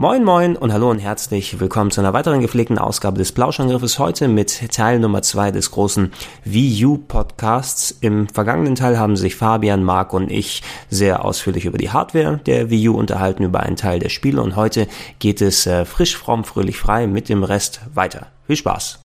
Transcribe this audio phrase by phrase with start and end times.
[0.00, 4.28] Moin moin und hallo und herzlich willkommen zu einer weiteren gepflegten Ausgabe des Plauschangriffes heute
[4.28, 6.10] mit Teil Nummer zwei des großen
[6.42, 7.94] Wii U Podcasts.
[8.00, 12.70] Im vergangenen Teil haben sich Fabian, Marc und ich sehr ausführlich über die Hardware der
[12.70, 16.44] Wii U unterhalten, über einen Teil der Spiele und heute geht es äh, frisch, fromm,
[16.44, 18.28] fröhlich, frei mit dem Rest weiter.
[18.46, 18.99] Viel Spaß!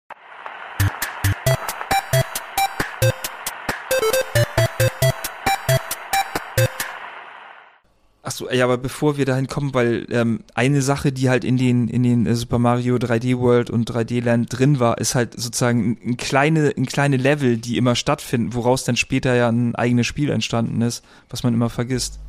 [8.36, 11.88] Achso, ja, aber bevor wir dahin kommen, weil ähm, eine Sache, die halt in den
[11.88, 15.98] in den äh, Super Mario 3D World und 3D Land drin war, ist halt sozusagen
[16.06, 20.30] ein kleine ein kleine Level, die immer stattfinden, woraus dann später ja ein eigenes Spiel
[20.32, 22.20] entstanden ist, was man immer vergisst.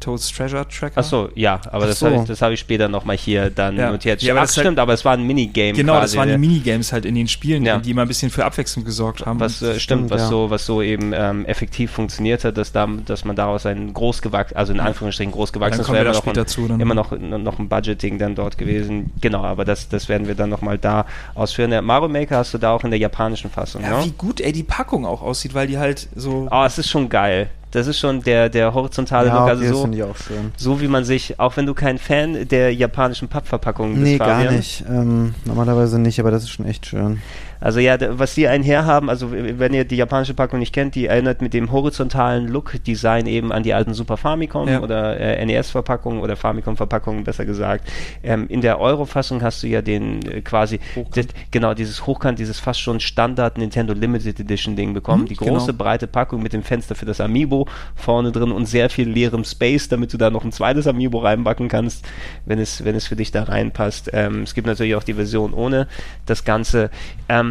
[0.00, 0.98] Toad's Treasure Tracker.
[0.98, 2.06] Achso, ja, aber Ach das so.
[2.06, 3.90] habe ich, das hab ich später nochmal hier dann Ja.
[3.90, 4.22] notiert.
[4.22, 6.02] Ja, aber Ach, halt- stimmt, aber es war ein Minigame Genau, quasi.
[6.14, 7.78] das waren die der- Minigames halt in den Spielen, Ja.
[7.78, 9.40] die immer ein bisschen für Abwechslung gesorgt haben.
[9.40, 10.28] was äh, stimmt, was ja.
[10.28, 14.56] so was so eben ähm, effektiv funktioniert hat, dass da dass man daraus ein großgewachsen,
[14.56, 16.80] also in Anführungsstrichen großgewachsen, Dann das wäre immer noch ein, zu, dann.
[16.80, 19.10] immer noch noch ein Budgeting dann dort gewesen.
[19.20, 21.70] Genau, aber das das werden wir dann nochmal da ausführen.
[21.70, 24.04] Der Mario Maker hast du da auch in der japanischen Fassung, ja, ne?
[24.04, 27.08] wie gut ey die Packung auch aussieht, weil die halt so Oh, es ist schon
[27.08, 27.50] geil.
[27.70, 30.52] Das ist schon der der horizontale Ja, Look, also so ich auch schön.
[30.56, 34.28] so wie man sich, auch wenn du kein Fan der japanischen Pappverpackungen bist, Nee, gar
[34.40, 34.84] Fabian, nicht.
[34.88, 37.20] Ähm, normalerweise nicht, aber das ist schon echt schön.
[37.60, 41.06] Also ja, was die einher haben, also wenn ihr die japanische Packung nicht kennt, die
[41.06, 44.80] erinnert mit dem horizontalen Look-Design eben an die alten Super Famicom Ja.
[44.80, 47.88] oder äh, NES-Verpackungen oder Famicom-Verpackungen, besser gesagt.
[48.22, 50.78] Ähm, in der Euro-Fassung hast du ja den äh, quasi,
[51.14, 55.22] das, genau, dieses Hochkant, dieses fast schon Standard Nintendo Limited Edition Ding bekommen.
[55.22, 55.78] Mhm, die große, genau.
[55.78, 59.88] breite Packung mit dem Fenster für das Amiibo vorne drin und sehr viel leerem Space,
[59.88, 62.06] damit du da noch ein zweites Amiibo reinbacken kannst,
[62.46, 64.10] wenn es, wenn es für dich da reinpasst.
[64.12, 65.88] Ähm, es gibt natürlich auch die Version ohne
[66.26, 66.90] das Ganze.
[67.28, 67.47] Ähm,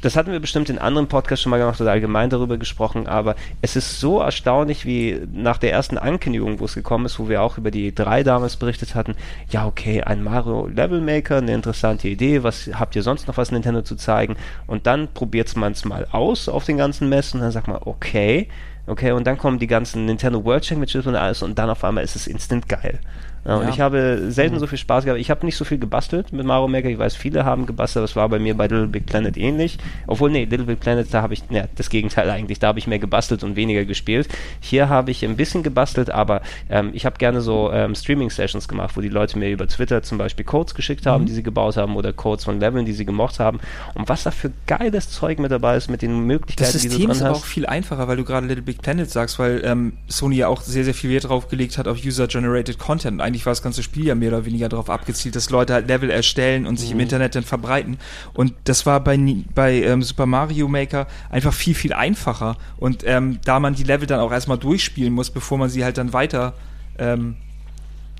[0.00, 3.34] das hatten wir bestimmt in anderen Podcasts schon mal gemacht oder allgemein darüber gesprochen, aber
[3.62, 7.42] es ist so erstaunlich, wie nach der ersten Ankündigung, wo es gekommen ist, wo wir
[7.42, 9.16] auch über die drei damals berichtet hatten,
[9.50, 13.50] ja okay, ein Mario Level Maker, eine interessante Idee, was habt ihr sonst noch was
[13.50, 14.36] Nintendo zu zeigen?
[14.66, 17.78] Und dann probiert man es mal aus auf den ganzen Messen und dann sagt man,
[17.80, 18.48] okay,
[18.86, 22.04] okay, und dann kommen die ganzen Nintendo World Championships und alles und dann auf einmal
[22.04, 23.00] ist es instant geil.
[23.44, 25.20] Ja, und ich habe selten so viel Spaß gehabt.
[25.20, 26.88] Ich habe nicht so viel gebastelt mit Mario Maker.
[26.88, 28.02] Ich weiß, viele haben gebastelt.
[28.02, 29.78] Das war bei mir bei Little Big Planet ähnlich.
[30.06, 32.58] Obwohl, nee, Little Big Planet, da habe ich, ja, das Gegenteil eigentlich.
[32.58, 34.28] Da habe ich mehr gebastelt und weniger gespielt.
[34.60, 38.96] Hier habe ich ein bisschen gebastelt, aber ähm, ich habe gerne so ähm, Streaming-Sessions gemacht,
[38.96, 41.96] wo die Leute mir über Twitter zum Beispiel Codes geschickt haben, die sie gebaut haben
[41.96, 43.60] oder Codes von Leveln, die sie gemocht haben.
[43.94, 46.94] Und was da für geiles Zeug mit dabei ist, mit den Möglichkeiten, Das die du
[46.94, 47.42] System dran ist aber hast.
[47.42, 50.60] auch viel einfacher, weil du gerade Little Big Planet sagst, weil ähm, Sony ja auch
[50.60, 53.20] sehr, sehr viel Wert drauf gelegt hat auf User-Generated Content.
[53.28, 56.10] Eigentlich war das ganze Spiel ja mehr oder weniger darauf abgezielt, dass Leute halt Level
[56.10, 56.76] erstellen und Mhm.
[56.78, 57.98] sich im Internet dann verbreiten.
[58.32, 59.18] Und das war bei,
[59.54, 62.56] bei ähm, Super Mario Maker einfach viel, viel einfacher.
[62.78, 65.98] Und ähm, da man die Level dann auch erstmal durchspielen muss, bevor man sie halt
[65.98, 66.54] dann weiter
[66.98, 67.36] ähm,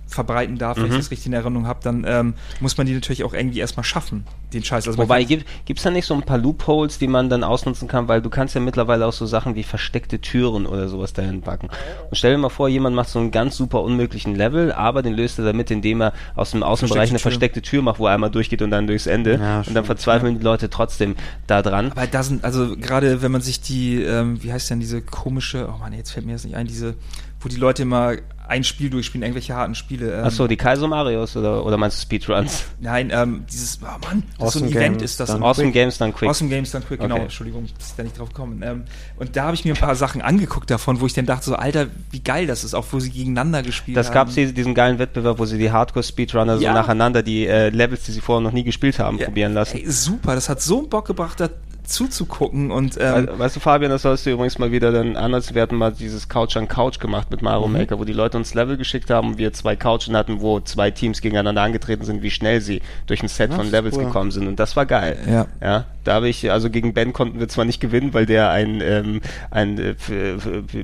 [0.08, 0.96] verbreiten darf, wenn ich Mhm.
[0.96, 4.24] das richtig in Erinnerung habe, dann ähm, muss man die natürlich auch irgendwie erstmal schaffen,
[4.52, 4.86] den Scheiß.
[4.88, 8.08] Also Wobei, gibt es da nicht so ein paar Loopholes, die man dann ausnutzen kann,
[8.08, 11.68] weil du kannst ja mittlerweile auch so Sachen wie versteckte Türen oder sowas dahin packen.
[12.10, 15.12] Und stell dir mal vor, jemand macht so einen ganz super unmöglichen Level, aber den
[15.14, 17.60] löst er damit, indem er aus dem Außenbereich eine Versteckte Tür.
[17.60, 19.38] versteckte Tür macht, wo er einmal durchgeht und dann durchs Ende.
[19.38, 21.92] Ja, und dann verzweifeln die Leute trotzdem da dran.
[21.92, 25.68] Aber da sind, also gerade wenn man sich die, ähm, wie heißt denn diese komische,
[25.72, 26.94] oh Mann, jetzt fällt mir das nicht ein, diese,
[27.40, 28.14] wo die Leute immer
[28.48, 30.12] ein Spiel durchspielen, irgendwelche harten Spiele.
[30.18, 32.64] Ähm, Achso, die Kaizo Marios oder, oder meinst du Speedruns?
[32.80, 35.28] Nein, ähm, dieses, oh Mann, das ist so Awesome ein Event Games ist das.
[35.28, 35.74] dann Awesome Quick.
[35.74, 36.28] Games dann Quick.
[36.30, 37.22] Awesome Games dann Quick, genau, Okay.
[37.24, 38.62] Entschuldigung, ist da nicht drauf gekommen.
[38.64, 38.84] Ähm,
[39.16, 41.56] und da habe ich mir ein paar Sachen angeguckt davon, wo ich dann dachte, so,
[41.56, 44.14] Alter, wie geil das ist, auch wo sie gegeneinander gespielt Das haben.
[44.14, 46.72] gab es diesen geilen Wettbewerb, wo sie die Hardcore-Speedrunner so Ja.
[46.72, 49.76] nacheinander die äh, Levels, die sie vorher noch nie gespielt haben, Ja, probieren lassen.
[49.76, 51.48] Ey, super, das hat so einen Bock gebracht, da
[51.88, 55.54] zuzugucken und ähm, We- Weißt du, Fabian, das sollst du übrigens mal wieder dann anders.
[55.54, 58.54] Wir hatten mal dieses Couch an Couch gemacht mit Mario Maker, wo die Leute uns
[58.54, 62.30] Level geschickt haben und wir zwei Couchen hatten, wo zwei Teams gegeneinander angetreten sind, wie
[62.30, 64.04] schnell sie durch ein Set Das von ist Levels cool.
[64.04, 64.46] gekommen sind.
[64.46, 65.16] Und das war geil.
[65.28, 65.46] Ja.
[65.62, 68.80] Ja, da habe ich, also gegen Ben konnten wir zwar nicht gewinnen, weil der ein,
[68.82, 69.20] ähm,
[69.50, 69.94] ein äh,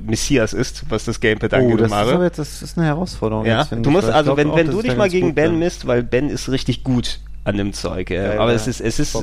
[0.05, 2.13] Messias ist, was das Gamepad Oh, angeht, das ist, Mario.
[2.15, 3.45] aber jetzt, das ist eine Herausforderung.
[3.45, 6.03] Ja, jetzt, du musst also, wenn, wenn du ich dich mal gegen Ben misst, weil
[6.03, 8.11] Ben ist richtig gut an dem Zeug.
[8.11, 8.55] Äh, Ja, aber ja.
[8.55, 9.17] es ist, es ist,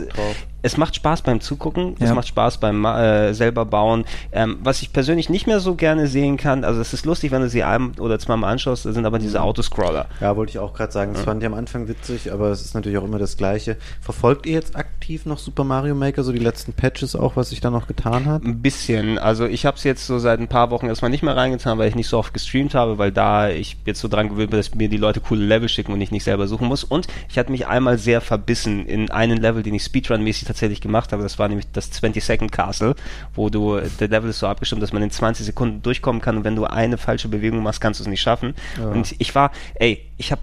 [0.62, 2.14] es macht Spaß beim Zugucken, es Ja.
[2.14, 4.04] macht Spaß beim äh, selber bauen.
[4.30, 7.42] Ähm, was ich persönlich nicht mehr so gerne sehen kann, also es ist lustig, wenn
[7.42, 10.06] du sie ein oder zweimal anschaust, sind aber diese Autoscroller.
[10.20, 11.12] Ja, wollte ich auch gerade sagen.
[11.14, 13.76] Das fand ich am Anfang witzig, aber es ist natürlich auch immer das Gleiche.
[14.00, 17.60] Verfolgt ihr jetzt aktiv noch Super Mario Maker, so die letzten Patches auch, was sich
[17.60, 18.44] da noch getan hat?
[18.44, 19.19] Ein bisschen.
[19.19, 21.88] Also ich habe es jetzt so seit ein paar Wochen erstmal nicht mehr reingetan, weil
[21.88, 24.72] ich nicht so oft gestreamt habe, weil da ich jetzt so dran gewöhnt bin, dass
[24.76, 26.84] mir die Leute coole Level schicken und ich nicht selber suchen muss.
[26.84, 31.12] Und ich hatte mich einmal sehr verbissen in einen Level, den ich Speedrun-mäßig tatsächlich gemacht
[31.12, 31.22] habe.
[31.22, 32.94] Das war nämlich das 20-Second Castle,
[33.34, 36.44] wo du, der Level ist so abgestimmt, dass man in 20 Sekunden durchkommen kann und
[36.44, 38.54] wenn du eine falsche Bewegung machst, kannst du es nicht schaffen.
[38.92, 40.42] Und ich war, ey, ich habe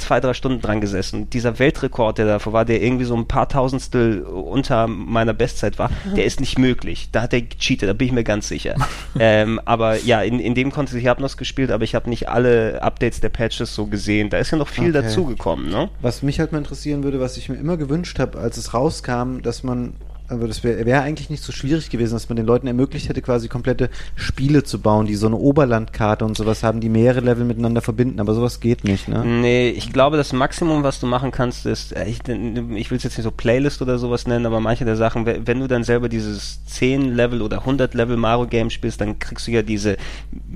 [0.00, 1.30] zwei, drei Stunden dran gesessen.
[1.30, 5.90] Dieser Weltrekord, der davor war, der irgendwie so ein paar Tausendstel unter meiner Bestzeit war,
[6.16, 7.08] der ist nicht möglich.
[7.12, 8.74] Da hat er gecheatet, da bin ich mir ganz sicher.
[9.18, 12.28] ähm, aber ja, in, in dem Kontext, ich habe noch gespielt, aber ich habe nicht
[12.28, 14.30] alle Updates der Patches so gesehen.
[14.30, 15.02] Da ist ja noch viel Okay.
[15.02, 15.90] dazugekommen, ne?
[16.00, 19.40] Was mich halt mal interessieren würde, was ich mir immer gewünscht habe, als es rauskam,
[19.42, 19.92] dass man,
[20.30, 23.20] also das wäre wär eigentlich nicht so schwierig gewesen, dass man den Leuten ermöglicht hätte,
[23.22, 27.44] quasi komplette Spiele zu bauen, die so eine Oberlandkarte und sowas haben, die mehrere Level
[27.44, 29.24] miteinander verbinden, aber sowas geht nicht, ne?
[29.24, 33.02] Nee, ich glaube, das Maximum, was du machen kannst, ist, äh, ich, ich will es
[33.04, 35.84] jetzt nicht so Playlist oder sowas nennen, aber manche der Sachen, we- wenn du dann
[35.84, 39.96] selber dieses 10 Level oder 100 Level Mario Game spielst, dann kriegst du ja diese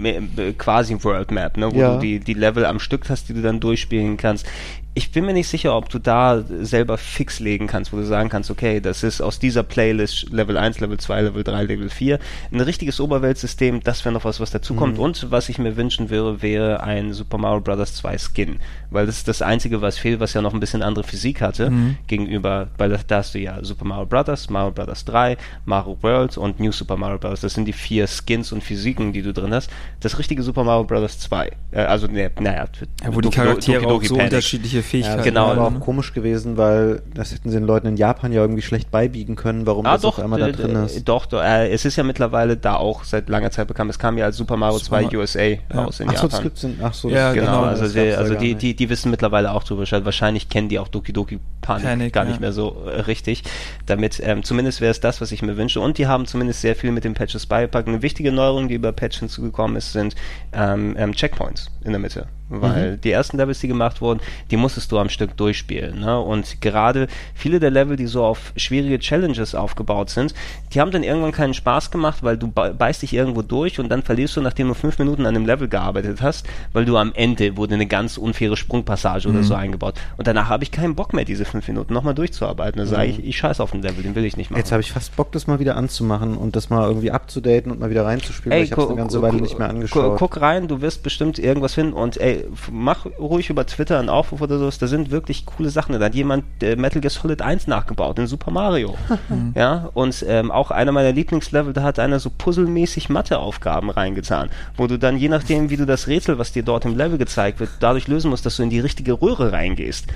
[0.02, 1.94] äh, quasi World Map, ne, wo Ja.
[1.94, 4.46] du die, die Level am Stück hast, die du dann durchspielen kannst.
[4.96, 8.28] Ich bin mir nicht sicher, ob du da selber fix legen kannst, wo du sagen
[8.28, 12.20] kannst, okay, das ist aus dieser Playlist Level 1, Level 2, Level 3, Level 4.
[12.52, 15.00] Ein richtiges Oberweltsystem, das wäre noch was, was dazukommt.
[15.00, 17.94] Und was ich mir wünschen würde, wäre ein Super Mario Bros.
[17.94, 18.60] 2 Skin.
[18.90, 21.72] Weil das ist das Einzige, was fehlt, was ja noch ein bisschen andere Physik hatte,
[22.06, 25.04] gegenüber, weil da, hast du ja Super Mario Bros., Mario Bros.
[25.06, 27.40] 3, Mario World und New Super Mario Bros.
[27.40, 29.70] Das sind die vier Skins und Physiken, die du drin hast.
[29.98, 31.18] Das richtige Super Mario Bros.
[31.18, 31.50] 2.
[31.72, 32.66] Äh, also, ne, naja,
[33.02, 34.32] Ja, wo die Doki- Charaktere Doki auch Doki so Panic.
[34.32, 37.86] unterschiedliche Fähigkeiten das genau, wäre aber auch komisch gewesen, weil das hätten sie den Leuten
[37.88, 40.52] in Japan ja irgendwie schlecht beibiegen können, warum Ah, das doch, auf einmal da äh,
[40.52, 41.08] drin äh, ist.
[41.08, 43.90] doch, doch äh, es ist ja mittlerweile da auch seit langer Zeit bekannt.
[43.90, 45.40] Es kam ja als Super Mario Super 2 Ma- USA
[45.74, 46.30] raus in Ach so, Japan.
[46.30, 48.76] das gibt's in, ach so, Ja, das, Genau, genau, also, das die, also die, die,
[48.76, 50.04] die wissen mittlerweile auch drüber Bescheid.
[50.04, 52.30] Wahrscheinlich kennen die auch Doki Doki Panic, Panic, gar ja.
[52.30, 53.42] nicht mehr so äh, richtig.
[53.86, 55.80] Damit, ähm, zumindest wäre es das, was ich mir wünsche.
[55.80, 57.88] Und die haben zumindest sehr viel mit den Patches beipackt.
[57.88, 60.14] Eine wichtige Neuerung, die über Patch hinzugekommen ist, sind
[60.52, 62.26] ähm, ähm, Checkpoints in der Mitte.
[62.50, 64.20] Weil die ersten Levels, die gemacht wurden,
[64.50, 66.00] die musstest du am Stück durchspielen.
[66.00, 66.20] Ne?
[66.20, 70.34] Und gerade viele der Level, die so auf schwierige Challenges aufgebaut sind,
[70.72, 73.88] die haben dann irgendwann keinen Spaß gemacht, weil du be- beißt dich irgendwo durch und
[73.88, 77.12] dann verlierst du, nachdem du fünf Minuten an dem Level gearbeitet hast, weil du am
[77.14, 79.94] Ende wurde eine ganz unfaire Sprungpassage oder so eingebaut.
[80.16, 82.78] Und danach habe ich keinen Bock mehr, diese fünf Minuten nochmal durchzuarbeiten.
[82.78, 84.58] Da sage ich, ich scheiß auf den Level, den will ich nicht machen.
[84.58, 87.80] Jetzt habe ich fast Bock, das mal wieder anzumachen und das mal irgendwie abzudaten und
[87.80, 90.18] mal wieder reinzuspielen, weil ich habe es eine ganze Weile nicht mehr angeschaut.
[90.18, 92.33] Guck rein, du wirst bestimmt irgendwas finden und ey,
[92.70, 95.98] mach ruhig über Twitter einen Aufruf oder sowas, da sind wirklich coole Sachen.
[95.98, 98.96] Da hat jemand äh, Metal Gear Solid 1 nachgebaut in Super Mario.
[99.54, 104.86] ja, und ähm, auch einer meiner Lieblingslevel, da hat einer so puzzelmäßig Matheaufgaben reingetan, wo
[104.86, 107.70] du dann je nachdem, wie du das Rätsel, was dir dort im Level gezeigt wird,
[107.80, 110.06] dadurch lösen musst, dass du in die richtige Röhre reingehst.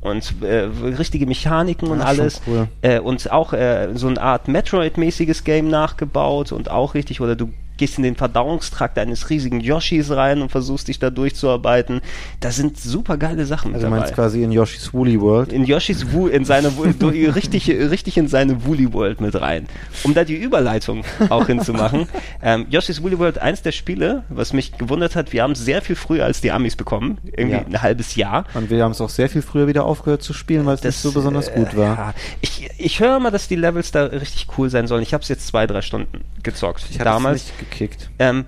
[0.00, 2.40] Und äh, richtige Mechaniken und schon alles.
[2.46, 2.68] cool.
[2.82, 7.52] Äh, und auch äh, so eine Art Metroid-mäßiges Game nachgebaut und auch richtig, oder du
[7.76, 12.00] gehst in den Verdauungstrakt eines riesigen Yoshis rein und versuchst dich da durchzuarbeiten.
[12.40, 14.00] Da sind super geile Sachen Also dabei.
[14.00, 15.52] meinst quasi in Yoshi's Woolly World.
[15.52, 16.68] in Yoshis Wu, in seine
[17.34, 19.66] richtig, richtig in seine Woolly World mit rein.
[20.04, 22.08] Um da die Überleitung auch hinzumachen.
[22.42, 25.80] Ähm, Yoshis Woolly World, eins der Spiele, was mich gewundert hat, wir haben es sehr
[25.82, 27.18] viel früher als die Amis bekommen.
[27.24, 27.64] Irgendwie Ja.
[27.66, 28.44] ein halbes Jahr.
[28.54, 30.96] Und wir haben es auch sehr viel früher wieder aufgehört zu spielen, weil es nicht
[30.98, 31.96] so besonders äh, gut war.
[31.96, 32.14] Ja.
[32.40, 35.02] Ich, ich höre mal, dass die Levels da richtig cool sein sollen.
[35.02, 36.84] Ich habe es jetzt zwei, drei Stunden gezockt.
[36.90, 37.42] Ich damals.
[37.42, 38.10] es nicht gekickt.
[38.18, 38.44] Ähm,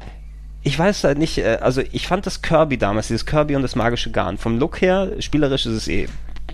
[0.63, 3.77] ich weiß halt nicht, äh, also ich fand das Kirby damals, dieses Kirby und das
[3.77, 4.39] magische Garn.
[4.39, 6.09] Vom Look her, spielerisch ist es eh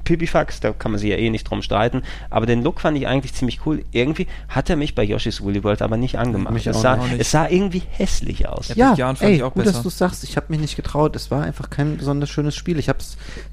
[0.04, 2.02] Pipifax, da kann man sich ja eh nicht drum streiten.
[2.30, 3.84] Aber den Look fand ich eigentlich ziemlich cool.
[3.92, 6.52] Irgendwie hat er mich bei Yoshi's Woolly World aber nicht angemacht.
[6.52, 7.18] Mich es, sah, nicht.
[7.18, 8.68] es sah irgendwie hässlich aus.
[8.74, 8.94] Ja.
[8.94, 9.74] Ja, ey, ich auch gut, besser.
[9.74, 10.24] dass du sagst.
[10.24, 11.16] Ich habe mich nicht getraut.
[11.16, 12.78] Es war einfach kein besonders schönes Spiel.
[12.78, 12.98] Ich habe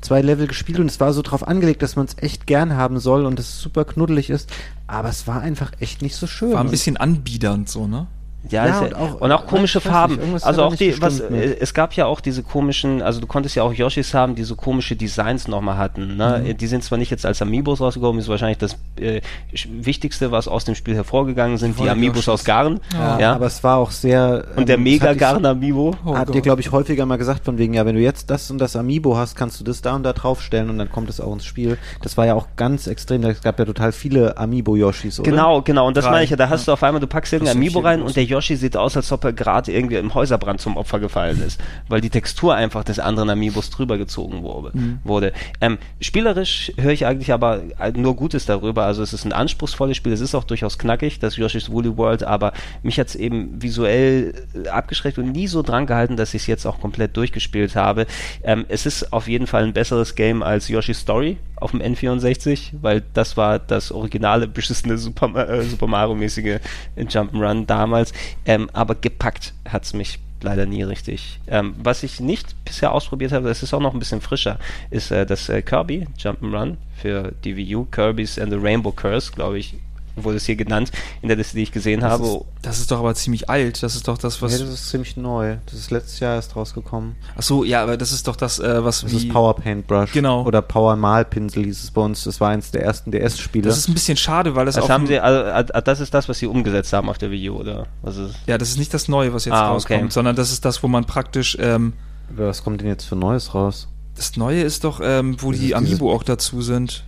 [0.01, 2.99] zwei Level gespielt und es war so drauf angelegt, dass man es echt gern haben
[2.99, 4.51] soll und es super knuddelig ist.
[4.87, 6.53] Aber es war einfach echt nicht so schön.
[6.53, 8.07] War ein bisschen anbiedernd so, ne?
[8.49, 10.33] Ja, Ja, und auch- und auch komische ich weiß nicht, Farben.
[10.33, 11.43] also hat da auch nicht die, was, gestimmt, ne?
[11.43, 14.43] äh, es gab ja auch diese komischen, also du konntest ja auch Yoshis haben, die
[14.43, 16.17] so komische Designs nochmal hatten.
[16.17, 16.43] Ne?
[16.47, 16.57] Mhm.
[16.57, 19.21] Die sind zwar nicht jetzt als Amiibos rausgekommen, ist wahrscheinlich das äh,
[19.69, 22.29] Wichtigste, was aus dem Spiel hervorgegangen sind, die Voll Amiibos Yoshis.
[22.29, 22.79] aus Garn.
[22.93, 24.45] Ja, Ja, Aber es war auch sehr.
[24.55, 25.95] und der ähm, Mega das hatte Garn Amiibo.
[26.05, 28.29] Oh ich- Habt ihr, glaube ich, häufiger mal gesagt, von wegen, ja, wenn du jetzt
[28.29, 31.09] das und das Amiibo hast, kannst du das da und da draufstellen und dann kommt
[31.09, 31.77] es auch ins Spiel.
[32.01, 33.23] Das war ja auch ganz extrem.
[33.23, 35.29] Es gab ja total viele Amiibo-Yoshis, oder?
[35.29, 35.87] Genau, genau.
[35.87, 36.37] Und das meine ich ja.
[36.37, 38.97] Da hast du auf einmal, du packst irgendein Amiibo rein und der Yoshi sieht aus,
[38.97, 42.83] als ob er gerade irgendwie im Häuserbrand zum Opfer gefallen ist, weil die Textur einfach
[42.83, 44.71] des anderen Amiibos drüber gezogen wurde.
[44.73, 44.99] Mhm.
[45.03, 45.33] wurde.
[45.59, 47.61] Ähm, spielerisch höre ich eigentlich aber
[47.95, 48.85] nur Gutes darüber.
[48.85, 52.23] Also es ist ein anspruchsvolles Spiel, es ist auch durchaus knackig, das Yoshi's Woolly World,
[52.23, 56.43] aber mich hat es eben visuell äh, abgeschreckt und nie so dran gehalten, dass ich
[56.43, 58.05] es jetzt auch komplett durchgespielt habe.
[58.43, 62.71] Ähm, es ist auf jeden Fall ein besseres Game als Yoshi's Story auf dem N64,
[62.81, 66.59] weil das war das originale, beschissene Super, äh, Super Mario-mäßige
[66.97, 68.13] Jump'n'Run damals.
[68.45, 71.39] Ähm, aber gepackt hat es mich leider nie richtig.
[71.47, 74.59] Ähm, was ich nicht bisher ausprobiert habe, das ist auch noch ein bisschen frischer,
[74.89, 77.85] ist äh, das äh, Kirby Jump'n'Run für die Wii U.
[77.85, 79.75] Kirby's and the Rainbow Curse, glaube ich,
[80.15, 80.91] wurde es hier genannt
[81.21, 82.25] in der Liste, die ich gesehen Das habe.
[82.27, 83.81] ist, das ist doch aber ziemlich alt.
[83.83, 84.51] Das ist doch das, was.
[84.53, 85.57] ja, das ist ziemlich neu.
[85.65, 87.15] Das ist letztes Jahr erst rausgekommen.
[87.35, 89.17] Ach so, ja, aber das ist doch das, äh, was Das wie.
[89.17, 90.11] ist Power Paintbrush.
[90.11, 90.43] Genau.
[90.45, 92.23] Oder Power Malpinsel hieß es bei uns.
[92.23, 93.67] Das war eins der ersten DS-Spiele.
[93.67, 95.41] Das ist ein bisschen schade, weil das das auf haben sie, also,
[95.73, 97.87] äh, das ist das, was sie umgesetzt haben auf der Wii U, oder?
[98.01, 100.11] Was ist Ja, das ist nicht das Neue, was jetzt Ah, rauskommt, okay.
[100.11, 101.57] sondern das ist das, wo man praktisch.
[101.59, 101.93] Ähm,
[102.35, 103.87] Was kommt denn jetzt für Neues raus?
[104.15, 107.05] das Neue ist doch, ähm, wo Das die Amiibo auch dazu sind.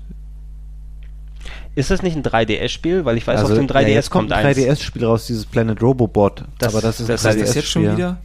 [1.75, 3.03] Ist das nicht ein 3DS-Spiel?
[3.06, 4.58] Weil ich weiß, also, auf dem 3DS ja, jetzt kommt ein eins.
[4.58, 6.44] 3DS-Spiel raus, dieses Planet Robobot.
[6.60, 7.98] Das- aber das ist das- das jetzt schon 3DS-Spiel.
[7.98, 8.18] wieder?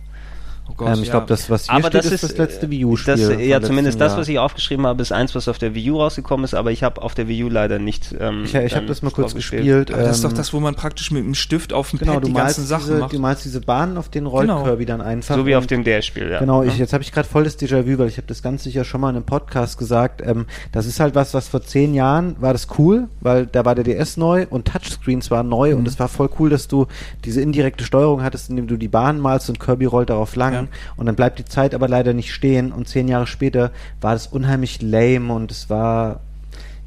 [0.71, 1.13] Oh Gott, Ähm, ich ja.
[1.13, 3.17] glaube, das, was hier aber steht, das ist, ist das letzte äh, Wii U-Spiel.
[3.17, 4.21] das, von Ja, zumindest das, Jahr.
[4.21, 6.83] was ich aufgeschrieben habe, ist eins, was auf der Wii U rausgekommen ist, aber ich
[6.83, 8.15] habe auf der Wii U leider nicht.
[8.21, 9.91] Ähm, Ich, ich habe dann das mal kurz gespielt.
[9.91, 12.15] aber das ist doch ähm, das, wo man praktisch mit dem Stift auf dem Genau,
[12.15, 13.13] Pad du die malst, ganzen Sachen diese, macht.
[13.13, 14.63] du malst diese Bahnen, auf denen rollt Genau.
[14.65, 15.35] Kirby dann einfach.
[15.37, 16.39] So wie auf dem DS-Spiel, ja.
[16.39, 16.81] Genau, ich, Mhm.
[16.81, 19.17] jetzt habe ich gerade volles Déjà-vu, weil ich habe das ganz sicher schon mal in
[19.17, 20.23] einem Podcast gesagt.
[20.25, 23.75] Ähm, das ist halt was, was vor zehn Jahren war das cool, weil da war
[23.75, 25.79] der DS neu und Touchscreens waren neu Mhm.
[25.79, 26.87] und es war voll cool, dass du
[27.25, 30.58] diese indirekte Steuerung hattest, indem du die Bahn malst und Kirby rollt darauf lang Ja.
[30.97, 34.27] Und dann bleibt die Zeit aber leider nicht stehen und zehn Jahre später war das
[34.27, 36.21] unheimlich lame und es war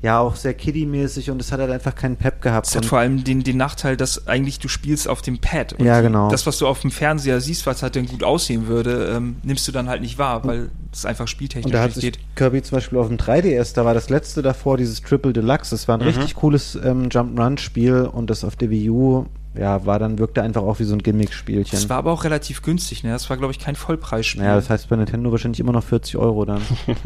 [0.03, 2.65] ja auch sehr kiddie-mäßig und es hat halt einfach keinen Pep gehabt.
[2.65, 5.73] Es hat vor allem den, den Nachteil, dass eigentlich du spielst auf dem Pad.
[5.73, 6.27] Und Ja, genau.
[6.31, 9.67] Das, was du auf dem Fernseher siehst, was halt dann gut aussehen würde, ähm, nimmst
[9.67, 12.19] du dann halt nicht wahr, weil es einfach spieltechnisch Und da hat nicht sich geht.
[12.35, 15.69] Kirby zum Beispiel auf dem 3DS, da war das letzte davor, dieses Triple Deluxe.
[15.69, 16.07] Das war ein Mhm.
[16.07, 20.61] richtig cooles ähm, Jump'n'Run-Spiel und das auf der Wii U, ja, war dann, wirkte einfach
[20.61, 21.71] auch wie so ein Gimmick-Spielchen.
[21.71, 23.11] Das war aber auch relativ günstig, ne?
[23.11, 24.41] Das war, glaube ich, kein Vollpreisspiel.
[24.41, 26.61] Naja, das heißt bei Nintendo wahrscheinlich immer noch 40 Euro dann.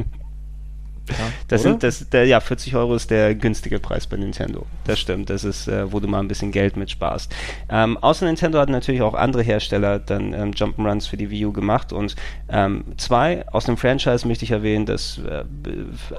[1.47, 1.71] Das Oder?
[1.71, 4.65] sind, das, der, ja, 40 Euro ist der günstige Preis bei Nintendo.
[4.85, 5.29] Das stimmt.
[5.29, 7.33] Das ist, äh, wo du mal ein bisschen Geld mit sparst.
[7.69, 11.53] Ähm, außer Nintendo hatten natürlich auch andere Hersteller dann ähm, Jump'n'Runs für die Wii U
[11.53, 12.15] gemacht und
[12.49, 15.43] ähm, zwei aus dem Franchise möchte ich erwähnen, das äh,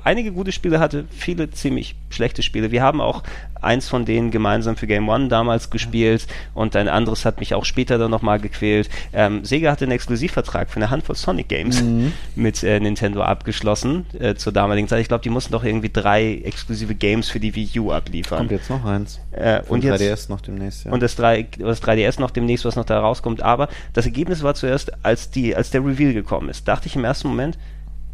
[0.05, 2.71] einige gute Spiele hatte, viele ziemlich schlechte Spiele.
[2.71, 3.23] Wir haben auch
[3.63, 7.65] eins von denen gemeinsam für Game One damals gespielt und ein anderes hat mich auch
[7.65, 8.89] später dann nochmal gequält.
[9.13, 12.13] Ähm, Sega hatte einen Exklusivvertrag für eine Handvoll Sonic Games Mhm.
[12.35, 15.01] mit äh, Nintendo abgeschlossen äh, zur damaligen Zeit.
[15.01, 18.39] Ich glaube, die mussten doch irgendwie drei exklusive Games für die Wii U abliefern.
[18.39, 19.21] Kommt jetzt noch eins.
[19.33, 20.93] Äh, und den jetzt 3DS noch demnächst, ja.
[20.93, 23.43] und das, 3, das 3DS noch demnächst, was noch da rauskommt.
[23.43, 27.05] Aber das Ergebnis war zuerst, als, die, als der Reveal gekommen ist, dachte ich im
[27.05, 27.59] ersten Moment,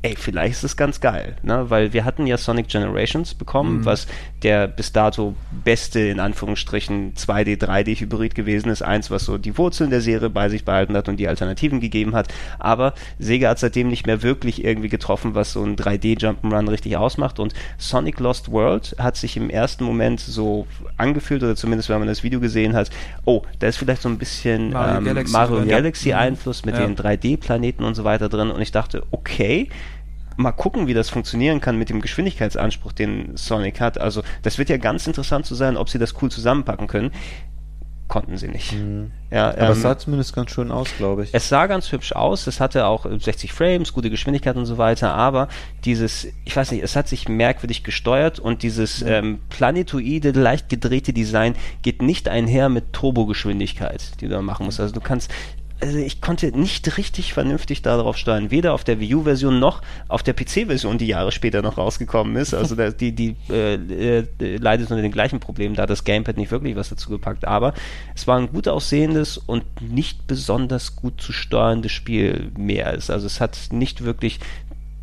[0.05, 1.71] ey, vielleicht ist es ganz geil, ne?
[1.71, 3.85] weil wir hatten ja Sonic Generations bekommen, Mhm.
[3.85, 4.09] was
[4.43, 8.83] der bis dato beste, in Anführungsstrichen, 2D, 3D-Hybrid gewesen ist.
[8.83, 12.17] Eins, was so die Wurzeln der Serie bei sich behalten hat und die Alternativen gegeben
[12.17, 12.35] hat.
[12.59, 17.39] Aber Sega hat seitdem nicht mehr wirklich irgendwie getroffen, was so ein 3D-Jump'n'Run richtig ausmacht.
[17.39, 20.67] Und Sonic Lost World hat sich im ersten Moment so
[20.97, 22.91] angefühlt, oder zumindest wenn man das Video gesehen hat,
[23.25, 25.69] oh, da ist vielleicht so ein bisschen Mario ähm, Galaxy Mario drin.
[25.69, 26.19] Galaxy Ja.
[26.19, 26.85] Einfluss mit Ja.
[26.85, 28.51] den 3D-Planeten und so weiter drin.
[28.51, 29.69] Und ich dachte, okay,
[30.43, 33.99] mal gucken, wie das funktionieren kann mit dem Geschwindigkeitsanspruch, den Sonic hat.
[33.99, 37.13] Also das wird ja ganz interessant zu sein, ob sie das cool zusammenpacken können.
[38.09, 38.75] Konnten sie nicht.
[38.75, 39.11] Mhm.
[39.31, 41.31] Ja, Aber ähm, es sah zumindest ganz schön aus, glaube ich.
[41.33, 44.77] es sah ganz hübsch aus, es hatte auch äh, 60 Frames, gute Geschwindigkeit und so
[44.77, 45.49] weiter, aber
[45.87, 51.15] dieses, ich weiß nicht, es hat sich merkwürdig gesteuert und dieses ähm, planetoide, leicht gedrehte
[51.15, 54.81] Design geht nicht einher mit Turbogeschwindigkeit, die du da machen musst.
[54.81, 55.31] Also du kannst
[55.83, 60.23] also ich konnte nicht richtig vernünftig darauf steuern, weder auf der Wii U-Version noch auf
[60.23, 62.55] der PC-Version, die Jahre später noch rausgekommen ist.
[62.55, 64.27] Also die, die äh, äh,
[64.59, 67.49] leidet unter den gleichen Problemen, da das Gamepad nicht wirklich was dazu gepackt.
[67.49, 67.75] Aber
[68.15, 72.87] es war ein gut aussehendes und nicht besonders gut zu steuerndes Spiel mehr.
[72.87, 74.39] Also es hat nicht wirklich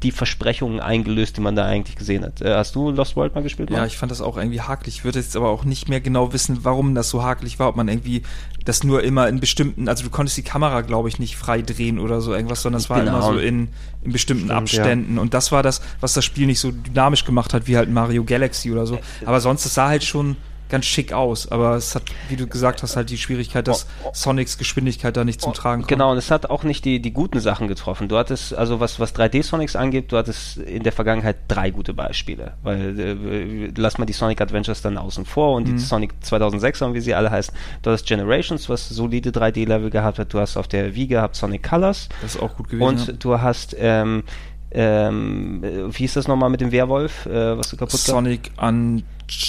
[0.04, 2.42] die Versprechungen eingelöst, die man da eigentlich gesehen hat.
[2.42, 3.70] Äh, hast du Lost World mal gespielt?
[3.70, 3.88] Ja, Marc?
[3.88, 4.96] ich fand das auch irgendwie hakelig.
[4.98, 7.68] Ich würde jetzt aber auch nicht mehr genau wissen, warum das so hakelig war.
[7.68, 8.22] Ob man irgendwie
[8.64, 12.00] das nur immer in bestimmten, also du konntest die Kamera, glaube ich, nicht frei drehen
[12.00, 13.18] oder so irgendwas, sondern es war Genau.
[13.18, 13.70] immer so in,
[14.04, 15.18] in bestimmten Stimmt, Abständen.
[15.20, 18.24] Und das war das, was das Spiel nicht so dynamisch gemacht hat, wie halt Mario
[18.24, 19.00] Galaxy oder so.
[19.26, 20.38] Aber sonst, es sah halt schon
[20.70, 24.58] ganz schick aus, aber es hat, wie du gesagt hast, halt die Schwierigkeit, dass Sonics
[24.58, 25.90] Geschwindigkeit da nicht zum Tragen kommt.
[25.90, 28.08] Genau, und es hat auch nicht die, die guten Sachen getroffen.
[28.08, 32.54] Du hattest, also was, was 3D-Sonics angeht, du hattest in der Vergangenheit drei gute Beispiele.
[32.64, 35.80] Weil, äh, lass mal die Sonic Adventures dann außen vor und die Mhm.
[35.80, 37.54] Sonic 2006, wie sie alle heißen.
[37.82, 40.34] Du hast Generations, was solide 3D-Level gehabt hat.
[40.34, 42.10] Du hast auf der Wii gehabt Sonic Colors.
[42.22, 42.88] Das ist auch gut gewesen.
[42.88, 43.14] Und ja.
[43.14, 44.24] du hast, ähm,
[44.72, 48.52] ähm, äh, wie hieß das nochmal mit dem Werwolf, äh, was du kaputt gemacht Sonic
[48.62, 49.04] un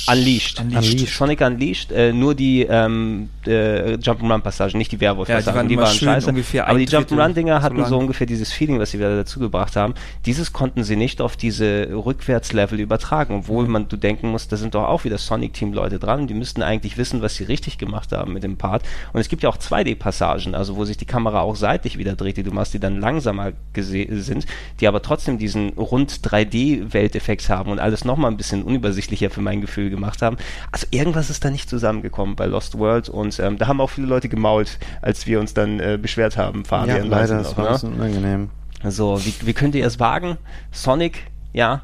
[0.07, 0.61] Unleashed.
[0.61, 1.09] Unleashed.
[1.09, 6.19] Sonic Unleashed, äh, nur die ähm, äh, Jump'n'Run-Passagen, nicht die Werwolf-Passagen, Ja, die waren immer
[6.21, 9.77] schön ungefähr Aber die Jump'n'Run-Dinger hatten so ungefähr dieses Feeling, was sie wieder dazu gebracht
[9.77, 9.95] haben.
[10.27, 14.75] Dieses konnten sie nicht auf diese Rückwärtslevel übertragen, obwohl man du denken muss, da sind
[14.75, 18.43] doch auch wieder Sonic-Team-Leute dran, die müssten eigentlich wissen, was sie richtig gemacht haben mit
[18.43, 18.83] dem Part.
[19.13, 22.37] Und es gibt ja auch 2D-Passagen, also wo sich die Kamera auch seitlich wieder dreht,
[22.37, 24.47] die du machst, die dann langsamer sind,
[24.81, 29.61] die aber trotzdem diesen rund 3D-Welteffekt haben und alles nochmal ein bisschen unübersichtlicher für mein
[29.61, 30.37] Gefühl gemacht haben.
[30.73, 34.07] Also irgendwas ist da nicht zusammengekommen bei Lost World und ähm, da haben auch viele
[34.07, 37.03] Leute gemault, als wir uns dann äh, beschwert haben, Ja, Fabian.
[37.03, 37.71] du leider, noch, das war ne?
[37.71, 38.51] ein bisschen unangenehm.
[38.83, 40.39] Also, wie, wie könnt ihr es wagen?
[40.73, 41.83] Sonic, ja.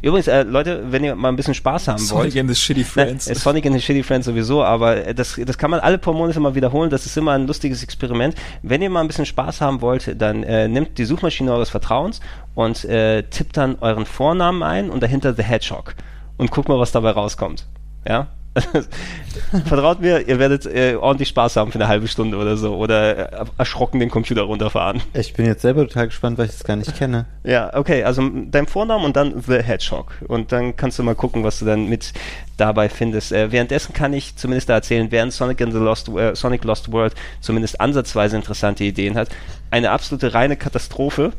[0.00, 2.30] Übrigens, äh, Leute, wenn ihr mal ein bisschen Spaß haben wollt.
[2.32, 3.28] Sonic and the Shitty Friends.
[3.28, 6.14] Ne, Sonic and the Shitty Friends sowieso, aber äh, das, das kann man alle paar
[6.14, 6.90] Monate mal wiederholen.
[6.90, 8.36] Das ist immer ein lustiges Experiment.
[8.62, 12.20] Wenn ihr mal ein bisschen Spaß haben wollt, dann äh, nimmt die Suchmaschine eures Vertrauens
[12.54, 15.94] und äh, tippt dann euren Vornamen ein und dahinter The Hedgehog
[16.38, 17.66] und guckt mal, was dabei rauskommt.
[18.06, 18.28] Ja?
[19.66, 23.42] Vertraut mir, ihr werdet äh, ordentlich Spaß haben für eine halbe Stunde oder so oder
[23.42, 25.00] äh, erschrocken den Computer runterfahren.
[25.14, 27.26] Ich bin jetzt selber total gespannt, weil ich das gar nicht kenne.
[27.44, 30.12] Ja, okay, also dein Vornamen und dann The Hedgehog.
[30.26, 32.12] Und dann kannst du mal gucken, was du dann mit
[32.56, 33.32] dabei findest.
[33.32, 36.90] Äh, währenddessen kann ich zumindest da erzählen, während Sonic in the Lost, äh, Sonic Lost
[36.90, 39.28] World zumindest ansatzweise interessante Ideen hat.
[39.70, 41.32] Eine absolute reine Katastrophe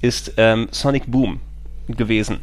[0.00, 1.40] ist ähm, Sonic Boom
[1.88, 2.40] gewesen.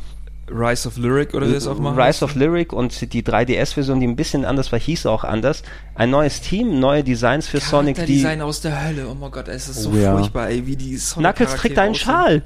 [0.51, 4.07] Rise of Lyric oder wie das auch mal Rise of Lyric und die 3DS-Version, die
[4.07, 5.63] ein bisschen anders war, hieß auch anders.
[5.95, 8.15] Ein neues Team, neue Designs für Sonic, die...
[8.17, 9.07] Design aus der Hölle.
[9.09, 10.15] Oh mein Gott, es ist so Oh ja.
[10.17, 12.43] furchtbar, ey, wie die Sonic Knuckles trägt einen Schal.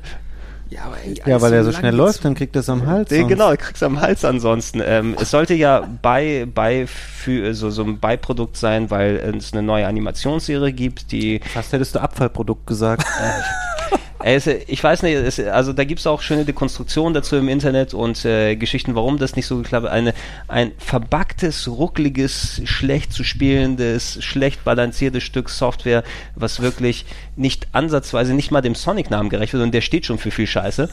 [0.70, 3.12] Ja, aber ey, Ja, weil er so schnell läuft, dann kriegt er es am Hals.
[3.12, 3.30] Nee, sonst.
[3.30, 4.82] genau, du kriegst am Hals ansonsten.
[4.84, 9.62] Ähm, es sollte ja bei, bei für so, so ein Beiprodukt sein, weil es eine
[9.62, 13.06] neue Animationsserie gibt, die Fast hättest du Abfallprodukt gesagt.
[14.26, 18.24] Es, ich weiß nicht, es, also da gibt's auch schöne Dekonstruktionen dazu im Internet und
[18.24, 20.16] äh, Geschichten, warum das nicht so geklappt hat.
[20.48, 28.50] Ein verbacktes, ruckliges, schlecht zu spielendes, schlecht balanciertes Stück Software, was wirklich nicht ansatzweise nicht
[28.50, 30.88] mal dem Sonic-Namen gerecht wird und der steht schon für viel Scheiße.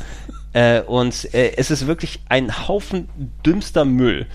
[0.52, 3.08] Äh, und äh, es ist wirklich ein Haufen
[3.46, 4.26] dümmster Müll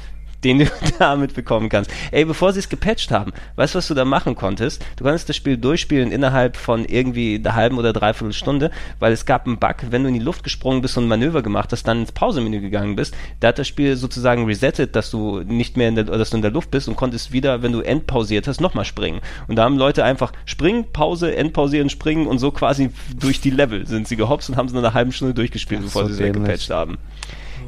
[0.44, 0.66] den du
[1.00, 1.92] damit bekommen kannst.
[2.12, 4.84] Ey, bevor sie es gepatcht haben, weißt du, was du da machen konntest?
[4.98, 9.26] Du konntest das Spiel durchspielen innerhalb von irgendwie einer halben oder dreiviertel Stunde, weil es
[9.26, 11.84] gab einen Bug, wenn du in die Luft gesprungen bist und ein Manöver gemacht hast,
[11.88, 15.90] dann ins Pausemenü gegangen bist, da hat das Spiel sozusagen resettet, dass du nicht mehr
[15.90, 18.62] in der, dass du in der Luft bist und konntest wieder, wenn du endpausiert hast,
[18.62, 19.22] nochmal springen.
[19.48, 23.86] Und da haben Leute einfach springen, Pause, endpausieren, springen und so quasi durch die Level
[23.88, 26.20] sind sie gehopst und haben sie nach einer halben Stunde durchgespielt, bevor so sie es
[26.20, 26.98] weggepatcht haben.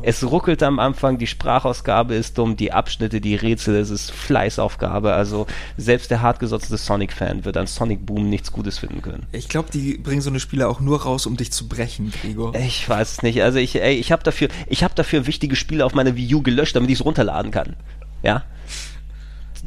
[0.02, 5.14] Es ruckelt am Anfang, die Sprachausgabe ist dumm, die Abschnitte, die Rätsel, es ist Fleißaufgabe.
[5.14, 5.48] Also
[5.78, 9.26] selbst der hartgesotzte Sonic-Fan wird an Sonic Boom nichts Gutes finden können.
[9.32, 12.56] Ich glaube, die bringen so eine Spiele auch nur raus, um dich zu brechen, Gregor.
[12.56, 13.42] Ich weiß es nicht.
[13.42, 16.42] Also ich, ey, ich habe dafür, ich habe dafür wichtige Spiele auf meiner Wii U
[16.42, 17.76] gelöscht, damit ich es runterladen kann.
[18.24, 18.44] Ja.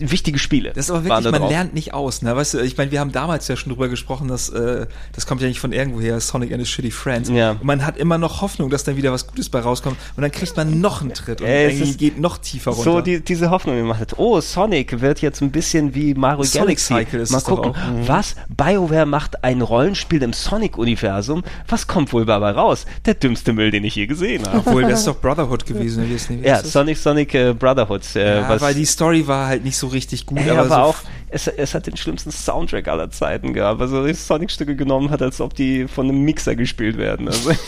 [0.01, 0.73] Wichtige Spiele.
[0.75, 1.51] Das ist aber wirklich, man drauf.
[1.51, 2.35] lernt nicht aus, ne?
[2.35, 5.41] Weißt du, ich meine, wir haben damals ja schon drüber gesprochen, dass äh, das kommt
[5.41, 7.29] ja nicht von irgendwoher, Sonic and his Shitty Friends.
[7.29, 7.53] Ja.
[7.53, 10.31] Und man hat immer noch Hoffnung, dass dann wieder was Gutes bei rauskommt und dann
[10.31, 12.91] kriegt man noch einen Tritt und es geht noch tiefer runter.
[12.91, 14.19] So die, diese Hoffnung gemacht hat.
[14.19, 16.95] Oh, Sonic wird jetzt ein bisschen wie Mario Sonic Galaxy.
[16.95, 17.73] Cycle ist Mal gucken.
[17.73, 18.09] Mhm.
[18.09, 18.37] was?
[18.49, 21.43] BioWare macht ein Rollenspiel im Sonic-Universum.
[21.69, 22.87] Was kommt wohl dabei raus?
[23.07, 24.59] Der dümmste Müll, den ich je gesehen habe.
[24.59, 26.63] Obwohl, das ist doch Brotherhood gewesen, wie es nicht wie ja?
[26.63, 28.03] Sonic Sonic äh, Brotherhood.
[28.17, 30.75] Äh, Ja, weil die Story war halt nicht so richtig gut, Ey, aber, aber, so
[30.75, 30.97] auch,
[31.29, 33.81] es, es hat den schlimmsten Soundtrack aller Zeiten gehabt.
[33.81, 37.29] Also Sonic-Stücke genommen hat, als ob die von einem Mixer gespielt werden.
[37.29, 37.51] Also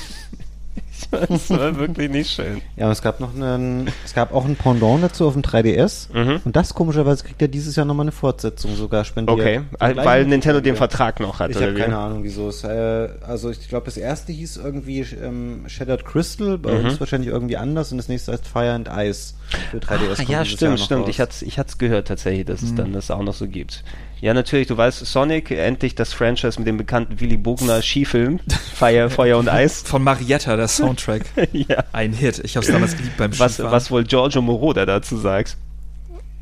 [1.10, 2.62] das war wirklich nicht schön.
[2.76, 6.12] Ja, und es gab noch einen, es gab auch ein Pendant dazu auf dem 3DS.
[6.12, 6.40] Mhm.
[6.44, 9.38] Und das komischerweise kriegt er dieses Jahr nochmal eine Fortsetzung sogar spendiert.
[9.38, 10.76] Okay, Zum weil gleichen Nintendo den.
[10.76, 12.64] Vertrag noch hat, Ich habe keine Ahnung, wieso es.
[12.64, 16.86] Äh, also ich glaube, das erste hieß irgendwie ähm, Shattered Crystal, bei Mhm.
[16.86, 20.20] uns wahrscheinlich irgendwie anders und das nächste heißt Fire and Ice für 3DS.
[20.20, 21.02] Ah, ja, stimmt, stimmt.
[21.02, 21.08] raus.
[21.10, 23.84] Ich hatte ich hat's gehört tatsächlich, dass es dann das auch noch so gibt.
[24.20, 28.38] Ja, natürlich, du weißt, Sonic, endlich das Franchise mit dem bekannten Willy Bogner Skifilm,
[28.74, 29.82] Feuer, Feuer und Eis.
[29.82, 31.24] von Marietta, der Soundtrack.
[31.52, 31.82] ja.
[31.92, 32.40] Ein Hit.
[32.44, 33.72] Ich hab's damals geliebt beim Was, Skifahren.
[33.72, 35.56] was wohl Giorgio Moroder dazu sagt.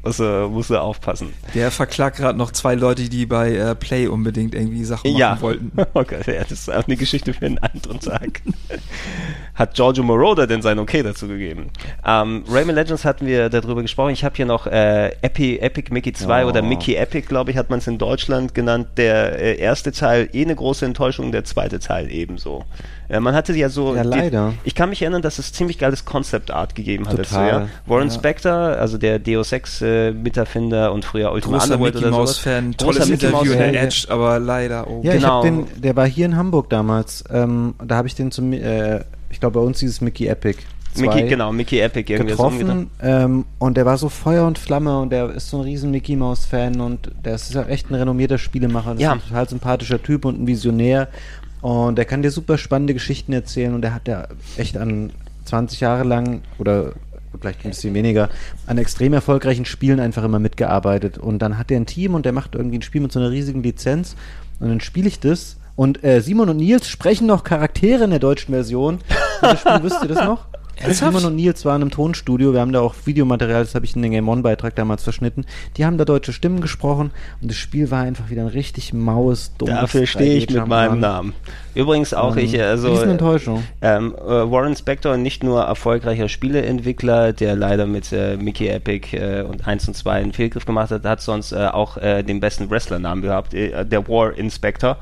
[0.02, 1.34] Musst du, musst du aufpassen.
[1.54, 5.40] Der verklagt gerade noch zwei Leute, die bei äh, Play unbedingt irgendwie Sachen machen Ja.
[5.40, 5.72] wollten.
[5.94, 8.40] Okay, ja, das ist auch eine Geschichte für einen anderen Tag.
[9.54, 11.70] Hat Giorgio Moroder denn sein Okay dazu gegeben?
[12.06, 14.10] Ähm, Rayman Legends hatten wir darüber gesprochen.
[14.12, 16.48] Ich habe hier noch äh, Epi, Epic Mickey 2 Oh.
[16.48, 18.88] oder Mickey Epic, glaube ich, hat man es in Deutschland genannt.
[18.96, 22.64] Der äh, erste Teil eh eine große Enttäuschung, der zweite Teil ebenso.
[23.08, 23.94] Äh, man hatte ja so.
[23.94, 24.54] Ja, die- leider.
[24.64, 27.18] ich kann mich erinnern, dass es ziemlich geiles Concept Art gegeben hat.
[27.18, 27.48] dazu, Total.
[27.48, 27.68] ja.
[27.86, 28.14] Warren Ja.
[28.14, 32.30] Spector, also der Deus Ex äh, Miterfinder und früher Ultima Großer Underworld Mickey oder Mouse
[32.30, 32.38] sowas.
[32.38, 33.72] Fan, Großer tolles Mickey Interview in Mouse-Fan.
[33.72, 35.00] der Edge, aber leider, oh.
[35.02, 35.28] Ja, ich Genau.
[35.34, 37.24] habe den, der war hier in Hamburg damals.
[37.32, 39.00] Ähm, da habe ich den zum, äh,
[39.30, 40.58] ich glaube bei uns dieses Mickey Epic.
[40.96, 44.98] Mickey, genau, Mickey Epic irgendwie so getroffen ähm, und der war so Feuer und Flamme
[44.98, 47.94] und der ist so ein riesen Mickey Mouse Fan und der ist ja echt ein
[47.94, 48.94] renommierter Spielemacher.
[48.94, 49.12] Das Ja.
[49.14, 51.06] ist ein total sympathischer Typ und ein Visionär
[51.60, 54.26] und der kann dir super spannende Geschichten erzählen und der hat ja
[54.56, 55.12] echt an
[55.44, 56.94] 20 Jahre lang oder
[57.40, 58.28] vielleicht ein bisschen weniger
[58.66, 62.32] an extrem erfolgreichen Spielen einfach immer mitgearbeitet und dann hat er ein Team und der
[62.32, 64.16] macht irgendwie ein Spiel mit so einer riesigen Lizenz
[64.58, 68.18] und dann spiele ich das und äh, Simon und Nils sprechen noch Charaktere in der
[68.18, 68.98] deutschen Version.
[69.40, 70.46] Das Spiel, wisst ihr das noch?
[70.82, 71.12] Ernsthaft?
[71.14, 74.02] Simon und Nils waren im Tonstudio, wir haben da auch Videomaterial, das habe ich in
[74.02, 75.44] den Game On-Beitrag damals verschnitten.
[75.76, 77.10] Die haben da deutsche Stimmen gesprochen
[77.42, 80.66] und das Spiel war einfach wieder ein richtig maues, dummes Dafür stehe ich mit 3D-Jump'n'Run.
[80.66, 81.32] meinem Namen.
[81.74, 83.62] Übrigens auch Ähm, ich, also Riesenenttäuschung.
[83.82, 89.42] ähm, äh, Warren Spector nicht nur erfolgreicher Spieleentwickler, der leider mit äh, Mickey Epic äh,
[89.42, 92.70] und 1 und 2 einen Fehlgriff gemacht hat, hat sonst äh, auch äh, den besten
[92.70, 94.96] Wrestlernamen gehabt, äh, der War Inspector.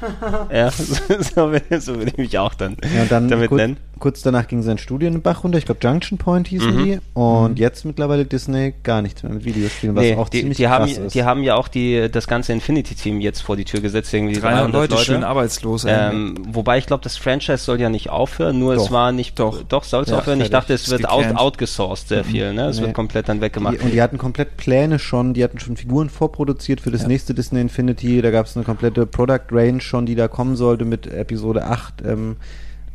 [0.52, 3.76] ja, so, so, will- so will ich mich auch dann, Ja, dann damit kurz, nennen.
[4.00, 5.58] Kurz danach ging sein Studio in den Bach runter.
[5.58, 6.84] Ich glaube, Junction Point hießen Mhm.
[6.84, 6.98] die.
[7.14, 10.66] Und jetzt mittlerweile Disney gar nichts mehr mit Videospielen, was Nee, auch die, ziemlich die,
[10.68, 11.14] haben, krass ist.
[11.14, 14.72] die haben ja auch die, das ganze Infinity-Team jetzt vor die Tür gesetzt, irgendwie 300
[14.72, 15.84] Leute, schön arbeitslos.
[15.86, 18.90] Ähm, wobei ich glaube, das Franchise soll ja nicht aufhören, nur es Doch.
[18.90, 19.38] war nicht.
[19.38, 19.62] Doch.
[19.62, 20.40] doch soll es Ja, aufhören.
[20.40, 20.52] Ich fertig.
[20.68, 22.66] dachte, es wird out, outgesourced sehr viel, ne?
[22.68, 22.86] Es Nee.
[22.86, 23.74] wird komplett dann weggemacht.
[23.74, 27.08] Die, und die hatten komplett Pläne schon, die hatten schon Figuren vorproduziert für das Ja.
[27.08, 28.22] nächste Disney Infinity.
[28.22, 32.02] Da gab es eine komplette Product Range schon, die da kommen sollte mit Episode 8
[32.06, 32.36] ähm,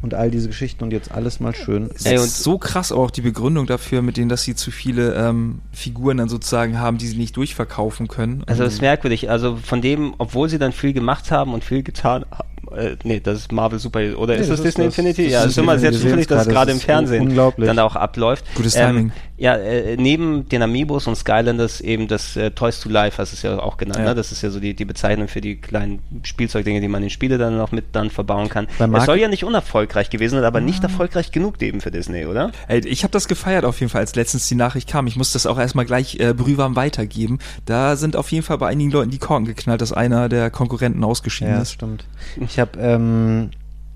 [0.02, 1.90] und all diese Geschichten und jetzt alles mal schön.
[2.04, 4.70] Ey, und- ist so krass aber auch die Begründung dafür, mit denen, dass sie zu
[4.72, 8.44] viele ähm, Figuren dann sozusagen haben, die sie nicht durchverkaufen können.
[8.46, 9.30] Also es ist merkwürdig.
[9.30, 12.50] Also von dem, obwohl sie dann viel gemacht haben und viel getan haben.
[12.76, 15.24] Äh, nee, das ist Marvel Super oder Nee, ist das, das Disney das- Infinity?
[15.26, 17.96] das ja, ist es ist immer sehr zufällig, dass es gerade im Fernsehen dann auch
[17.96, 18.46] abläuft.
[18.56, 19.12] Gutes Ähm, Timing.
[19.38, 23.36] ja, äh, neben den Amiibos und Skylanders eben das äh, Toys to Life, hast du
[23.36, 24.00] es ja auch genannt.
[24.00, 24.06] Ja.
[24.10, 24.16] Ne?
[24.16, 27.38] Das ist ja so die, die Bezeichnung für die kleinen Spielzeugdinge, die man in Spiele
[27.38, 28.68] dann noch mit dann verbauen kann.
[28.94, 32.52] Es soll ja nicht unerfolgreich gewesen sein, aber nicht erfolgreich genug eben für Disney, oder?
[32.68, 35.08] Ey, ich habe das gefeiert auf jeden Fall, als letztens die Nachricht kam.
[35.08, 37.40] Ich muss das auch erstmal gleich äh, brühwarm weitergeben.
[37.66, 41.04] Da sind auf jeden Fall bei einigen Leuten die Korken geknallt, dass einer der Konkurrenten
[41.04, 41.74] ausgeschieden Ja, das ist.
[41.74, 42.06] stimmt.
[42.40, 43.50] Ich habe ähm,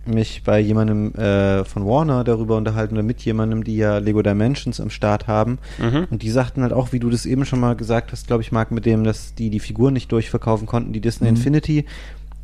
[0.05, 4.79] mich bei jemandem äh, von Warner darüber unterhalten oder mit jemandem, die ja Lego Dimensions
[4.79, 5.59] am Start haben.
[5.77, 6.07] Mhm.
[6.09, 8.51] Und die sagten halt auch, wie du das eben schon mal gesagt hast, glaube ich,
[8.51, 11.35] Marc, mit dem, dass die die Figuren nicht durchverkaufen konnten, die Disney Mhm.
[11.35, 11.85] Infinity.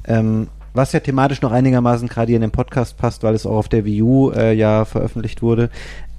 [0.08, 3.56] Ähm, was ja thematisch noch einigermaßen gerade hier in den Podcast passt, weil es auch
[3.56, 5.70] auf der Wii U äh, ja veröffentlicht wurde.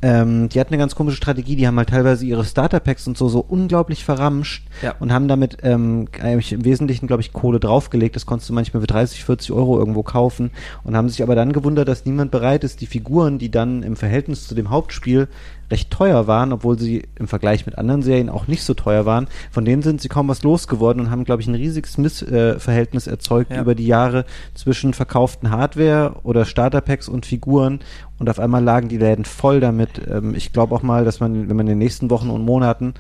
[0.03, 3.29] Ähm, die hatten eine ganz komische Strategie, die haben halt teilweise ihre Starter-Packs und so
[3.29, 4.95] so unglaublich verramscht Ja.
[5.01, 8.15] und haben damit ähm, eigentlich im Wesentlichen, glaube ich, Kohle draufgelegt.
[8.15, 10.51] Das konntest du manchmal für 30, 40 Euro irgendwo kaufen
[10.85, 13.97] und haben sich aber dann gewundert, dass niemand bereit ist, die Figuren, die dann im
[13.97, 15.29] Verhältnis zu dem Hauptspiel
[15.71, 19.27] recht teuer waren, obwohl sie im Vergleich mit anderen Serien auch nicht so teuer waren,
[19.51, 23.11] von denen sind sie kaum was losgeworden und haben, glaube ich, ein riesiges Missverhältnis äh,
[23.11, 23.61] erzeugt Ja.
[23.61, 24.25] über die Jahre
[24.55, 27.81] zwischen verkauften Hardware oder Starterpacks und Figuren
[28.19, 30.01] und auf einmal lagen die Läden voll damit.
[30.09, 32.95] Ähm, ich glaube auch mal, dass man, wenn man in den nächsten Wochen und Monaten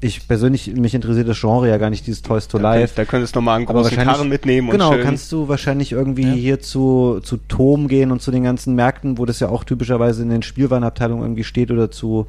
[0.00, 2.92] ich persönlich, mich interessiert das Genre ja gar nicht, dieses Toys to Da, Life.
[2.94, 5.04] da könntest du mal einen Aber großen Karren mitnehmen Genau, und schön.
[5.04, 6.32] kannst du wahrscheinlich irgendwie Ja.
[6.32, 10.22] hier zu, zu Tom gehen und zu den ganzen Märkten, wo das ja auch typischerweise
[10.22, 12.28] in den Spielwarenabteilungen irgendwie steht oder zu,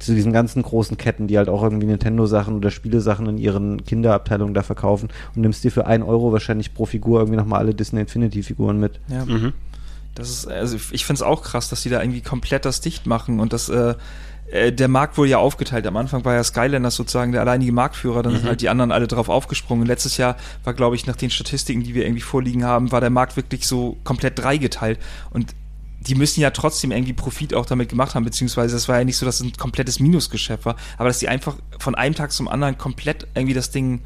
[0.00, 4.52] zu diesen ganzen großen Ketten, die halt auch irgendwie Nintendo-Sachen oder Spielesachen in ihren Kinderabteilungen
[4.52, 8.00] da verkaufen und nimmst dir für ein Euro wahrscheinlich pro Figur irgendwie nochmal alle Disney
[8.00, 8.98] Infinity-Figuren mit.
[9.08, 9.24] Ja.
[9.24, 9.52] Mhm.
[10.16, 13.06] Das ist, also ich finde es auch krass, dass die da irgendwie komplett das dicht
[13.06, 13.94] machen und das, äh,
[14.50, 15.86] äh, der Markt wurde ja aufgeteilt.
[15.86, 19.06] Am Anfang war ja Skylanders sozusagen der alleinige Marktführer, dann sind halt die anderen alle
[19.08, 19.86] drauf aufgesprungen.
[19.86, 23.10] Letztes Jahr war, glaube ich, nach den Statistiken, die wir irgendwie vorliegen haben, war der
[23.10, 24.98] Markt wirklich so komplett dreigeteilt
[25.30, 25.54] und
[26.00, 29.16] die müssen ja trotzdem irgendwie Profit auch damit gemacht haben, beziehungsweise es war ja nicht
[29.16, 32.46] so, dass es ein komplettes Minusgeschäft war, aber dass die einfach von einem Tag zum
[32.48, 34.02] anderen komplett irgendwie das Ding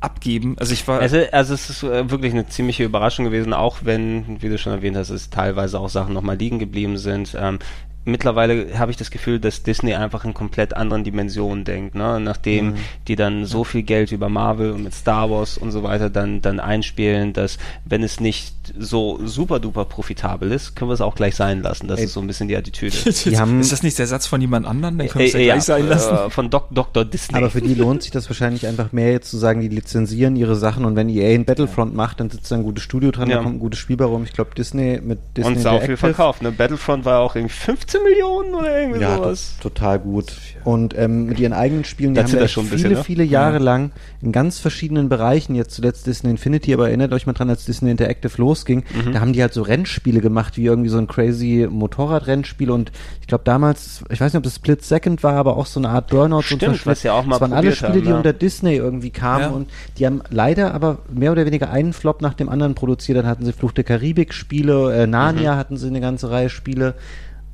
[0.00, 0.56] abgeben.
[0.58, 1.00] Also ich war.
[1.00, 4.72] Also, also es ist äh, wirklich eine ziemliche Überraschung gewesen, auch wenn, wie du schon
[4.72, 7.36] erwähnt hast, es teilweise auch Sachen nochmal liegen geblieben sind.
[7.38, 7.58] Ähm,
[8.04, 12.20] mittlerweile habe ich das Gefühl, dass Disney einfach in komplett anderen Dimensionen denkt, ne?
[12.20, 12.74] Nachdem mhm.
[13.08, 16.42] die dann so viel Geld über Marvel und mit Star Wars und so weiter dann,
[16.42, 21.14] dann einspielen, dass wenn es nicht so super duper profitabel ist, können wir es auch
[21.14, 21.88] gleich sein lassen.
[21.88, 22.06] Das Ey.
[22.06, 22.96] ist so ein bisschen die Attitüde.
[23.24, 24.98] die haben, ist das nicht der Satz von jemand anderem?
[24.98, 26.14] Dann können wir es ja gleich ja, sein lassen.
[26.14, 27.04] Äh, von Doc, Dr.
[27.04, 27.36] Disney.
[27.36, 30.56] Aber für die lohnt sich das wahrscheinlich einfach mehr jetzt zu sagen, die lizenzieren ihre
[30.56, 33.36] Sachen und wenn EA ein Battlefront macht, dann sitzt da ein gutes Studio dran, ja.
[33.36, 34.24] da kommt ein gutes Spiel bei rum.
[34.24, 36.42] Ich glaube, Disney mit Disney Und sau viel verkauft.
[36.42, 36.52] Ne?
[36.52, 37.54] Battlefront war auch irgendwie
[37.92, 39.56] 15 Millionen oder irgendwie ja, sowas.
[39.60, 40.32] total gut.
[40.64, 43.04] Und ähm, mit ihren eigenen Spielen, die das haben wir schon viele, bisschen, ne?
[43.04, 43.62] viele Jahre ja.
[43.62, 47.64] lang in ganz verschiedenen Bereichen, jetzt zuletzt Disney Infinity, aber erinnert euch mal dran, als
[47.64, 49.12] Disney Interactive losging, mhm.
[49.12, 53.26] da haben die halt so Rennspiele gemacht, wie irgendwie so ein crazy Motorradrennspiel und ich
[53.26, 56.08] glaube damals, ich weiß nicht, ob das Split Second war, aber auch so eine Art
[56.08, 58.16] Burnout Stimmt, und was ja auch mal Das waren alle Spiele, haben, die ja.
[58.16, 59.50] unter Disney irgendwie kamen ja.
[59.50, 63.18] und die haben leider aber mehr oder weniger einen Flop nach dem anderen produziert.
[63.18, 65.58] Dann hatten sie Fluch der Karibik Spiele, äh, Narnia mhm.
[65.58, 66.94] hatten sie eine ganze Reihe Spiele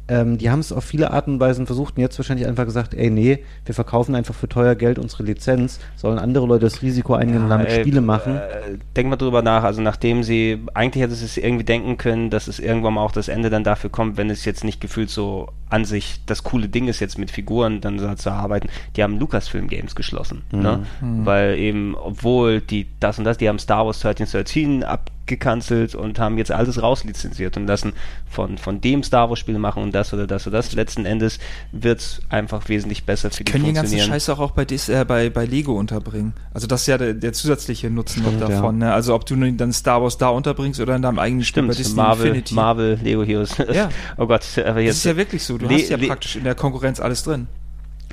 [0.08, 2.94] ähm, die haben es auf viele Arten und Weisen versucht und jetzt wahrscheinlich einfach gesagt,
[2.94, 7.14] ey, nee, wir verkaufen einfach für teuer Geld unsere Lizenz, sollen andere Leute das Risiko
[7.14, 8.36] eingehen und damit ey, Spiele machen.
[8.36, 12.48] Äh, denk mal drüber nach, also nachdem sie, eigentlich hätte es irgendwie denken können, dass
[12.48, 15.48] es irgendwann mal auch das Ende dann dafür kommt, wenn es jetzt nicht gefühlt so
[15.68, 18.68] an sich das coole Ding ist, jetzt mit Figuren dann so zu arbeiten.
[18.96, 20.60] Die haben Lucasfilm Games geschlossen, mhm.
[20.60, 20.86] ne?
[21.02, 21.26] Mhm.
[21.26, 26.18] Weil eben, obwohl die das und das, die haben Star Wars 1313 ab gecancelt und
[26.18, 27.92] haben jetzt alles rauslizenziert und lassen
[28.28, 30.72] von, von dem Star Wars Spiel machen und das oder das oder das.
[30.72, 31.38] Letzten Endes
[31.72, 34.88] wird es einfach wesentlich besser für die Können die ganze Scheiße auch, auch bei, Dis,
[34.88, 36.34] äh, bei, bei Lego unterbringen.
[36.52, 38.80] Also das ist ja der, der zusätzliche Nutzen Stimmt, noch davon.
[38.80, 38.88] Ja.
[38.88, 38.92] Ne?
[38.92, 41.88] Also ob du dann Star Wars da unterbringst oder in deinem eigenen Stimmt, Spiel bei
[41.88, 42.54] Disney Marvel, Infinity.
[42.54, 43.56] Marvel, Lego Heroes.
[43.72, 43.90] Ja.
[44.16, 44.92] oh Gott, aber jetzt.
[44.92, 45.58] Das ist ja wirklich so.
[45.58, 47.46] Du Le hast ja praktisch in der Konkurrenz alles drin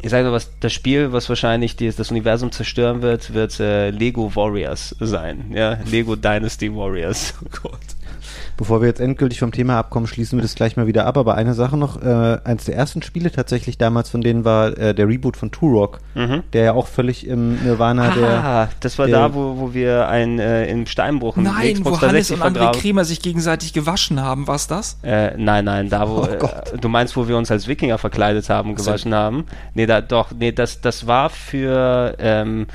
[0.02, 3.90] ich sage mal, was das Spiel, was wahrscheinlich die, das Universum zerstören wird, wird äh,
[3.90, 5.52] Lego Warriors sein.
[5.54, 7.34] Ja, Lego Dynasty Warriors.
[7.44, 7.95] Oh Gott.
[8.58, 11.18] Bevor wir jetzt endgültig vom Thema abkommen, schließen wir das gleich mal wieder ab.
[11.18, 14.94] Aber eine Sache noch, äh, eines der ersten Spiele tatsächlich damals von denen war äh,
[14.94, 16.44] der Reboot von Turok, mhm.
[16.54, 18.70] der ja auch völlig im Nirvana ah, der...
[18.80, 22.32] das war der, da, wo, wo wir ein äh, im Steinbruch Nein, Xbox wo Hannes
[22.32, 24.98] und André Kremer sich gegenseitig gewaschen haben, war's das?
[25.04, 26.22] Äh, nein, nein, da wo...
[26.22, 29.46] Oh äh, du meinst, wo wir uns als Wikinger verkleidet haben, gewaschen also, haben?
[29.74, 32.16] Nee, da doch, nee, das, das war für...
[32.20, 32.68] Ähm,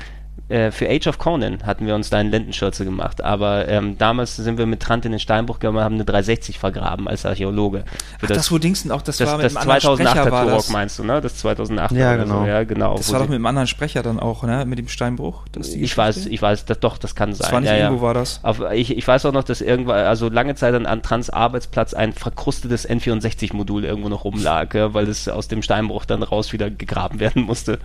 [0.51, 4.35] äh, für Age of Conan hatten wir uns da in Lendenschürze gemacht, aber ähm, damals
[4.35, 7.85] sind wir mit Trant in den Steinbruch gegangen und haben eine 360 vergraben als Archäologe.
[8.17, 10.99] Ach, das, das wo Dingsten auch, das, das war mit das einem 2008er Turok meinst
[10.99, 11.21] du, ne?
[11.21, 12.41] Das 2008 ja, genau.
[12.41, 12.97] So, ja, genau.
[12.97, 14.65] Das war doch mit einem anderen Sprecher dann auch, ne?
[14.65, 15.45] Mit dem Steinbruch.
[15.55, 17.39] ich weiß, ich weiß, das, doch, das kann sein.
[17.39, 18.07] Das war nicht ja, irgendwo ja.
[18.07, 18.39] war das.
[18.43, 21.93] Auf, ich, ich weiß auch noch, dass irgendwann, also lange Zeit an, an Trans Arbeitsplatz
[21.93, 26.69] ein verkrustetes N64-Modul irgendwo noch rumlag, ja, weil es aus dem Steinbruch dann raus wieder
[26.69, 27.79] gegraben werden musste,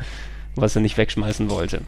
[0.55, 1.83] was er nicht wegschmeißen wollte.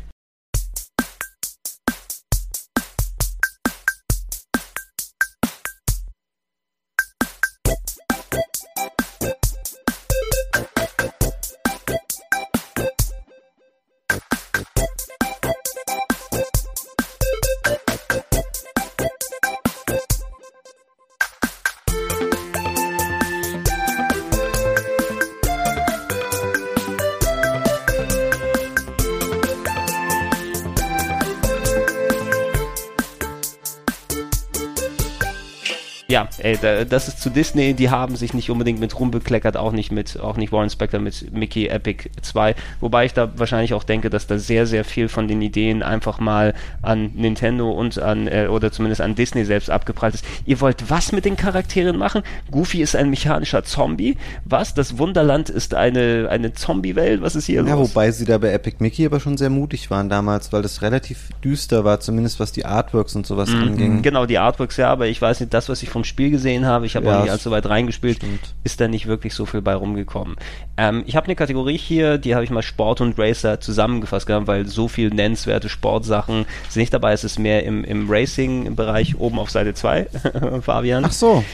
[36.49, 40.19] Ey, das ist zu Disney, die haben sich nicht unbedingt mit rumbekleckert, auch nicht mit,
[40.21, 44.27] auch nicht Warren Spector mit Mickey Epic 2, wobei ich da wahrscheinlich auch denke, dass
[44.27, 48.73] da sehr, sehr viel von den Ideen einfach mal an Nintendo und an, äh, oder
[48.73, 50.25] zumindest an Disney selbst abgeprallt ist.
[50.47, 52.23] Ihr wollt was mit den Charakteren machen?
[52.51, 54.17] Goofy ist ein mechanischer Zombie?
[54.45, 54.75] Was?
[54.75, 57.23] Das Wunderland ist eine, eine Zombie-Welt?
[57.23, 57.91] Was ist hier ja, los?
[57.91, 61.29] wobei sie da bei Epic Mickey aber schon sehr mutig waren damals, weil das relativ
[61.45, 63.63] düster war, zumindest was die Artworks und sowas mhm.
[63.63, 64.03] anging.
[64.03, 66.87] Genau, die Artworks ja, aber ich weiß nicht, das, was ich vom Spiel gesehen habe,
[66.87, 68.55] ich habe ja, auch nicht allzu weit reingespielt, stimmt.
[68.65, 70.37] ist da nicht wirklich so viel bei rumgekommen.
[70.77, 74.67] Ähm, ich habe eine Kategorie hier, die habe ich mal Sport und Racer zusammengefasst, weil
[74.67, 77.13] so viel nennenswerte Sportsachen sind nicht dabei.
[77.13, 80.07] Es ist mehr im, im Racing-Bereich oben auf Seite 2,
[80.63, 81.05] Fabian.
[81.05, 81.45] Ach so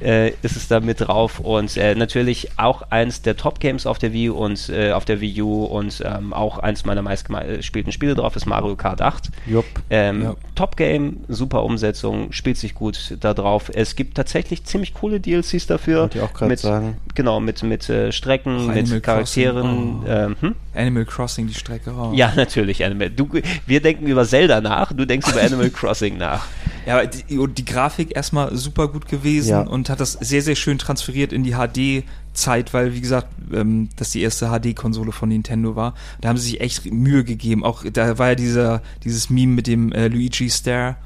[0.00, 4.12] äh, ist es da mit drauf und äh, natürlich auch eins der Top-Games auf der
[4.12, 8.36] Wii und äh, auf der Wii U und ähm, auch eins meiner meistgespielten Spiele drauf
[8.36, 9.30] ist Mario Kart 8.
[9.46, 9.64] Jupp.
[9.90, 10.36] Ähm, ja.
[10.54, 13.70] Top-Game, super Umsetzung, spielt sich gut da drauf.
[13.72, 16.02] Es gibt tatsächlich ziemlich coole DLCs dafür.
[16.02, 16.96] Wollte ich auch gerade sagen.
[17.14, 20.02] Genau, mit, mit äh, Strecken, mit Animal Charakteren.
[20.04, 20.08] Oh.
[20.08, 20.54] Ähm, hm?
[20.74, 21.92] Animal Crossing, die Strecke.
[21.96, 22.12] Oh.
[22.14, 22.84] Ja, natürlich.
[22.84, 23.10] Animal.
[23.10, 23.28] Du,
[23.66, 26.46] wir denken über Zelda nach, du denkst über Animal Crossing nach.
[26.86, 29.60] Ja, die, die Grafik erstmal super gut gewesen ja.
[29.62, 34.10] und hat das sehr, sehr schön transferiert in die HD-Zeit, weil, wie gesagt, ähm, das
[34.10, 35.94] die erste HD-Konsole von Nintendo war.
[36.20, 37.64] Da haben sie sich echt Mühe gegeben.
[37.64, 40.96] Auch da war ja dieser, dieses Meme mit dem äh, Luigi Stare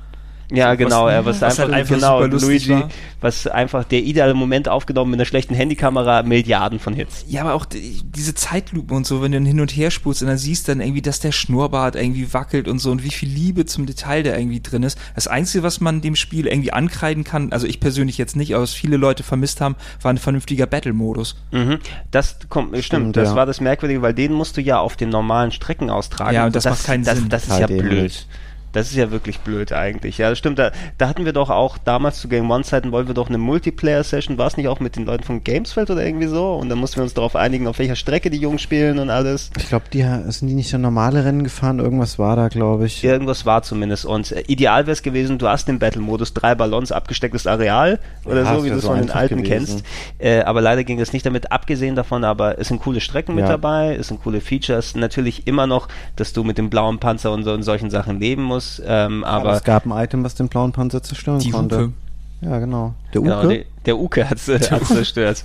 [0.51, 2.89] Ja, So, genau, was- er was, was einfach, halt einfach genau, Luigi, war.
[3.21, 7.27] was einfach der ideale Moment aufgenommen mit einer schlechten Handykamera, Milliarden von Hits.
[7.29, 10.23] Ja, aber auch die, diese Zeitlupe und so, wenn du dann hin und her spulst
[10.23, 13.29] und dann siehst dann irgendwie, dass der Schnurrbart irgendwie wackelt und so und wie viel
[13.29, 14.99] Liebe zum Detail da irgendwie drin ist.
[15.15, 18.63] Das Einzige, was man dem Spiel irgendwie ankreiden kann, also ich persönlich jetzt nicht, aber
[18.63, 21.37] was viele Leute vermisst haben, war ein vernünftiger Battle-Modus.
[21.51, 21.79] Mhm.
[22.11, 23.35] Das kommt, stimmt, Stimmt, das ja.
[23.37, 26.35] war das Merkwürdige, weil den musst du ja auf den normalen Strecken austragen.
[26.35, 27.29] Ja, und das macht keinen das, Sinn.
[27.29, 28.27] Das ist Total ja blöd.
[28.73, 30.19] Das ist ja wirklich blöd eigentlich.
[30.19, 30.59] Ja, das stimmt.
[30.59, 34.39] Da, da hatten wir doch auch damals zu Game One-Zeiten wollten wir doch eine Multiplayer-Session.
[34.39, 36.55] War es nicht auch mit den Leuten von Gamesfeld oder irgendwie so?
[36.55, 39.51] Und dann mussten wir uns darauf einigen, auf welcher Strecke die Jungs spielen und alles.
[39.57, 41.79] Ich glaube, die sind die nicht so normale Rennen gefahren.
[41.79, 43.03] Irgendwas war da, glaube ich.
[43.03, 44.05] Irgendwas war zumindest.
[44.05, 48.43] Und äh, ideal wäre es gewesen, du hast den Battle-Modus, drei Ballons, abgestecktes Areal oder
[48.43, 49.83] Ja, so, wie du es so von den alten gewesen.
[49.83, 49.85] kennst.
[50.19, 51.53] Äh, aber leider ging es nicht damit.
[51.53, 53.51] Abgesehen davon, aber es sind coole Strecken mit Ja.
[53.53, 54.95] dabei, es sind coole Features.
[54.95, 58.43] Natürlich immer noch, dass du mit dem blauen Panzer und so und solchen Sachen leben
[58.43, 58.58] musst.
[58.85, 61.79] Ähm, Aber aber es gab ein Item, was den blauen Panzer zerstören Die konnte.
[61.79, 61.93] Hupe.
[62.41, 62.95] Ja, genau.
[63.13, 63.49] Der Genau, Uke.
[63.49, 64.45] der, der Uke hat es
[64.89, 65.45] zerstört.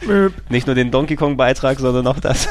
[0.50, 2.48] Nicht nur den Donkey Kong Beitrag, sondern auch das.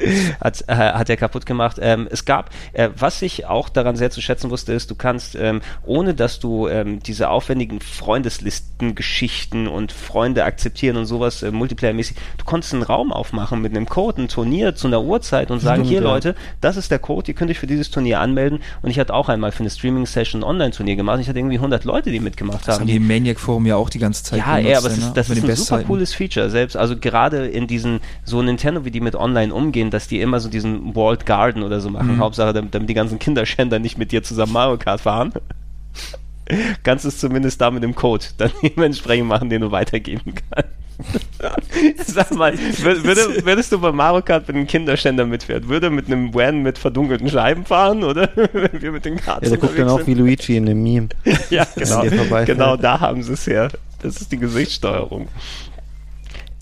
[0.40, 1.78] hat, äh, hat er kaputt gemacht.
[1.80, 5.34] Ähm, es gab, äh, was ich auch daran sehr zu schätzen wusste, ist, du kannst,
[5.34, 12.16] ähm, ohne dass du ähm, diese aufwendigen Freundeslisten-Geschichten und Freunde akzeptieren und sowas äh, Multiplayer-mäßig,
[12.38, 15.84] du konntest einen Raum aufmachen mit einem Code, ein Turnier zu einer Uhrzeit und sagen,
[15.84, 16.08] Stimmt, hier ja.
[16.08, 18.60] Leute, das ist der Code, ihr könnt euch für dieses Turnier anmelden.
[18.82, 21.20] Und ich hatte auch einmal für eine Streaming-Session ein Online-Turnier gemacht.
[21.20, 22.80] Ich hatte irgendwie 100 Leute, die mitgemacht Das haben.
[22.82, 25.06] haben die Maniac-Forum ja auch die ganze Zeit Ja, benutzt, ey, aber es ne?
[25.06, 26.50] ist, das ist ein super cooles Feature.
[26.50, 30.40] Selbst, also gerade in diesen, so Nintendo, wie die mit online umgehen, dass die immer
[30.40, 32.16] so diesen Walled Garden oder so machen.
[32.16, 32.18] Mhm.
[32.20, 35.32] Hauptsache, damit, damit die ganzen Kinderschänder nicht mit dir zusammen Mario Kart fahren.
[36.82, 40.68] Kannst es zumindest da mit dem Code dann dementsprechend machen, den du weitergeben kannst.
[42.12, 46.06] Sag mal, wür- würde, würdest du bei Mario Kart mit einem Kinderständer mitfährt, würde mit
[46.08, 48.28] einem Van mit verdunkelten Scheiben fahren, oder?
[48.52, 51.08] Wenn wir mit den Karts Ja, der guckt dann auch wie Luigi in dem Meme.
[51.48, 52.44] ja, genau.
[52.44, 53.70] Genau da haben sie es her.
[54.02, 55.28] Das ist die Gesichtssteuerung.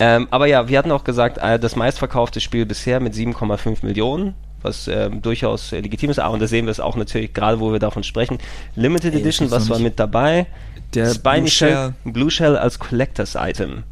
[0.01, 4.35] Ähm, aber ja, wir hatten auch gesagt, äh, das meistverkaufte Spiel bisher mit 7,5 Millionen,
[4.63, 6.19] was ähm, durchaus äh, legitim ist.
[6.19, 8.39] Ah, und da sehen wir es auch natürlich, gerade wo wir davon sprechen.
[8.77, 10.47] Limited Ey, Edition, was war mit dabei?
[10.95, 11.95] Der Spiny Blue Shell, Shell.
[12.05, 13.85] Blue Shell als Collectors Item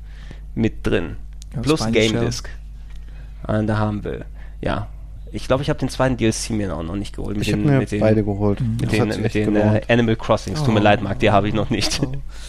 [0.55, 1.17] mit drin.
[1.55, 2.25] Ja, Plus Spiny Game Shell.
[2.25, 2.49] Disc.
[3.47, 4.25] Und da haben wir,
[4.61, 4.89] ja.
[5.33, 7.37] Ich glaube, ich habe den zweiten DLC mir auch noch nicht geholt.
[7.37, 8.61] Mit Ich habe den, mir mit den, beide geholt.
[8.61, 9.81] mit Das den, mit den äh.
[9.89, 10.63] Animal Crossings.
[10.63, 10.83] Tut mir Oh.
[10.83, 12.01] leid, Marc, die habe ich noch nicht.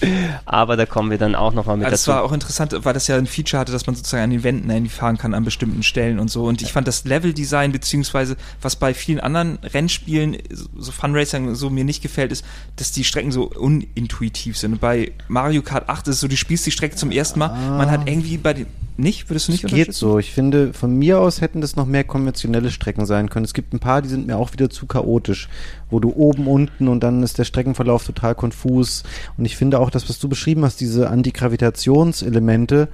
[0.46, 2.12] Aber da kommen wir dann auch nochmal mit Also das dazu.
[2.16, 4.70] war auch interessant, weil das ja ein Feature hatte, dass man sozusagen an den Wänden
[4.70, 6.46] irgendwie fahren kann an bestimmten Stellen und so.
[6.46, 10.38] Und ich fand das Level-Design, beziehungsweise was bei vielen anderen Rennspielen,
[10.78, 14.74] so Funracing, so mir nicht gefällt, ist, dass die Strecken so unintuitiv sind.
[14.74, 17.50] Und bei Mario Kart 8 ist es so, du spielst die Strecke zum ersten Mal,
[17.78, 18.68] man hat irgendwie bei den,
[19.00, 19.30] nicht?
[19.30, 20.20] Würdest du nicht Es geht so.
[20.20, 23.46] Ich finde, von mir aus hätten das noch mehr konventionelle Strecken sein können.
[23.46, 25.50] Es gibt ein paar, die sind mir auch wieder zu chaotisch,
[25.90, 29.04] wo du oben, unten und dann ist der Streckenverlauf total konfus.
[29.38, 32.90] Und ich finde auch das, was du beschrieben hast, diese Antigravitationselemente,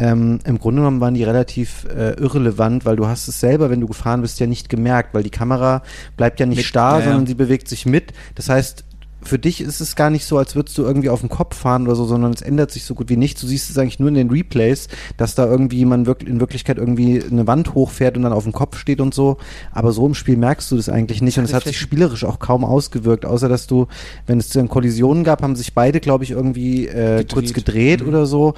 [0.00, 3.80] ähm, im Grunde genommen waren die relativ äh, irrelevant, weil du hast es selber, wenn
[3.80, 5.82] du gefahren bist, ja nicht gemerkt, weil die Kamera
[6.16, 7.04] bleibt ja nicht Mit- starr, ja, ja.
[7.06, 8.12] sondern sie bewegt sich mit.
[8.36, 8.84] Das heißt,
[9.20, 11.84] für dich ist es gar nicht so, als würdest du irgendwie auf dem Kopf fahren
[11.86, 13.40] oder so, sondern es ändert sich so gut wie nichts.
[13.40, 16.78] Du siehst es eigentlich nur in den Replays, dass da irgendwie man wirklich in Wirklichkeit
[16.78, 19.36] irgendwie eine Wand hochfährt und dann auf dem Kopf steht und so.
[19.72, 22.38] Aber so im Spiel merkst du das eigentlich nicht und es hat sich spielerisch auch
[22.38, 23.86] kaum ausgewirkt, außer dass du,
[24.26, 27.32] wenn es dann Kollisionen gab, haben sich beide, glaube ich, irgendwie äh, Gedreht.
[27.32, 28.08] kurz gedreht Mhm.
[28.08, 28.54] oder so.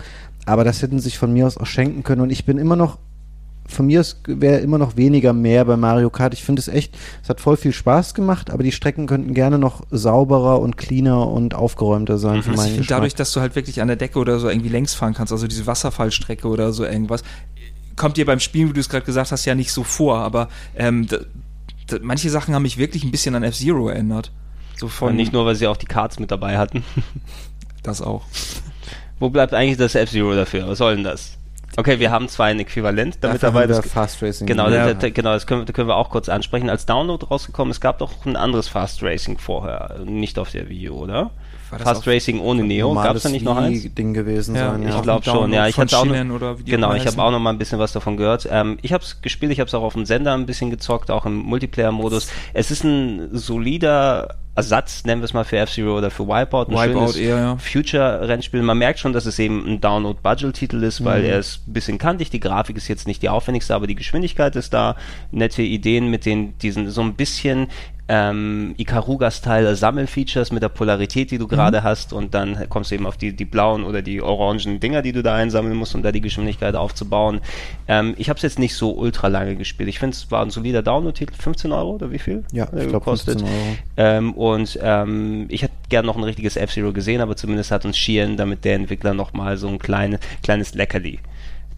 [0.47, 2.99] Aber das hätten sich von mir aus auch schenken können und ich bin immer noch
[3.71, 6.35] von mir wäre immer noch weniger mehr bei Mario Kart.
[6.35, 9.59] Ich finde es echt, es hat voll viel Spaß gemacht, aber die Strecken könnten gerne
[9.59, 13.41] noch sauberer und cleaner und aufgeräumter sein für Also meinen ich finde dadurch, dass du
[13.41, 16.73] halt wirklich an der Decke oder so irgendwie längs fahren kannst, also diese Wasserfallstrecke oder
[16.73, 17.23] so irgendwas,
[17.97, 20.49] kommt dir beim Spielen, wie du es gerade gesagt hast, ja nicht so vor, aber
[20.77, 21.19] ähm, da,
[21.87, 24.33] da, manche Sachen haben mich wirklich ein bisschen an F-Zero erinnert.
[24.77, 26.83] So von Und nicht nur, weil sie auch die Cards mit dabei hatten.
[27.83, 28.25] das auch.
[29.19, 30.67] Wo bleibt eigentlich das F-Zero dafür?
[30.67, 31.37] Was soll denn das?
[31.77, 33.67] Okay, wir haben zwar ein Äquivalent damit Dafür dabei.
[33.67, 34.47] Das, Fast Racing.
[34.47, 34.89] genau, ja.
[34.89, 36.69] das, das, genau, das können, wir- können wir auch kurz ansprechen.
[36.69, 40.91] Als Download rausgekommen, es gab doch ein anderes Fast Racing vorher, nicht auf der Wii
[40.91, 41.31] U, oder?
[41.79, 43.95] Fast Racing ohne Neo, gab es da nicht noch eins?
[43.95, 44.97] Ding gewesen sein, ja.
[44.97, 45.69] Ich glaube schon, ja.
[45.69, 48.49] Ich hatte auch noch, genau, ich habe auch noch mal ein bisschen was davon gehört.
[48.51, 51.13] Ähm, ich habe es gespielt, ich habe es auch auf dem Sender ein bisschen gezockt,
[51.13, 52.29] auch im Multiplayer-Modus.
[52.55, 56.67] Es ist ein solider Ersatz, nennen wir es mal für F-Zero oder für Wipeout.
[56.75, 57.57] Ein Wipeout eher, ja.
[57.57, 58.63] Future-Rennspiel.
[58.63, 61.29] Man merkt schon, dass es eben ein Download-Budget-Titel ist, weil Mhm.
[61.29, 62.31] er ist ein bisschen kantig.
[62.31, 64.97] Die Grafik ist jetzt nicht die aufwendigste, aber die Geschwindigkeit ist da.
[65.31, 67.69] Nette Ideen mit den, diesen, so ein bisschen
[68.13, 73.07] ähm, Ikaruga-Style Sammelfeatures mit der Polarität, die du gerade hast und dann kommst du eben
[73.07, 76.11] auf die, die blauen oder die orangen Dinger, die du da einsammeln musst, um da
[76.11, 77.41] die Geschwindigkeit aufzubauen.
[77.87, 79.89] Ähm, ich habe es jetzt nicht so ultra lange gespielt.
[79.89, 82.43] Ich finde, es war ein solider Download-Titel, 15 Euro oder wie viel?
[82.51, 83.49] Ja, ich glaube 15 Euro.
[83.97, 87.97] Ähm, und ähm, ich hätte gern noch ein richtiges F-Zero gesehen, aber zumindest hat uns
[87.97, 91.19] Sheehan damit der Entwickler nochmal so ein kleine, kleines Leckerli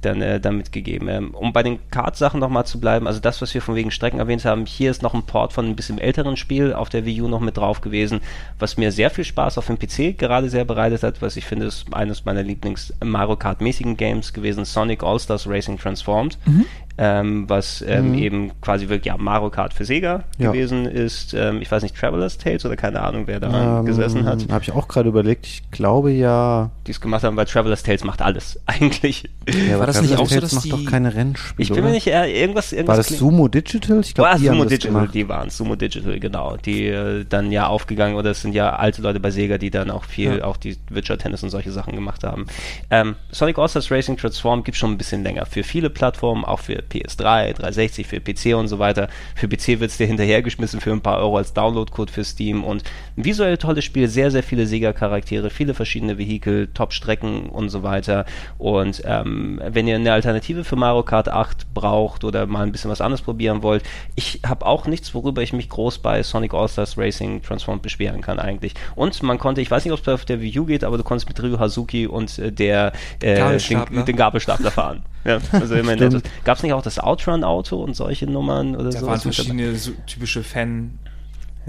[0.05, 1.09] dann äh, damit gegeben.
[1.09, 4.19] Ähm, um bei den Kart-Sachen nochmal zu bleiben, also das, was wir von wegen Strecken
[4.19, 7.23] erwähnt haben, hier ist noch ein Port von ein bisschen älteren Spiel auf der Wii
[7.23, 8.21] U noch mit drauf gewesen,
[8.59, 11.67] was mir sehr viel Spaß auf dem PC gerade sehr bereitet hat, was ich finde,
[11.67, 16.39] ist eines meiner Lieblings-Mario Kart-mäßigen Games gewesen, Sonic All-Stars Racing Transformed.
[16.45, 16.67] Mhm
[16.99, 18.19] ähm, was ähm, mhm.
[18.19, 20.51] eben quasi wirklich ja, Mario Kart für Sega ja.
[20.51, 21.35] gewesen ist.
[21.35, 24.47] Ähm, ich weiß nicht, Traveler's Tales oder keine Ahnung, wer da ähm, gesessen hat.
[24.51, 25.47] Habe ich auch gerade überlegt.
[25.47, 26.71] Ich glaube ja.
[26.87, 29.29] Die es gemacht haben, weil Traveler's Tales macht alles eigentlich.
[29.69, 30.71] Ja, war das nicht auch so, dass macht die...
[30.71, 31.63] doch keine Rennspiele.
[31.63, 32.97] Ich bin mir nicht eher irgendwas, irgendwas.
[32.97, 34.01] War das Sumo Digital?
[34.01, 35.15] Ich glaube, die Sumo Digital, gemacht.
[35.15, 36.57] die waren Sumo Digital, genau.
[36.57, 39.90] Die äh, dann ja aufgegangen oder es sind ja alte Leute bei Sega, die dann
[39.90, 40.45] auch viel, ja.
[40.45, 42.47] auch die Witcher Tennis und solche Sachen gemacht haben.
[42.90, 46.82] Ähm, Sonic All-Stars Racing Transform gibt schon ein bisschen länger für viele Plattformen, auch für
[46.83, 49.09] PS3, 360 für PC und so weiter.
[49.35, 52.85] Für PC wird es dir hinterhergeschmissen für ein paar Euro als Download-Code für Steam und
[53.17, 58.25] ein visuell tolles Spiel, sehr, sehr viele Sega-Charaktere, viele verschiedene Vehikel, Top-Strecken und so weiter.
[58.59, 62.91] Und ähm, wenn ihr eine Alternative für Mario Kart 8 braucht oder mal ein bisschen
[62.91, 63.83] was anderes probieren wollt,
[64.15, 68.39] ich habe auch nichts, worüber ich mich groß bei Sonic All-Stars Racing Transformed beschweren kann
[68.39, 68.75] eigentlich.
[68.95, 71.05] Und man konnte, ich weiß nicht, ob es auf der Wii U geht, aber du
[71.05, 75.03] konntest mit Ryu Hazuki und äh, der äh, den, den Gabelstapler fahren.
[75.25, 79.00] Ja, also immerhin Gab es nicht auch das Outrun-Auto und solche Nummern oder so?
[79.00, 80.98] Da waren verschiedene so, typische Fan-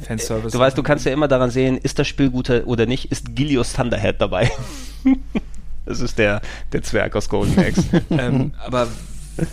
[0.01, 0.51] Fanservice.
[0.51, 3.35] Du weißt, du kannst ja immer daran sehen, ist das Spiel gut oder nicht, ist
[3.35, 4.51] Gilios Thunderhead dabei.
[5.85, 6.41] das ist der,
[6.71, 7.83] der Zwerg aus Golden Axe.
[8.09, 8.87] ähm, aber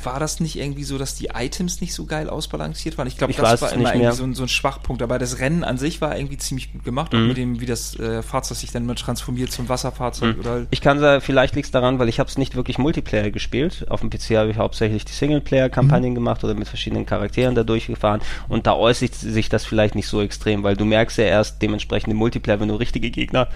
[0.04, 3.06] war das nicht irgendwie so, dass die Items nicht so geil ausbalanciert waren?
[3.06, 5.02] Ich glaube, das war immer irgendwie so ein, so ein, Schwachpunkt.
[5.02, 7.28] Aber das Rennen an sich war irgendwie ziemlich gut gemacht, mhm.
[7.28, 10.36] mit dem, wie das äh, Fahrzeug sich dann immer transformiert zum Wasserfahrzeug.
[10.36, 10.40] Mhm.
[10.40, 13.30] Oder ich kann sagen, vielleicht liegt es daran, weil ich habe es nicht wirklich Multiplayer
[13.30, 13.86] gespielt.
[13.88, 16.14] Auf dem PC habe ich hauptsächlich die Singleplayer-Kampagnen mhm.
[16.14, 18.20] gemacht oder mit verschiedenen Charakteren da durchgefahren.
[18.48, 22.12] Und da äußert sich das vielleicht nicht so extrem, weil du merkst ja erst dementsprechend
[22.12, 23.48] im Multiplayer, wenn du richtige Gegner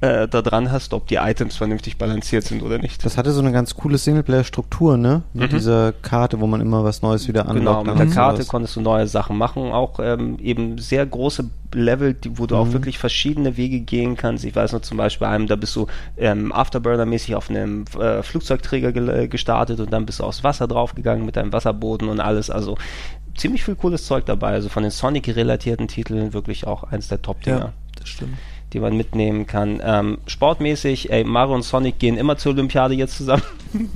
[0.00, 3.04] äh, da dran hast, ob die Items vernünftig balanciert sind oder nicht.
[3.04, 5.22] Das hatte so eine ganz coole Singleplayer-Struktur, ne?
[5.32, 5.56] Mit mhm.
[5.56, 7.84] dieser Karte, wo man immer was Neues wieder anlockt.
[7.84, 8.48] Genau, mit der Karte sowas.
[8.48, 12.60] konntest du neue Sachen machen, auch ähm, eben sehr große Level, die, wo du mhm.
[12.60, 14.44] auch wirklich verschiedene Wege gehen kannst.
[14.44, 15.86] Ich weiß noch zum Beispiel einem, da bist du
[16.18, 20.68] ähm, Afterburner-mäßig auf einem äh, Flugzeugträger ge äh, gestartet und dann bist du aufs Wasser
[20.68, 22.50] draufgegangen mit deinem Wasserboden und alles.
[22.50, 22.76] Also
[23.34, 24.48] ziemlich viel cooles Zeug dabei.
[24.48, 27.58] Also von den Sonic-relatierten Titeln wirklich auch eins der Top-Dinger.
[27.58, 28.36] Ja, das stimmt
[28.76, 29.80] die man mitnehmen kann.
[29.82, 33.42] Ähm, sportmäßig, ey, Mario und Sonic gehen immer zur Olympiade jetzt zusammen.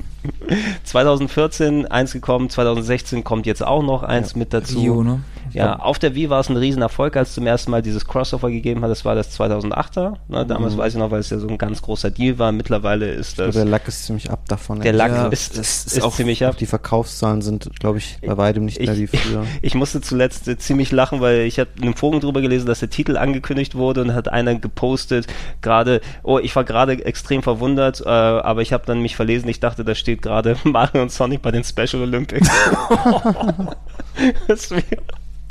[0.84, 4.80] 2014 eins gekommen, 2016 kommt jetzt auch noch eins ja, mit dazu.
[4.80, 5.20] Rio, ne?
[5.52, 8.82] Ja, auf der Wii war es ein Riesenerfolg, als zum ersten Mal dieses Crossover gegeben
[8.82, 8.90] hat.
[8.90, 10.14] Das war das 2008er.
[10.28, 10.46] Ne?
[10.46, 10.78] Damals mhm.
[10.78, 12.52] weiß ich noch, weil es ja so ein ganz großer Deal war.
[12.52, 13.54] Mittlerweile ist das.
[13.54, 14.80] Der Lack ist ziemlich ab davon.
[14.80, 16.56] Der Lack ja, ist, ist, ist, auch ziemlich ab.
[16.56, 19.44] Die Verkaufszahlen sind, glaube ich, bei weitem nicht mehr wie früher.
[19.62, 22.80] Ich, musste zuletzt äh, ziemlich lachen, weil ich habe in einem Forum drüber gelesen, dass
[22.80, 25.26] der Titel angekündigt wurde und hat einer gepostet,
[25.60, 29.48] gerade, oh, ich war gerade extrem verwundert, äh, aber ich habe dann mich verlesen.
[29.48, 32.48] Ich dachte, da steht gerade Mario und Sonic bei den Special Olympics.
[34.48, 34.84] das wäre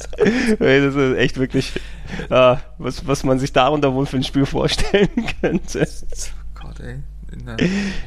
[0.60, 1.74] das ist echt wirklich,
[2.30, 5.10] äh, was, was man sich darunter wohl für ein Spiel vorstellen
[5.41, 5.88] könnte.
[6.56, 7.00] Gott, ey.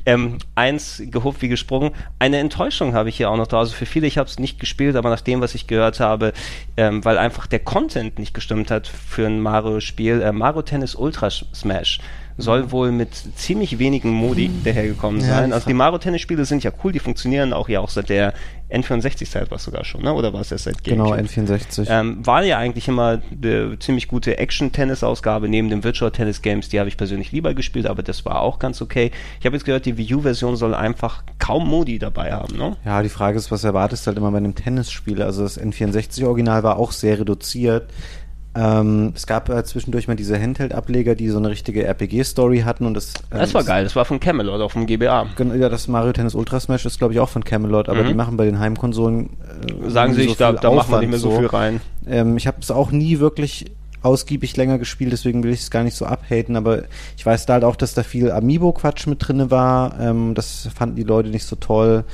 [0.05, 1.93] Ähm, eins gehupft wie gesprungen.
[2.19, 3.59] Eine Enttäuschung habe ich hier auch noch da.
[3.59, 6.33] Also für viele, ich habe es nicht gespielt, aber nach dem, was ich gehört habe,
[6.77, 11.31] ähm, weil einfach der Content nicht gestimmt hat für ein Mario-Spiel, äh, Mario Tennis Ultra
[11.31, 12.01] Smash
[12.37, 14.65] soll wohl mit ziemlich wenigen Modi mhm.
[14.65, 15.53] dahergekommen ja, sein.
[15.53, 18.35] Also die Mario-Tennis-Spiele sind ja cool, die funktionieren auch ja auch seit der
[18.73, 20.13] N64-Zeit war sogar schon, ne?
[20.15, 21.17] oder war es erst seit Gamecube?
[21.17, 21.87] Genau, N64.
[21.89, 26.97] Ähm, war ja eigentlich immer eine ziemlich gute Action-Tennis-Ausgabe neben den Virtual-Tennis-Games, die habe ich
[26.97, 29.11] persönlich lieber gespielt, aber das war auch ganz okay.
[29.41, 32.77] Ich habe jetzt gehört, die Wii U-Version soll einfach kaum Modi dabei haben, ne?
[32.85, 35.23] Ja, die Frage ist, was erwartest du halt immer bei einem Tennisspiel?
[35.23, 37.91] Also das N64-Original war auch sehr reduziert.
[38.55, 42.95] Ähm, es gab äh, zwischendurch mal diese Handheld-Ableger, die so eine richtige RPG-Story hatten und
[42.95, 43.15] das.
[43.31, 45.27] Äh, das war geil, das war von Camelot, auch vom GBA.
[45.59, 48.09] Ja, das Mario Tennis Ultra Smash ist, glaube ich, auch von Camelot, aber mhm.
[48.09, 49.31] die machen bei den Heimkonsolen.
[49.87, 51.81] Äh, Sagen sie, so da, da machen wir nicht mehr so, so viel rein.
[52.07, 53.73] Ähm, ich habe es auch nie wirklich
[54.03, 56.83] ausgiebig länger gespielt, deswegen will ich es gar nicht so abhaten, aber
[57.17, 59.99] ich weiß da halt auch, dass da viel Amiibo-Quatsch mit drin war.
[59.99, 62.05] Ähm, das fanden die Leute nicht so toll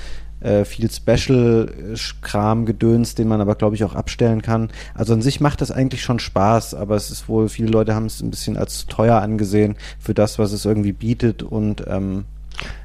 [0.41, 4.71] äh, viel Special-Kram, Gedöns, den man aber, glaube ich, auch abstellen kann.
[4.95, 8.07] Also an sich macht das eigentlich schon Spaß, aber es ist wohl, viele Leute haben
[8.07, 12.25] es ein bisschen als teuer angesehen für das, was es irgendwie bietet und ähm,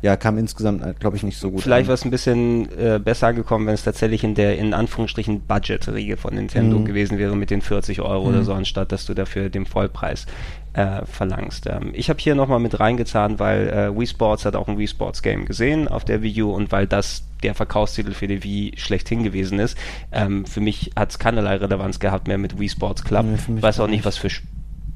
[0.03, 2.99] ja, kam insgesamt, äh, glaube ich, nicht so gut Vielleicht wäre es ein bisschen äh,
[3.03, 6.85] besser angekommen, wenn es tatsächlich in der, in Anführungsstrichen, Budget-Riege von Nintendo Mhm.
[6.85, 10.27] gewesen wäre mit den 40 Euro oder so, anstatt dass du dafür den Vollpreis
[10.73, 11.65] äh, verlangst.
[11.67, 14.87] Ähm, ich habe hier nochmal mit reingezahnt, weil äh, Wii Sports hat auch ein Wii
[14.87, 18.73] Sports Game gesehen auf der Wii U und weil das der Verkaufstitel für die Wii
[18.77, 19.77] schlechthin gewesen ist.
[20.11, 23.25] Ähm, für mich hat es keinerlei Relevanz gehabt mehr mit Wii Sports Club.
[23.25, 24.41] Nee, weiß auch nicht, was für Sch-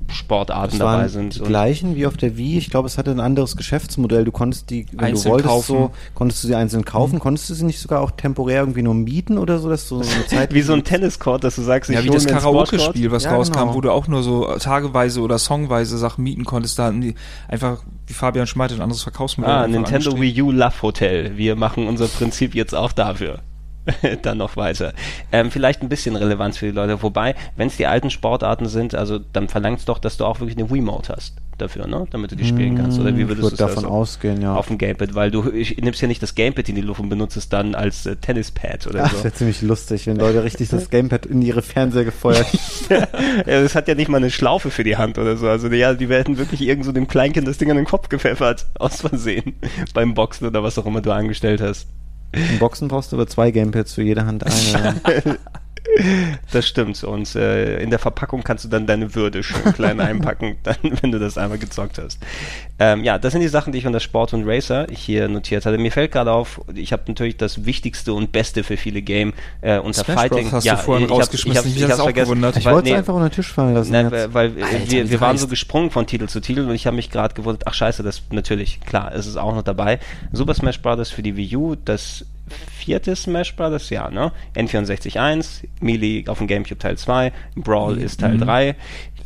[0.10, 1.36] Sportarten Das waren dabei sind.
[1.36, 2.58] die gleichen wie auf der Wii.
[2.58, 4.24] Ich glaube, es hatte ein anderes Geschäftsmodell.
[4.26, 5.68] Du konntest die, wenn Einzeln du wolltest, kaufen.
[5.68, 7.20] so, konntest du sie einzeln kaufen.
[7.20, 10.10] Konntest du sie nicht sogar auch temporär irgendwie nur mieten oder so, dass du so
[10.10, 12.26] eine Zeit wie so ein Tenniscourt, dass du sagst, Ja, ich wie das.
[12.26, 13.74] Karaoke-Spiel, was Ja, rauskam, genau.
[13.76, 16.80] wo du auch nur so tageweise oder songweise Sachen mieten konntest.
[16.80, 17.16] Da hatten die
[17.48, 19.54] einfach, wie Fabian Schmeidt, ein anderes Verkaufsmodell.
[19.54, 20.20] Ah, Nintendo.
[20.20, 21.38] Wii U Love Hotel.
[21.38, 23.40] Wir machen unser Prinzip jetzt auch dafür.
[24.22, 24.94] dann noch weiter.
[25.32, 27.02] Ähm, vielleicht ein bisschen Relevanz für die Leute.
[27.02, 30.40] Wobei, wenn es die alten Sportarten sind, also dann verlangt es doch, dass du auch
[30.40, 32.06] wirklich eine Wii-Mode hast dafür, ne?
[32.12, 33.00] Damit du die spielen kannst.
[33.00, 34.56] Oder wie ich würdest würde du davon so ausgehen, ja.
[34.56, 35.16] auf dem Gamepad?
[35.16, 38.06] Weil du nimmst ja nicht das Gamepad in die Luft und benutzt es dann als
[38.06, 39.16] äh, Tennispad oder Ach, so.
[39.16, 42.48] das wäre ziemlich lustig, wenn Leute richtig das Gamepad in ihre Fernseher gefeuert.
[42.90, 43.08] ja,
[43.46, 45.48] das hat ja nicht mal eine Schlaufe für die Hand oder so.
[45.48, 48.68] Also ja, die werden wirklich irgend so dem Kleinkind das Ding an den Kopf gepfeffert.
[48.80, 49.56] Aus Versehen.
[49.94, 51.88] Beim Boxen oder was auch immer du angestellt hast.
[52.32, 55.02] Im Boxen brauchst du aber zwei Gamepads für jede Hand eine.
[56.52, 57.04] Das stimmt.
[57.04, 61.12] Und äh, in der Verpackung kannst du dann deine Würde schön klein einpacken, dann, wenn
[61.12, 62.20] du das einmal gezockt hast.
[62.80, 65.78] Ähm, ja, das sind die Sachen, die ich unter Sport und Racer hier notiert hatte.
[65.78, 69.80] Mir fällt gerade auf, ich habe natürlich das Wichtigste und Beste für viele Game äh,
[69.80, 70.44] unter Smash Fighting.
[70.44, 70.54] Bros.
[70.54, 71.72] hast ja, du vorhin ich rausgeschmissen.
[71.72, 72.26] Ich Mich hab's, vergessen.
[72.26, 72.58] gewundert.
[72.58, 73.92] Ich wollte es nee, einfach unter den Tisch fallen lassen.
[73.92, 74.34] Nein, jetzt.
[74.34, 76.96] weil weil Alter, wir, wir waren so gesprungen von Titel zu Titel und ich habe
[76.96, 80.00] mich gerade gewundert, ach scheiße, das natürlich, klar, es ist auch noch dabei.
[80.32, 81.10] Super Smash Bros.
[81.10, 82.26] für die Wii U, das
[82.78, 84.32] vierte Smash Bros., ja, ne?
[84.56, 88.76] N64 1, Melee auf dem Gamecube Teil 2, Brawl ist Teil 3,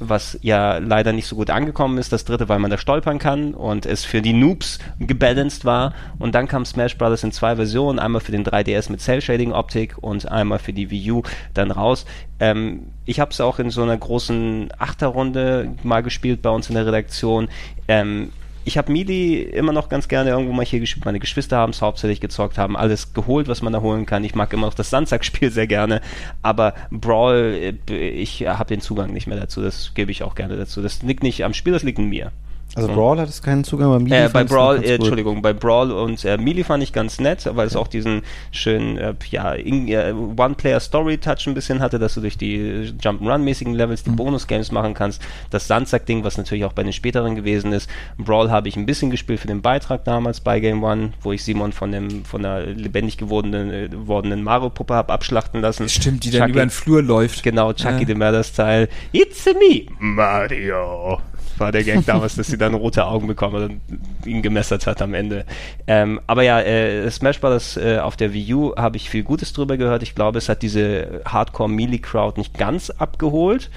[0.01, 3.53] was ja leider nicht so gut angekommen ist, das dritte, weil man da stolpern kann
[3.53, 7.23] und es für die Noobs gebalanced war und dann kam Smash Bros.
[7.23, 11.23] in zwei Versionen, einmal für den 3DS mit Cell-Shading-Optik und einmal für die Wii U
[11.53, 12.05] dann raus.
[12.39, 16.75] Ähm, ich habe es auch in so einer großen Achterrunde mal gespielt bei uns in
[16.75, 17.49] der Redaktion.
[17.87, 18.31] Ähm,
[18.63, 21.05] ich habe Melee immer noch ganz gerne irgendwo mal hier gespielt.
[21.05, 24.23] Meine Geschwister haben es hauptsächlich gezockt, haben alles geholt, was man da holen kann.
[24.23, 26.01] Ich mag immer noch das Sandsack-Spiel sehr gerne,
[26.41, 29.61] aber Brawl, äh, ich habe den Zugang nicht mehr dazu.
[29.61, 30.81] Das gebe ich auch gerne dazu.
[30.81, 32.31] Das liegt nicht am Spiel, das liegt an mir.
[32.73, 34.95] Also Brawl hat es keinen Zugang, aber Melee Äh, bei Brawl, äh.
[34.95, 38.97] Entschuldigung, bei Brawl und äh, Melee fand ich ganz nett, weil es auch diesen schönen,
[38.97, 44.71] äh, ja, äh, One-Player-Story-Touch ein bisschen hatte, dass du durch die Jump'n'Run-mäßigen Levels die Bonus-Games
[44.71, 45.21] machen kannst.
[45.49, 47.89] Das Sandsack-Ding, was natürlich auch bei den späteren gewesen ist.
[48.17, 51.43] Brawl habe ich ein bisschen gespielt für den Beitrag damals bei Game One, wo ich
[51.43, 55.89] Simon von dem, von der lebendig gewordenen, äh, wordenen Mario-Puppe habe abschlachten lassen.
[55.89, 57.43] Stimmt, die dann Chucky- über den Flur läuft.
[57.43, 58.07] Genau, Chucky Ja.
[58.07, 58.87] the Murder-Style.
[59.11, 61.19] It's a me, Mario.
[61.57, 65.13] War der Gag damals, dass sie dann rote Augen bekommen und ihn gemessert hat am
[65.13, 65.45] Ende.
[65.87, 67.77] Ähm, aber ja, äh, Smash Bros.
[67.77, 70.03] Äh, auf der Wii U habe ich viel Gutes drüber gehört.
[70.03, 73.69] Ich glaube, es hat diese Hardcore-Melee-Crowd nicht ganz abgeholt.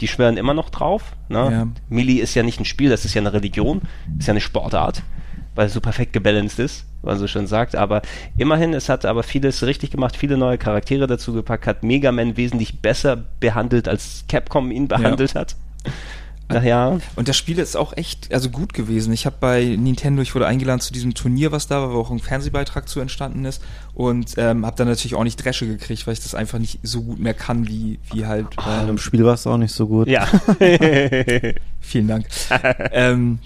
[0.00, 1.12] Die schwören immer noch drauf.
[1.28, 1.50] Ne?
[1.50, 1.68] Ja.
[1.88, 3.82] Melee ist ja nicht ein Spiel, das ist ja eine Religion,
[4.18, 5.02] ist ja eine Sportart,
[5.54, 7.76] weil es so perfekt gebalanced ist, man so schön sagt.
[7.76, 8.02] Aber
[8.36, 12.36] immerhin, es hat aber vieles richtig gemacht, viele neue Charaktere dazu gepackt, hat Mega Man
[12.36, 15.54] wesentlich besser behandelt, als Capcom ihn behandelt hat.
[16.52, 19.12] Naja, Und das Spiel ist auch echt also gut gewesen.
[19.12, 22.10] Ich habe bei Nintendo, ich wurde eingeladen zu diesem Turnier, was da war, wo auch
[22.10, 23.62] ein Fernsehbeitrag zu entstanden ist
[23.94, 27.02] und ähm, habe dann natürlich auch nicht Dresche gekriegt, weil ich das einfach nicht so
[27.02, 28.46] gut mehr kann wie wie halt.
[28.68, 30.08] Ähm, Im Spiel war es auch nicht so gut.
[30.08, 30.26] ja.
[31.80, 32.26] Vielen Dank.
[32.92, 33.38] ähm,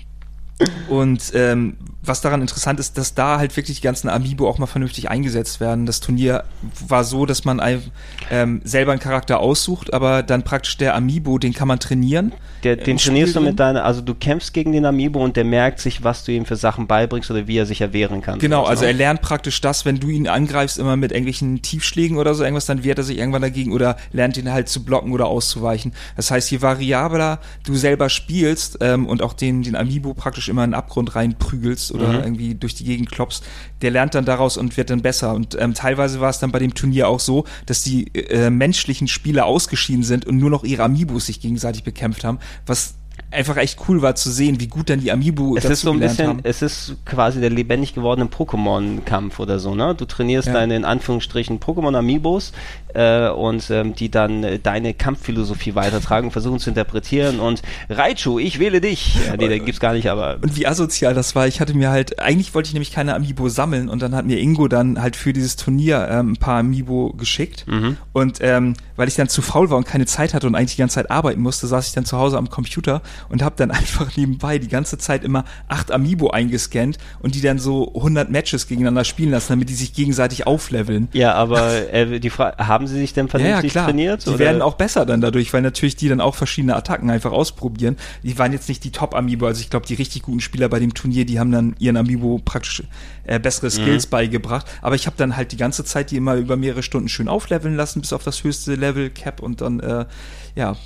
[0.89, 1.77] und ähm,
[2.07, 5.61] was daran interessant ist, dass da halt wirklich die ganzen Amiibo auch mal vernünftig eingesetzt
[5.61, 5.87] werden.
[5.87, 6.45] Das Turnier
[6.89, 7.83] war so, dass man ein,
[8.31, 12.33] ähm, selber einen Charakter aussucht, aber dann praktisch der Amiibo, den kann man trainieren.
[12.63, 15.37] Der, Im den Spiel trainierst du mit deiner, also du kämpfst gegen den Amiibo und
[15.37, 18.39] der merkt sich, was du ihm für Sachen beibringst oder wie er sich erwehren kann.
[18.39, 18.89] Genau, also ne?
[18.89, 22.67] er lernt praktisch das, wenn du ihn angreifst, immer mit irgendwelchen Tiefschlägen oder so irgendwas,
[22.67, 25.93] dann wehrt er sich irgendwann dagegen oder lernt ihn halt zu blocken oder auszuweichen.
[26.17, 30.65] Das heißt, je variabler du selber spielst ähm, und auch den, den Amiibo praktisch immer
[30.65, 32.25] in den Abgrund reinprügelst oder Mhm.
[32.25, 33.43] irgendwie durch die Gegend klopfst,
[33.83, 35.35] der lernt dann daraus und wird dann besser.
[35.35, 39.09] Und ähm, teilweise war es dann bei dem Turnier auch so, dass die äh, menschlichen
[39.09, 42.95] Spieler ausgeschieden sind und nur noch ihre Amiibos sich gegenseitig bekämpft haben, was
[43.37, 46.01] einfach echt cool war zu sehen, wie gut dann die Amiibo es ist so ein
[46.01, 46.41] bisschen, haben.
[46.43, 49.95] es ist quasi der lebendig gewordene Pokémon-Kampf oder so, ne?
[49.95, 50.55] Du trainierst Ja.
[50.55, 52.53] deine in Anführungsstrichen Pokémon-Amiibos
[52.95, 58.59] äh, und ähm, die dann äh, deine Kampfphilosophie weitertragen, versuchen zu interpretieren und Raichu, ich
[58.59, 59.15] wähle dich.
[59.27, 61.47] Ja, nee, den gibt's gar nicht, aber Und wie asozial das war.
[61.47, 64.39] Ich hatte mir halt, eigentlich wollte ich nämlich keine Amiibo sammeln und dann hat mir
[64.39, 67.67] Ingo dann halt für dieses Turnier ähm, ein paar Amiibo geschickt.
[67.69, 67.97] Mhm.
[68.13, 70.81] Und ähm, weil ich dann zu faul war und keine Zeit hatte und eigentlich die
[70.81, 74.17] ganze Zeit arbeiten musste, saß ich dann zu Hause am Computer und habe dann einfach
[74.17, 79.05] nebenbei die ganze Zeit immer acht Amiibo eingescannt und die dann so 100 Matches gegeneinander
[79.05, 81.09] spielen lassen, damit die sich gegenseitig aufleveln.
[81.13, 84.27] Ja, aber äh, die Frage, haben sie sich denn vernünftig ja, ja, trainiert?
[84.27, 84.39] Die oder?
[84.39, 87.97] werden auch besser dann dadurch, weil natürlich die dann auch verschiedene Attacken einfach ausprobieren.
[88.23, 90.95] Die waren jetzt nicht die Top-Amiibo, also ich glaube, die richtig guten Spieler bei dem
[90.95, 92.83] Turnier, die haben dann ihren Amiibo praktisch
[93.25, 94.67] äh, bessere Skills beigebracht.
[94.83, 97.77] Aber ich habe dann halt die ganze Zeit die immer über mehrere Stunden schön aufleveln
[97.77, 100.07] lassen, bis auf das höchste Level Cap und dann, äh,
[100.55, 100.77] ja,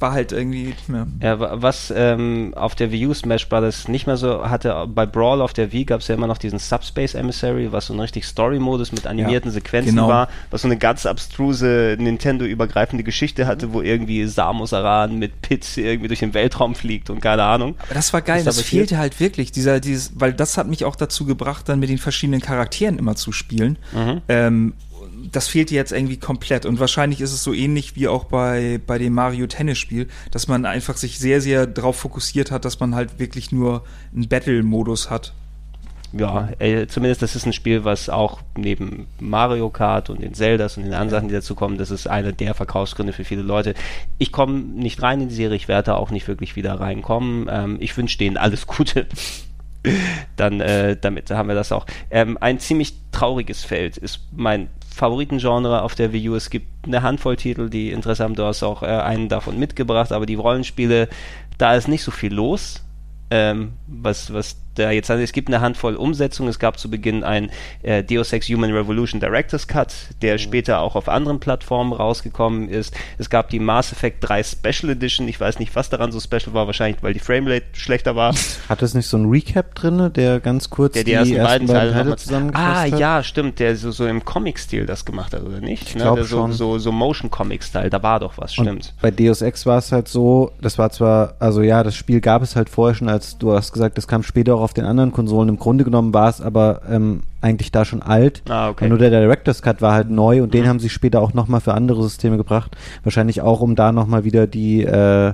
[0.00, 1.06] war halt irgendwie, ja.
[1.22, 5.06] Ja, wa- was ähm, auf der Wii U Smash Brothers nicht mehr so hatte, bei
[5.06, 8.00] Brawl auf der Wii gab es ja immer noch diesen Subspace Emissary, was so ein
[8.00, 10.08] richtig Story-Modus mit animierten Sequenzen genau.
[10.08, 15.76] war, was so eine ganz abstruse Nintendo-übergreifende Geschichte hatte, wo irgendwie Samus Aran mit Pits
[15.76, 17.74] irgendwie durch den Weltraum fliegt und keine Ahnung.
[17.84, 18.88] Aber das war geil, das passiert?
[18.88, 21.98] fehlte halt wirklich, dieser, dieses, weil das hat mich auch dazu gebracht, dann mit den
[21.98, 23.76] verschiedenen Charakteren immer zu spielen.
[23.92, 24.22] Mhm.
[24.28, 24.72] Ähm,
[25.32, 28.98] das fehlte jetzt irgendwie komplett und wahrscheinlich ist es so ähnlich wie auch bei, bei
[28.98, 32.94] dem Mario Tennis Spiel, dass man einfach sich sehr, sehr darauf fokussiert hat, dass man
[32.94, 35.32] halt wirklich nur einen Battle-Modus hat.
[36.12, 40.76] Ja, äh, zumindest das ist ein Spiel, was auch neben Mario Kart und den Zeldas
[40.76, 43.74] und den anderen Sachen, die dazu kommen, das ist einer der Verkaufsgründe für viele Leute.
[44.18, 47.48] Ich komme nicht rein in die Serie, ich werde da auch nicht wirklich wieder reinkommen.
[47.48, 49.06] Ähm, ich wünsche denen alles Gute.
[50.36, 51.86] Dann, äh, damit haben wir das auch.
[52.10, 54.68] Ähm, ein ziemlich trauriges Feld ist mein
[55.00, 56.34] Favoritengenre auf der Wii U.
[56.34, 58.34] Es gibt eine Handvoll Titel, die Interesse haben.
[58.34, 61.08] Du hast auch äh, einen davon mitgebracht, aber die Rollenspiele,
[61.56, 62.84] da ist nicht so viel los.
[63.30, 66.48] Ähm, was, was da jetzt, also es gibt eine Handvoll Umsetzungen.
[66.48, 67.50] Es gab zu Beginn ein
[67.82, 69.92] äh, Deus Ex Human Revolution Director's Cut,
[70.22, 72.94] der später auch auf anderen Plattformen rausgekommen ist.
[73.18, 75.26] Es gab die Mass Effect 3 Special Edition.
[75.28, 78.34] Ich weiß nicht, was daran so special war, wahrscheinlich, weil die Framerate schlechter war.
[78.68, 82.16] Hat es nicht so ein Recap drin, der ganz kurz Der die ersten beiden Teile
[82.16, 82.98] zusammengefasst Ah, hat?
[82.98, 85.88] ja, stimmt, der so, so im Comic-Stil das gemacht hat, oder nicht?
[85.88, 86.52] Ich Ne, der so, schon.
[86.52, 88.94] so, so Motion-Comic-Style, da war doch was, Und stimmt.
[89.02, 92.42] bei Deus Ex war es halt so, das war zwar, also ja, das Spiel gab
[92.42, 95.12] es halt vorher schon, als du hast gesagt, das kam später auch auf den anderen
[95.12, 95.48] Konsolen.
[95.48, 98.42] Im Grunde genommen war es aber ähm, eigentlich da schon alt.
[98.48, 98.88] Ah, okay.
[98.88, 100.68] Nur der Director's Cut war halt neu und den Mhm.
[100.68, 102.76] haben sie später auch nochmal für andere Systeme gebracht.
[103.02, 105.32] Wahrscheinlich auch, um da nochmal wieder die, äh,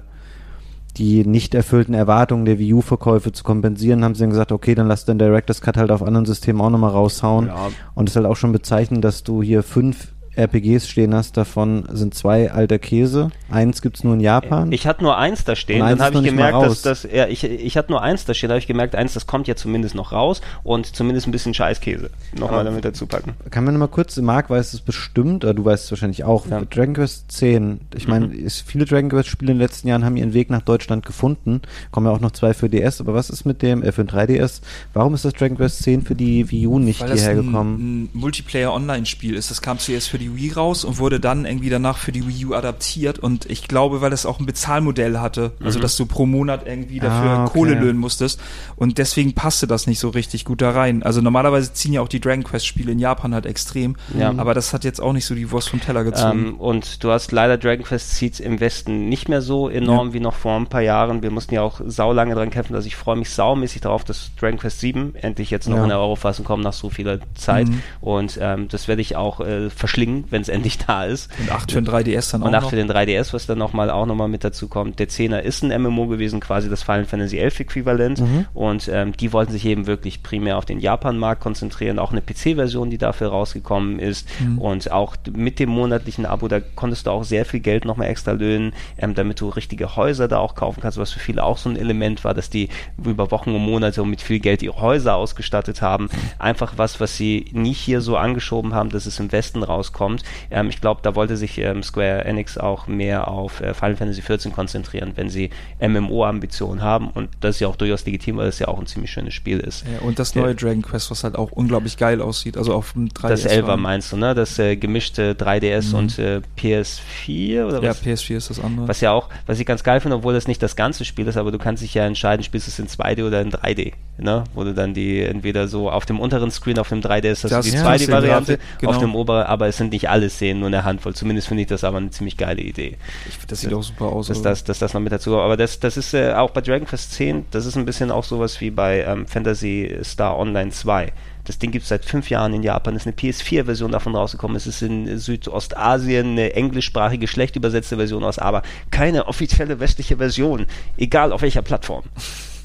[0.97, 4.89] die nicht erfüllten Erwartungen der Wii U-Verkäufe zu kompensieren, haben sie dann gesagt, okay, dann
[4.89, 7.49] lass den Director's Cut halt auf anderen Systemen auch nochmal raushauen.
[7.49, 7.69] Ja.
[7.95, 11.85] Und es ist halt auch schon bezeichnend, dass du hier fünf RPGs stehen hast, davon
[11.93, 13.31] sind zwei alter Käse.
[13.51, 14.71] Eins gibt's nur in Japan.
[14.73, 17.45] Ich hatte nur eins da stehen, eins dann habe ich gemerkt, dass das, ja, ich,
[17.45, 19.95] ich hatte nur eins da stehen, da habe ich gemerkt, eins, das kommt ja zumindest
[19.95, 22.65] noch raus und zumindest ein bisschen Scheißkäse nochmal Ja.
[22.65, 23.35] damit dazu packen.
[23.51, 26.61] Kann man mal kurz, Marc weiß es bestimmt, oder du weißt es wahrscheinlich auch, Ja.
[26.65, 28.49] Dragon Quest 10, ich meine, Mhm.
[28.51, 32.07] viele Dragon Quest Spiele in den letzten Jahren haben ihren Weg nach Deutschland gefunden, kommen
[32.07, 34.61] ja auch noch zwei für DS, aber was ist mit dem, äh, für den 3DS,
[34.93, 37.47] warum ist das Dragon Quest 10 für die Wii U nicht Weil das hierher ein,
[37.47, 37.77] gekommen?
[37.79, 39.51] ein Multiplayer-Online-Spiel ist.
[39.51, 42.47] Das kam zuerst für die Wii raus und wurde dann irgendwie danach für die Wii
[42.47, 43.19] U adaptiert.
[43.19, 46.99] Und ich glaube, weil es auch ein Bezahlmodell hatte, also dass du pro Monat irgendwie
[47.01, 47.53] dafür Ah, okay.
[47.53, 48.41] Kohle löhnen musstest.
[48.77, 51.03] Und deswegen passte das nicht so richtig gut da rein.
[51.03, 53.97] Also normalerweise ziehen ja auch die Dragon Quest-Spiele in Japan halt extrem.
[54.19, 54.33] Ja.
[54.37, 56.47] Aber das hat jetzt auch nicht so die Wurst vom Teller gezogen.
[56.49, 60.21] Ähm, und du hast leider Dragon Quest zieht im Westen nicht mehr so enorm wie
[60.21, 61.23] noch vor ein paar Jahren.
[61.23, 62.75] Wir mussten ja auch saulange dran kämpfen.
[62.75, 65.83] Also ich freue mich saumäßig darauf, dass Dragon Quest 7 endlich jetzt noch Ja.
[65.83, 67.69] in der Eurofassung kommt nach so vieler Zeit.
[67.69, 67.83] Mhm.
[68.01, 71.31] Und ähm, das werde ich auch äh, verschlingen, wenn es endlich da ist.
[71.41, 72.71] und 8 für ein 3DS dann Und auch auch noch.
[72.71, 74.99] für den 3DS, was dann nochmal auch nochmal mit dazu kommt.
[74.99, 78.21] Der 10er ist ein MMO gewesen, quasi das Final Fantasy 11 Äquivalent.
[78.21, 78.47] Mhm.
[78.55, 81.99] Und ähm, die wollten sich eben wirklich primär auf den Japan-Markt konzentrieren.
[81.99, 84.29] Auch eine PC-Version, die dafür rausgekommen ist.
[84.41, 84.59] Mhm.
[84.59, 88.33] Und auch mit dem monatlichen Abo, da konntest du auch sehr viel Geld nochmal extra
[88.33, 91.69] löhnen, ähm, damit du richtige Häuser da auch kaufen kannst, was für viele auch so
[91.69, 92.69] ein Element war, dass die
[93.03, 96.09] über Wochen und Monate und mit viel Geld ihre Häuser ausgestattet haben.
[96.39, 100.06] Einfach was, was sie nie hier so angeschoben haben, dass es im Westen rauskommt.
[100.51, 104.23] Ähm, ich glaube, da wollte sich ähm, Square Enix auch mehr auf äh, Final Fantasy
[104.23, 105.51] XIV konzentrieren, wenn sie
[105.81, 107.11] MMO-Ambitionen haben.
[107.11, 109.61] Und das ist ja auch durchaus legitim, weil es ja auch ein ziemlich schönes Spiel
[109.61, 109.85] ist.
[109.87, 112.57] ja, und das neue Dragon Quest, was halt auch unglaublich geil aussieht.
[112.57, 113.29] Also auf dem 3DS.
[113.29, 114.35] Das 11er war- meinst du, ne?
[114.35, 115.95] Das äh, gemischte 3DS Mhm.
[115.99, 118.03] und äh, PS4 oder Ja, was?
[118.03, 118.89] PS4 ist das andere.
[118.89, 121.37] Was ja auch, was ich ganz geil finde, obwohl das nicht das ganze Spiel ist,
[121.37, 124.45] aber du kannst dich ja entscheiden, spielst du es in 2D oder in 3D, ne?
[124.55, 127.65] Wo du dann die entweder so auf dem unteren Screen, auf dem 3DS hast Das-
[127.67, 128.93] du die ja, 2D-Variante, das genau.
[128.93, 131.15] auf dem oberen, aber es sind nicht alle Szenen, nur eine Handvoll.
[131.15, 132.99] Zumindest finde ich das aber eine ziemlich geile Idee.
[133.29, 134.29] Ich, das sieht auch super aus.
[134.29, 134.51] Dass also.
[134.51, 135.43] das, dass das noch mit dazu kommt.
[135.43, 138.25] Aber das, das ist äh, auch bei Dragon Quest 10, das ist ein bisschen auch
[138.25, 141.13] sowas wie bei ähm, Fantasy Star Online 2.
[141.45, 142.95] Das Ding gibt es seit fünf Jahren in Japan.
[142.97, 144.57] Es ist eine PS4-Version davon rausgekommen.
[144.57, 150.67] Es ist in Südostasien eine englischsprachige, schlecht übersetzte Version aus, aber keine offizielle westliche Version.
[150.97, 152.05] Egal auf welcher Plattform.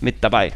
[0.01, 0.51] Mit dabei.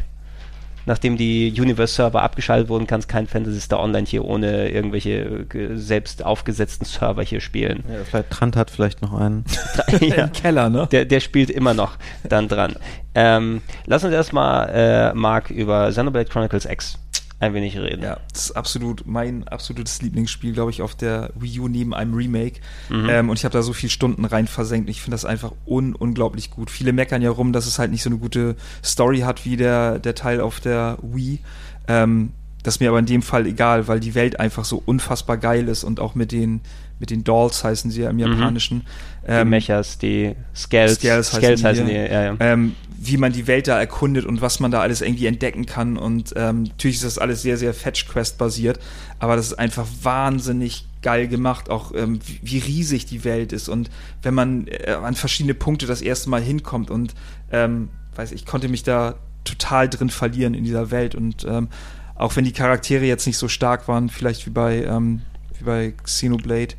[0.86, 6.24] Nachdem die Universe-Server abgeschaltet wurden, kannst kein Fantasy Star Online hier ohne irgendwelche äh, selbst
[6.24, 7.84] aufgesetzten Server hier spielen.
[7.88, 9.44] Ja, vielleicht Trant hat vielleicht noch einen.
[10.00, 10.88] ja, Im Keller, ne?
[10.90, 11.96] der, der spielt immer noch
[12.28, 12.76] dann dran.
[13.14, 16.98] Ähm, lass uns erstmal, äh, Marc, über Xenoblade Chronicles X
[17.38, 18.02] ein wenig reden.
[18.02, 22.14] Ja, das ist absolut mein absolutes Lieblingsspiel, glaube ich, auf der Wii U neben einem
[22.14, 22.60] Remake.
[22.88, 23.08] Mhm.
[23.10, 24.88] Ähm, und ich habe da so viele Stunden rein versenkt.
[24.88, 26.70] Ich finde das einfach un unglaublich gut.
[26.70, 29.98] Viele meckern ja rum, dass es halt nicht so eine gute Story hat wie der,
[29.98, 31.40] der Teil auf der Wii.
[31.88, 32.32] Ähm,
[32.62, 35.68] das ist mir aber in dem Fall egal, weil die Welt einfach so unfassbar geil
[35.68, 36.62] ist und auch mit den,
[36.98, 38.22] mit den Dolls heißen sie ja im Mhm.
[38.22, 38.80] Japanischen.
[39.22, 42.36] Die Ähm, Mechas, die Scales, Scales heißen die heißen die, ja, ja.
[42.40, 45.96] ähm, wie man die Welt da erkundet und was man da alles irgendwie entdecken kann.
[45.96, 48.78] Und ähm, natürlich ist das alles sehr, sehr Fetch-Quest basiert,
[49.18, 53.68] aber das ist einfach wahnsinnig geil gemacht, auch ähm, wie, wie riesig die Welt ist
[53.68, 53.90] und
[54.22, 57.14] wenn man äh, an verschiedene Punkte das erste Mal hinkommt und
[57.52, 61.68] ähm, weiß ich konnte mich da total drin verlieren in dieser Welt und ähm,
[62.16, 65.20] auch wenn die Charaktere jetzt nicht so stark waren, vielleicht wie bei ähm,
[65.58, 66.74] wie bei Xenoblade,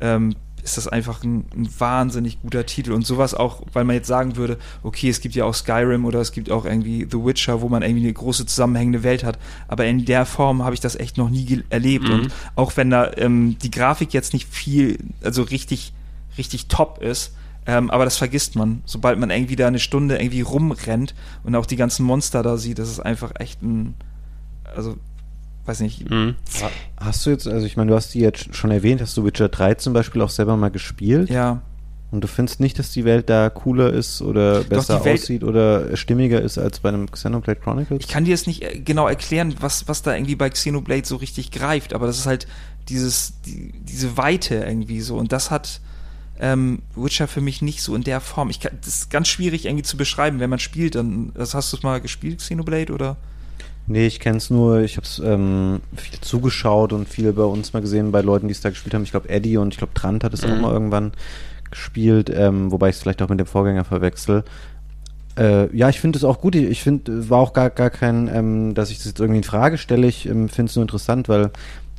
[0.00, 0.34] ähm,
[0.64, 2.92] ist das einfach ein, ein wahnsinnig guter Titel.
[2.92, 6.20] Und sowas auch, weil man jetzt sagen würde, okay, es gibt ja auch Skyrim oder
[6.20, 9.38] es gibt auch irgendwie The Witcher, wo man irgendwie eine große zusammenhängende Welt hat,
[9.68, 12.08] aber in der Form habe ich das echt noch nie erlebt.
[12.08, 12.14] Mhm.
[12.14, 15.92] und auch wenn da ähm, die Grafik jetzt nicht viel, also richtig,
[16.38, 17.34] richtig top ist,
[17.66, 21.14] ähm, aber das vergisst man, sobald man irgendwie da eine Stunde irgendwie rumrennt
[21.44, 23.94] und auch die ganzen Monster da sieht, das ist einfach echt ein,
[24.74, 24.96] also
[25.66, 26.34] weiß nicht, Mhm.
[26.96, 29.48] Hast du jetzt, also ich meine, du hast die jetzt schon erwähnt, hast du Witcher
[29.48, 31.30] 3 zum Beispiel auch selber mal gespielt?
[31.30, 31.62] ja,
[32.10, 35.96] Und du findest nicht, dass die Welt da cooler ist oder besser Welt- aussieht oder
[35.96, 38.00] stimmiger ist als bei einem Xenoblade Chronicles?
[38.04, 41.16] Ich kann dir jetzt nicht äh, genau erklären, was, was da irgendwie bei Xenoblade so
[41.16, 42.46] richtig greift, aber das ist halt
[42.88, 45.16] dieses, die, diese Weite irgendwie so.
[45.16, 45.80] Und das hat
[46.38, 48.50] ähm, Witcher für mich nicht so in der Form.
[48.50, 50.94] Ich kann, das ist ganz schwierig irgendwie zu beschreiben, wenn man spielt.
[50.96, 53.16] Dann, das hast du es mal gespielt, Xenoblade, oder?
[53.86, 58.12] Nee, ich kenn's nur, ich hab's ähm, viel zugeschaut und viel bei uns mal gesehen
[58.12, 59.02] bei Leuten, die es da gespielt haben.
[59.02, 60.60] Ich glaube Eddie und ich glaube Trant hat es auch Mhm.
[60.62, 61.12] mal irgendwann
[61.70, 64.44] gespielt, ähm, wobei ich es vielleicht auch mit dem Vorgänger verwechsel.
[65.36, 66.54] Äh, ja, ich finde es auch gut.
[66.54, 69.76] Ich finde, war auch gar, gar kein, ähm, dass ich das jetzt irgendwie in Frage
[69.78, 70.06] stelle.
[70.06, 71.50] Ich ähm, finde es nur interessant, weil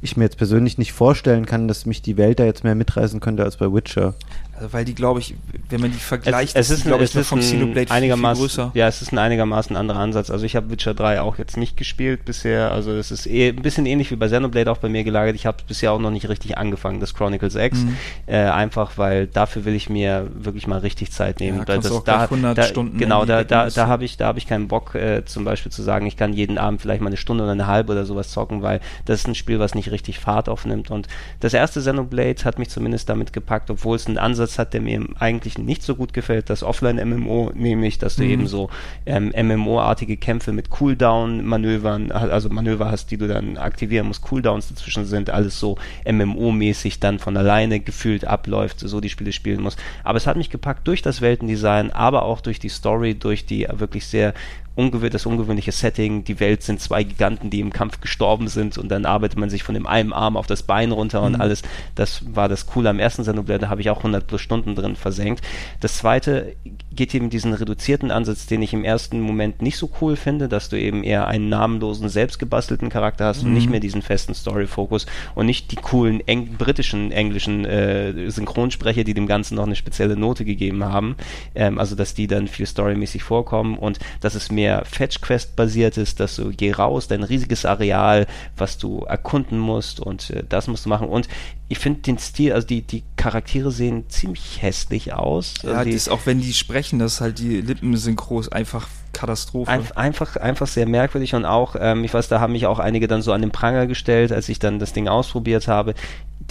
[0.02, 3.20] ich mir jetzt persönlich nicht vorstellen kann, dass mich die Welt da jetzt mehr mitreißen
[3.20, 4.14] könnte als bei Witcher.
[4.58, 5.36] Also, weil die, glaube ich,
[5.70, 7.88] wenn man die vergleicht, es, es ist, glaube es ich, ist vom ein Xenoblade viel,
[7.88, 8.72] viel einigermaßen, größer.
[8.74, 10.30] ja, es ist ein einigermaßen anderer Ansatz.
[10.30, 12.72] Also ich habe Witcher 3 auch jetzt nicht gespielt bisher.
[12.72, 15.36] Also es ist eh, ein bisschen ähnlich wie bei Xenoblade auch bei mir gelagert.
[15.36, 17.80] Ich habe bisher auch noch nicht richtig angefangen, das Chronicles X.
[17.80, 17.98] Mhm.
[18.28, 21.60] Äh, einfach, weil dafür will ich mir wirklich mal richtig Zeit nehmen.
[21.60, 24.48] Ja, das, da, 100 da, Stunden Genau, da, da, da habe ich, da habe ich
[24.48, 27.44] keinen Bock, äh, zum Beispiel zu sagen, ich kann jeden Abend vielleicht mal eine Stunde
[27.44, 30.48] oder eine halbe oder sowas zocken, weil das ist ein Spiel, was nicht richtig Fahrt
[30.48, 30.92] aufnimmt.
[30.92, 31.08] Und
[31.42, 34.96] das erste Xenoblade hat mich zumindest damit gepackt, obwohl es einen Ansatz hat, der mir
[34.96, 38.30] im Eigentlichen nicht so gut gefällt, das Offline-MMO, nämlich, dass du Mhm.
[38.30, 38.70] eben so
[39.06, 45.06] ähm, MMO-artige Kämpfe mit Cooldown-Manövern, also Manöver hast, die du dann aktivieren musst, Cooldowns dazwischen
[45.06, 49.78] sind, alles so MMO-mäßig dann von alleine gefühlt abläuft, so die Spiele spielen muss.
[50.04, 53.68] Aber es hat mich gepackt durch das Weltendesign, aber auch durch die Story, durch die
[53.72, 54.34] wirklich sehr
[54.76, 56.24] ungewöhnt, das ungewöhnliche Setting.
[56.26, 59.64] Die Welt sind zwei Giganten, die im Kampf gestorben sind und dann arbeitet man sich
[59.64, 61.42] von dem einen Arm auf das Bein runter und Mhm.
[61.42, 61.62] alles.
[61.96, 64.96] Das war das Coole am ersten Xenoblade, da habe ich auch 100 plus Stunden drin
[64.96, 65.44] versenkt.
[65.80, 66.56] Das zweite
[66.94, 70.70] geht eben diesen reduzierten Ansatz, den ich im ersten Moment nicht so cool finde, dass
[70.70, 75.06] du eben eher einen namenlosen, selbstgebastelten Charakter hast und nicht mehr diesen festen Story-Fokus
[75.36, 80.16] und nicht die coolen eng britischen, englischen äh, Synchronsprecher, die dem Ganzen noch eine spezielle
[80.18, 81.16] Note gegeben haben.
[81.54, 86.20] Ähm, also, dass die dann viel storymäßig vorkommen und dass es mehr Fetch-Quest basiert ist,
[86.20, 90.86] dass du geh raus, dein riesiges Areal, was du erkunden musst und äh, das musst
[90.86, 91.08] du machen.
[91.08, 91.28] Und
[91.68, 95.56] ich finde den Stil, also die, die Charaktere sehen ziemlich hässlich aus.
[95.64, 98.88] Ja, also die, das, auch wenn die sprechen, das ist halt die Lippensynchro ist einfach
[99.14, 99.72] Katastrophe.
[99.72, 103.08] Einf einfach, einfach sehr merkwürdig und auch, ähm, ich weiß, da haben mich auch einige
[103.08, 105.96] dann so an den Pranger gestellt, als ich dann das Ding ausprobiert habe.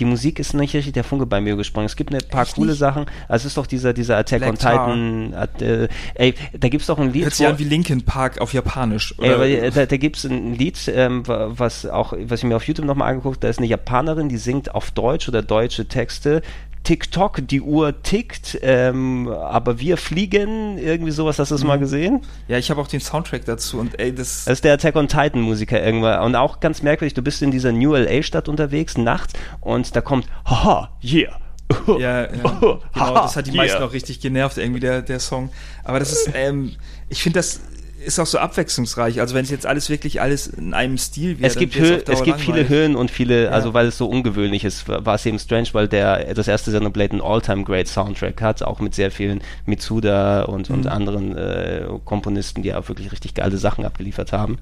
[0.00, 1.86] Die Musik ist nicht richtig der Funke bei mir gesprungen.
[1.86, 2.78] Es gibt ein paar Echt coole nicht?
[2.78, 3.06] Sachen.
[3.28, 4.56] Also es ist doch dieser, dieser Attack Black on.
[4.58, 5.34] Titan.
[5.34, 7.24] At, äh, ey, da gibt's doch ein Lied.
[7.24, 9.14] Hört sich an wie Linkin Park auf Japanisch.
[9.18, 9.38] Ey, Oder?
[9.38, 12.66] weil, äh, da, da gibt's ein Lied, ähm, wa- was auch, was ich mir auf
[12.66, 16.42] YouTube nochmal angeguckt, da ist eine Japanerin, die singt auf Deutsch oder deutsche Texte.
[16.84, 22.20] TikTok, die Uhr tickt, ähm, aber wir fliegen, irgendwie sowas, hast du das mal gesehen?
[22.46, 24.44] ja, ich habe auch den Soundtrack dazu und ey, das.
[24.44, 26.20] Das ist der Attack on Titan Musiker irgendwann.
[26.20, 30.00] Und auch ganz merkwürdig, du bist in dieser New LA Stadt unterwegs, nachts, und da
[30.00, 31.40] kommt, haha, yeah.
[31.86, 32.28] ja, ja,
[32.92, 35.50] genau, das hat die meisten auch richtig genervt, irgendwie der, der Song.
[35.82, 36.72] Aber das ist, ähm,
[37.08, 37.60] ich finde, das
[38.04, 39.20] ist auch so abwechslungsreich.
[39.20, 42.22] Also wenn es jetzt alles wirklich alles in einem Stil wäre, Es gibt, Hö es
[42.22, 42.68] gibt viele.
[42.68, 43.50] Höhen und viele, Ja.
[43.50, 47.12] also weil es so ungewöhnlich ist, war es eben strange, weil der das erste Xenoblade
[47.12, 50.90] einen All-Time-Great Soundtrack hat, auch mit sehr vielen Mitsuda und, und Mhm.
[50.90, 54.58] anderen äh, Komponisten, die auch wirklich richtig geile Sachen abgeliefert haben.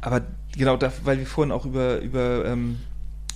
[0.00, 0.22] Aber
[0.56, 2.78] genau, da, weil wir vorhin auch über, über ähm,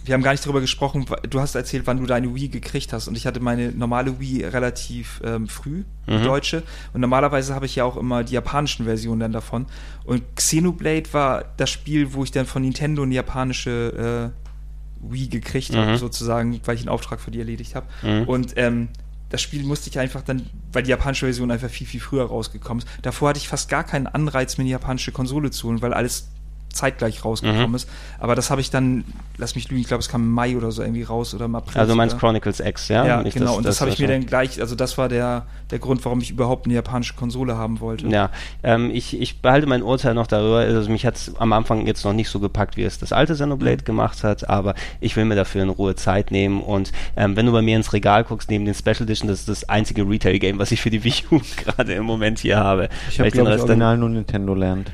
[0.05, 3.09] wir haben gar nicht darüber gesprochen, du hast erzählt, wann du deine Wii gekriegt hast.
[3.09, 6.23] Und ich hatte meine normale Wii relativ ähm, früh, die Mhm.
[6.25, 6.63] deutsche.
[6.93, 9.67] Und normalerweise habe ich ja auch immer die japanischen Versionen dann davon.
[10.05, 15.75] Und Xenoblade war das Spiel, wo ich dann von Nintendo eine japanische äh, Wii gekriegt
[15.75, 15.97] habe, Mhm.
[15.97, 17.87] sozusagen, weil ich einen Auftrag für die erledigt habe.
[18.03, 18.25] Mhm.
[18.29, 18.89] Und ähm,
[19.31, 20.43] das Spiel musste ich einfach dann,
[20.73, 22.89] weil die japanische Version einfach viel, viel früher rausgekommen ist.
[23.03, 26.29] Davor hatte ich fast gar keinen Anreiz, mir eine japanische Konsole zu holen, weil alles
[26.75, 27.75] zeitgleich rausgekommen Mhm.
[27.75, 27.89] ist.
[28.19, 29.05] Aber das habe ich dann,
[29.39, 31.55] lass mich lügen, ich glaube, es kam im Mai oder so irgendwie raus oder im
[31.55, 31.81] April.
[31.81, 32.21] Also meinst sogar.
[32.29, 33.07] Chronicles X, ja?
[33.07, 33.57] Ja, Nicht genau.
[33.57, 36.31] und das, habe ich mir dann gleich, also das war der, der Grund, warum ich
[36.31, 38.07] überhaupt eine japanische Konsole haben wollte.
[38.09, 38.31] Ja,
[38.63, 40.59] ähm, ich, ich behalte mein Urteil noch darüber.
[40.59, 43.33] Also mich hat es am Anfang jetzt noch nicht so gepackt, wie es das alte
[43.35, 43.85] Xenoblade Mhm.
[43.85, 46.61] gemacht hat, aber ich will mir dafür in Ruhe Zeit nehmen.
[46.63, 49.49] Und ähm, wenn du bei mir ins Regal guckst, neben den Special Edition, das ist
[49.49, 52.89] das einzige Retail-Game, was ich für die Wii U gerade im Moment hier habe.
[53.11, 54.91] Ich habe, den glaube ich, original nur Nintendo Land.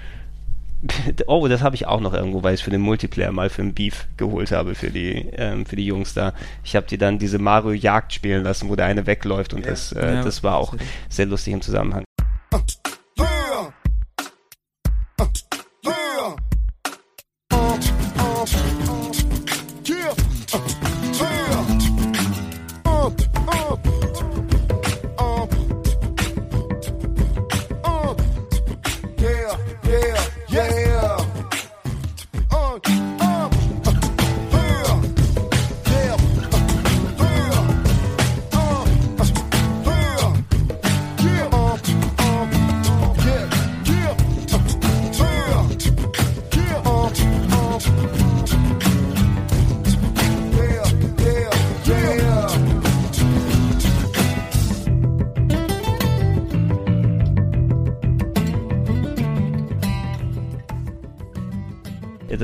[1.26, 3.74] Oh, das habe ich auch noch irgendwo, weil ich für den Multiplayer mal für den
[3.74, 6.32] Beef geholt habe für die ähm, für die Jungs da.
[6.64, 9.92] Ich habe die dann diese Mario Jagd spielen lassen, wo der eine wegläuft und das
[9.92, 10.22] äh, Ja.
[10.22, 10.74] das war auch
[11.08, 12.04] sehr lustig im Zusammenhang.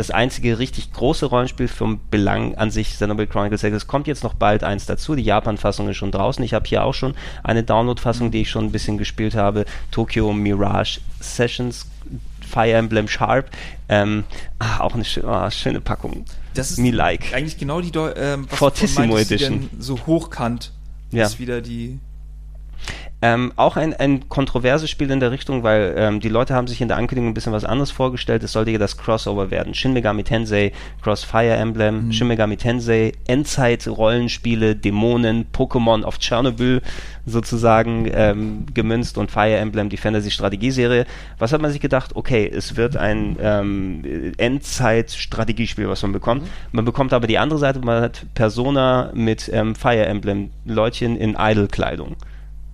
[0.07, 3.76] Das einzige richtig große Rollenspiel vom Belang an sich, Xenoblade Chronicles 6.
[3.76, 5.14] Es kommt jetzt noch bald eins dazu.
[5.14, 6.42] Die Japan-Fassung ist schon draußen.
[6.44, 9.64] Ich habe hier auch schon eine Download-Fassung, die ich schon ein bisschen gespielt habe.
[9.90, 11.86] Tokyo Mirage Sessions,
[12.48, 13.50] Fire Emblem Sharp.
[13.88, 14.24] Ähm,
[14.59, 16.24] ah, auch eine schö ah, schöne Packung.
[16.54, 17.34] Das ist Me like.
[17.34, 19.70] eigentlich genau die, Deu- ähm, was Fortissimo meintest, Edition.
[19.78, 20.72] so hochkant
[21.11, 21.26] Ja.
[21.26, 21.98] ist wieder die.
[23.22, 26.82] Ähm, auch ein, ein kontroverses Spiel in der Richtung, weil ähm, die Leute haben sich
[26.82, 28.42] in der Ankündigung ein bisschen was anderes vorgestellt.
[28.42, 29.72] Es sollte ja das Crossover werden.
[29.72, 36.82] Shin Megami Tensei, Cross Fire Emblem, Shin Megami Tensei, Endzeit-Rollenspiele, Dämonen, Pokémon auf Tschernobyl
[37.24, 41.06] sozusagen ähm, gemünzt und Fire Emblem, die Fantasy-Strategieserie.
[41.38, 42.14] Was hat man sich gedacht?
[42.14, 46.46] Okay, es wird ein ähm, Endzeit-Strategiespiel, was man bekommt.
[46.70, 51.34] Man bekommt aber die andere Seite, man hat Persona mit ähm, Fire Emblem, Leutchen in
[51.38, 52.16] Idol-Kleidung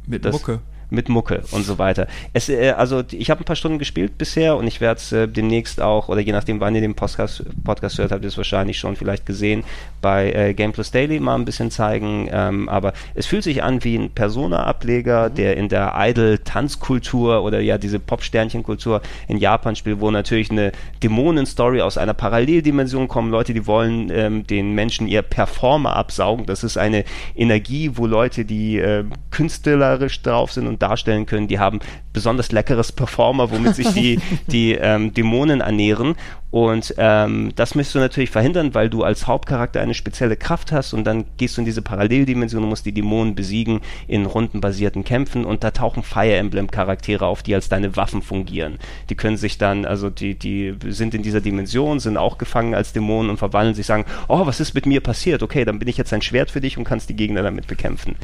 [0.07, 0.61] Mit das- Mucke.
[0.93, 2.07] Mit Mucke und so weiter.
[2.33, 5.27] Es, äh, also ich habe ein paar Stunden gespielt bisher und ich werde es äh,
[5.27, 8.79] demnächst auch, oder je nachdem, wann ihr den Podcast, Podcast hört, habt ihr es wahrscheinlich
[8.79, 9.65] schon vielleicht gesehen,
[10.01, 12.29] bei äh, Game Plus Daily mal ein bisschen zeigen.
[12.31, 17.79] Ähm, aber es fühlt sich an wie ein Persona-Ableger, der in der Idol-Tanzkultur oder ja
[17.79, 20.73] diese Pop-Sternchen-Kultur in Japan spielt, wo natürlich eine
[21.03, 23.31] Dämonen-Story aus einer Paralleldimension kommen.
[23.31, 26.45] Leute, die wollen ähm, den Menschen ihr Performer absaugen.
[26.45, 31.59] Das ist eine Energie, wo Leute, die äh, künstlerisch drauf sind und darstellen können, die
[31.59, 31.81] haben
[32.13, 36.17] besonders leckeres Performer, womit sich die, die ähm, Dämonen ernähren.
[36.53, 40.93] Und ähm, das möchtest du natürlich verhindern, weil du als Hauptcharakter eine spezielle Kraft hast
[40.93, 45.47] und dann gehst du in diese Paralleldimension und musst die Dämonen besiegen in rundenbasierten Kämpfen
[45.47, 48.79] und da tauchen Fire Emblem Charaktere auf, die als deine Waffen fungieren.
[49.09, 52.93] Die können sich dann, also die, die sind in dieser Dimension, sind auch gefangen als
[52.93, 55.43] Dämonen und verwandeln sich, sagen, oh, was ist mit mir passiert?
[55.43, 58.17] Okay, dann bin ich jetzt ein Schwert für dich und kannst die Gegner damit bekämpfen.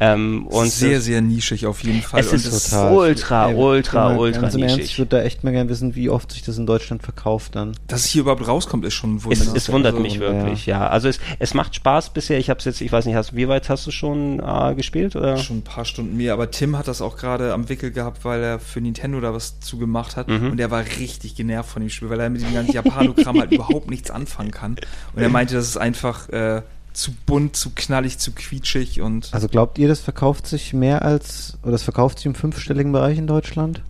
[0.00, 2.20] Ähm, und sehr, sehr nischig auf jeden Fall.
[2.20, 2.92] Es Und ist total.
[2.94, 4.92] ultra, ultra, mal ultra ganz im Ernst, nischig.
[4.92, 7.72] Ich würde da echt mal gerne wissen, wie oft sich das in Deutschland verkauft dann.
[7.88, 9.36] dass es hier überhaupt rauskommt, ist schon ein Wunder.
[9.40, 10.20] Es, es wundert Also, mich ja.
[10.20, 10.86] wirklich, ja.
[10.88, 12.38] Also es, es macht Spaß bisher.
[12.38, 15.16] Ich habe es jetzt, ich weiß nicht, hast, wie weit hast du schon äh, gespielt?
[15.16, 15.36] Oder?
[15.38, 18.42] Schon ein paar Stunden mehr, aber Tim hat das auch gerade am Wickel gehabt, weil
[18.42, 20.50] er für Nintendo da was zugemacht hat Mhm.
[20.52, 23.52] und er war richtig genervt von dem Spiel, weil er mit dem ganzen Japanogramm halt
[23.52, 24.76] überhaupt nichts anfangen kann.
[25.14, 26.62] Und er meinte, das ist einfach äh,
[26.94, 31.58] zu bunt, zu knallig, zu quietschig und Also glaubt ihr, das verkauft sich mehr als,
[31.62, 33.82] oder das verkauft sich im fünfstelligen Bereich in Deutschland?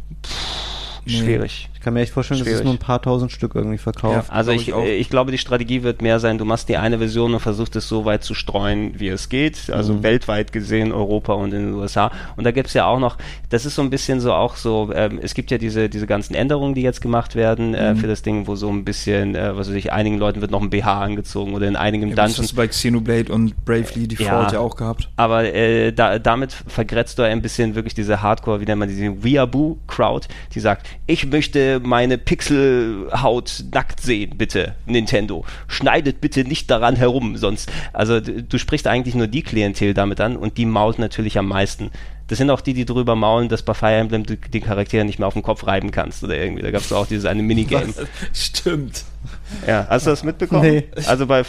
[1.05, 1.13] nee.
[1.13, 1.71] Schwierig.
[1.85, 2.65] Ich kann mir echt vorstellen, dass es Schwierig.
[2.65, 4.31] nur ein paar tausend Stück irgendwie verkauft.
[4.33, 4.85] Also Glaub ich, ich auch.
[4.87, 7.87] ich, glaube, die Strategie wird mehr sein, du machst die eine Version und versuchst es
[7.91, 9.69] so weit zu streuen, wie es geht.
[9.69, 10.03] Also Mhm.
[10.03, 12.11] weltweit gesehen, Europa und in den USA.
[12.37, 13.19] Und da gibt's ja auch noch,
[13.51, 16.35] das ist so ein bisschen so auch so, ähm, es gibt ja diese, diese ganzen
[16.35, 17.99] Änderungen, die jetzt gemacht werden äh, Mhm.
[17.99, 20.63] für das Ding, wo so ein bisschen, äh, was weiß ich, einigen Leuten wird noch
[20.63, 24.09] ein BH angezogen oder in einigen Ja, das Dungeons hast du bei Xenoblade und Bravely
[24.09, 24.53] Default Ja.
[24.55, 25.11] ja, auch gehabt.
[25.17, 29.23] Aber äh, da, damit vergrätzt du ein bisschen wirklich diese Hardcore, wie nennt man diese
[29.23, 35.45] Weeaboo-Crowd, die sagt, ich möchte meine Pixelhaut nackt sehen, bitte, Nintendo.
[35.69, 37.71] Schneidet bitte nicht daran herum, sonst.
[37.93, 41.91] Also du sprichst eigentlich nur die Klientel damit an und die mault natürlich am meisten.
[42.27, 45.19] Das sind auch die, die drüber maulen, dass bei Fire Emblem du die Charaktere nicht
[45.19, 46.63] mehr auf den Kopf reiben kannst oder irgendwie.
[46.63, 47.93] Da gab es auch dieses eine Minigame.
[48.33, 49.05] Stimmt.
[49.67, 50.63] Ja, hast du das mitbekommen?
[50.63, 50.85] Nee.
[51.07, 51.43] Also bei,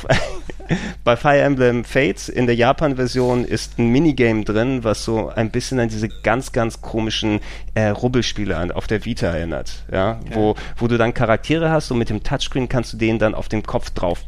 [1.03, 5.79] bei Fire Emblem Fates in der Japan-Version ist ein Minigame drin, was so ein bisschen
[5.79, 7.39] an diese ganz, ganz komischen
[7.73, 9.83] äh, Rubbelspiele an, auf der Vita erinnert.
[9.91, 13.35] Ja, wo, wo du dann Charaktere hast und mit dem Touchscreen kannst du denen dann
[13.35, 14.23] auf den Kopf drauf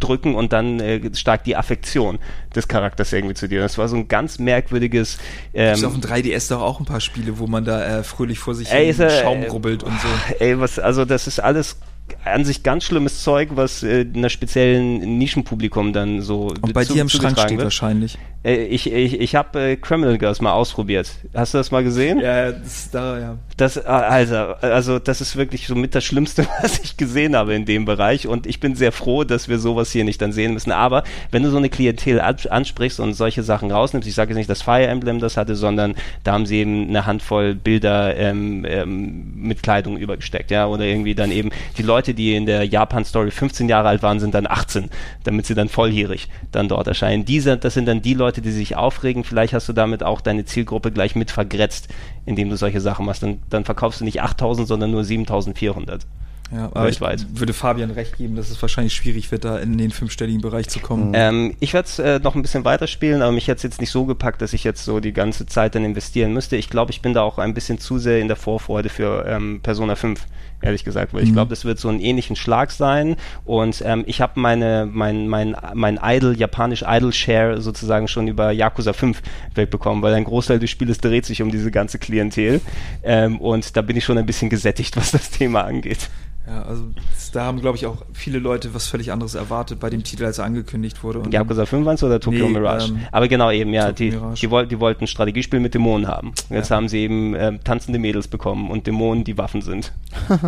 [0.00, 2.18] drücken und dann äh, steigt die Affektion
[2.54, 3.60] des Charakters irgendwie zu dir.
[3.60, 5.18] Das war so ein ganz merkwürdiges
[5.52, 8.38] Gibt's ähm, auf dem 3DS doch auch ein paar Spiele, wo man da äh, fröhlich
[8.38, 10.08] vor sich Ey, hin er- Schaum rubbelt und so.
[10.40, 11.76] Ey, was, also das ist alles
[12.24, 16.92] an sich ganz schlimmes Zeug, was äh, einer speziellen Nischenpublikum dann so Und bei zu-
[16.94, 17.64] dir im Schrank steht wird.
[17.64, 18.18] wahrscheinlich.
[18.44, 21.10] Äh, ich ich, ich habe äh, Criminal Girls mal ausprobiert.
[21.34, 22.20] Hast du das mal gesehen?
[22.20, 23.38] Ja, das ist da, ja.
[23.56, 27.54] Das, äh, also, also das ist wirklich so mit das Schlimmste, was ich gesehen habe
[27.54, 28.26] in dem Bereich.
[28.26, 30.72] Und ich bin sehr froh, dass wir sowas hier nicht dann sehen müssen.
[30.72, 34.38] Aber wenn du so eine Klientel an- ansprichst und solche Sachen rausnimmst, ich sage jetzt
[34.38, 38.66] nicht, dass Fire Emblem das hatte, sondern da haben sie eben eine Handvoll Bilder ähm,
[38.68, 43.30] ähm, mit Kleidung übergesteckt, ja, oder irgendwie dann eben die Leute, die in der Japan-Story
[43.30, 44.90] 15 Jahre alt waren, sind dann 18,
[45.22, 47.24] damit sie dann volljährig dann dort erscheinen.
[47.24, 49.24] Diese, das sind dann die Leute, die sich aufregen.
[49.24, 51.88] Vielleicht hast du damit auch deine Zielgruppe gleich mit vergrätzt,
[52.26, 53.22] indem du solche Sachen machst.
[53.22, 56.06] Dann, dann verkaufst du nicht 8000, sondern nur 7400.
[56.52, 57.26] ja aber ich Weltweit.
[57.34, 60.80] würde Fabian recht geben, dass es wahrscheinlich schwierig wird, da in den fünfstelligen Bereich zu
[60.80, 61.12] kommen.
[61.14, 64.04] Ähm, ich werde es äh, noch ein bisschen weiterspielen, aber mich hat jetzt nicht so
[64.04, 66.56] gepackt, dass ich jetzt so die ganze Zeit dann investieren müsste.
[66.56, 69.60] Ich glaube, ich bin da auch ein bisschen zu sehr in der Vorfreude für ähm,
[69.62, 70.26] Persona 5,
[70.64, 71.34] ehrlich gesagt, weil ich Mhm.
[71.34, 75.56] glaube, das wird so einen ähnlichen Schlag sein und ähm, ich habe meine, mein, mein,
[75.74, 79.22] mein Idol, japanisch Idol-Share sozusagen schon über Yakuza 5
[79.54, 82.60] wegbekommen, weil ein Großteil des Spieles dreht sich um diese ganze Klientel
[83.02, 86.08] ähm, und da bin ich schon ein bisschen gesättigt, was das Thema angeht.
[86.46, 86.84] Ja, also
[87.32, 90.36] da haben, glaube ich, auch viele Leute was völlig anderes erwartet bei dem Titel, als
[90.38, 91.20] er angekündigt wurde.
[91.20, 92.88] Und Yakuza 5 meinst du oder Tokyo Nee, Mirage?
[92.92, 96.34] ähm, Aber genau eben, ja, die, die, woll, die wollten ein Strategiespiel mit Dämonen haben.
[96.50, 96.76] Und Jetzt Ja.
[96.76, 99.92] haben sie eben ähm, tanzende Mädels bekommen und Dämonen, die Waffen sind.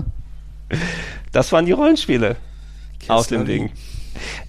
[1.32, 2.36] das waren die Rollenspiele
[3.08, 3.44] aus dem.
[3.44, 3.70] Ding.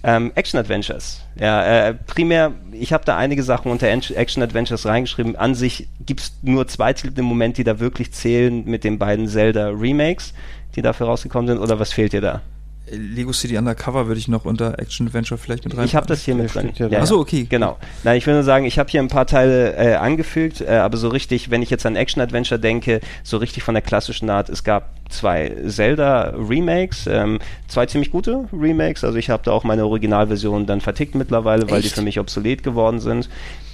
[0.02, 1.20] Ähm, Action Adventures.
[1.38, 5.36] Ja, äh, primär, ich habe da einige Sachen unter Action Adventures reingeschrieben.
[5.36, 8.98] An sich gibt es nur zwei Titel im Moment, die da wirklich zählen mit den
[8.98, 10.32] beiden Zelda Remakes,
[10.78, 11.58] die dafür rausgekommen sind.
[11.58, 12.40] Oder was fehlt dir da?
[12.90, 15.84] Lego City Undercover würde ich noch unter Action Adventure vielleicht mit rein.
[15.84, 16.70] Ich habe das hier mit drin.
[16.76, 17.00] ja da.
[17.02, 17.46] Ach so, okay.
[17.48, 17.76] Genau.
[18.04, 20.96] Nein, ich will nur sagen, ich habe hier ein paar Teile äh, angefügt, äh, aber
[20.96, 24.64] so richtig, wenn ich jetzt an Action-Adventure denke, so richtig von der klassischen Art, es
[24.64, 30.66] gab zwei Zelda-Remakes, ähm, zwei ziemlich gute Remakes, also ich habe da auch meine Originalversion
[30.66, 31.94] dann vertickt mittlerweile, weil die Echt?
[31.94, 33.28] für mich obsolet geworden sind.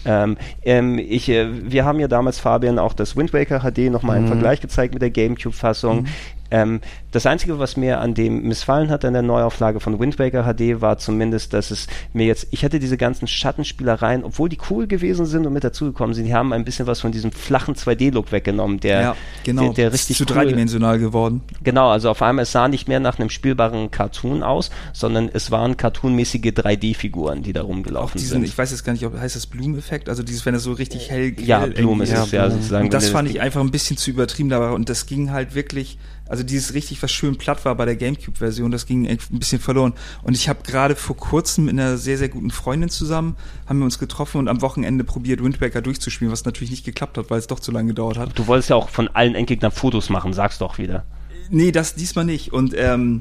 [0.06, 4.18] Ähm, ähm, ich, äh, wir haben ja damals, Fabian, auch das Wind Waker HD nochmal
[4.18, 6.06] im Vergleich gezeigt mit der Gamecube-Fassung.
[6.54, 6.80] Ähm,
[7.10, 10.80] das Einzige, was mir an dem missfallen hat an der Neuauflage von Wind Waker HD,
[10.80, 15.26] war zumindest, dass es mir jetzt, ich hatte diese ganzen Schattenspielereien, obwohl die cool gewesen
[15.26, 18.78] sind und mit dazugekommen sind, die haben ein bisschen was von diesem flachen 2D-Look weggenommen,
[18.78, 19.62] der, ja, genau.
[19.62, 21.42] der, der Ist richtig zu cool, dreidimensional geworden.
[21.64, 25.50] Genau, also auf einmal, es sah nicht mehr nach einem spielbaren Cartoon aus, sondern es
[25.50, 28.44] waren cartoonmäßige 3D-Figuren, die da rumgelaufen diesen, sind.
[28.44, 31.10] ich weiß jetzt gar nicht, ob heißt das Blumeneffekt, also dieses, wenn es so richtig
[31.10, 32.84] hell ja, Blumen ist es ja sozusagen.
[32.84, 35.98] Und das fand ich einfach ein bisschen zu übertrieben dabei und das ging halt wirklich,
[36.28, 39.92] also dieses richtig, was schön platt war bei der Gamecube-Version, das ging ein bisschen verloren.
[40.22, 43.84] Und ich habe gerade vor kurzem mit einer sehr, sehr guten Freundin zusammen, haben wir
[43.84, 47.38] uns getroffen und am Wochenende probiert, Wind Waker durchzuspielen, was natürlich nicht geklappt hat, weil
[47.38, 48.38] es doch zu lange gedauert hat.
[48.38, 51.04] Du wolltest ja auch von allen Endgegnern Fotos machen, sag's doch wieder.
[51.50, 52.52] Nee, das diesmal nicht.
[52.52, 53.20] Und ähm,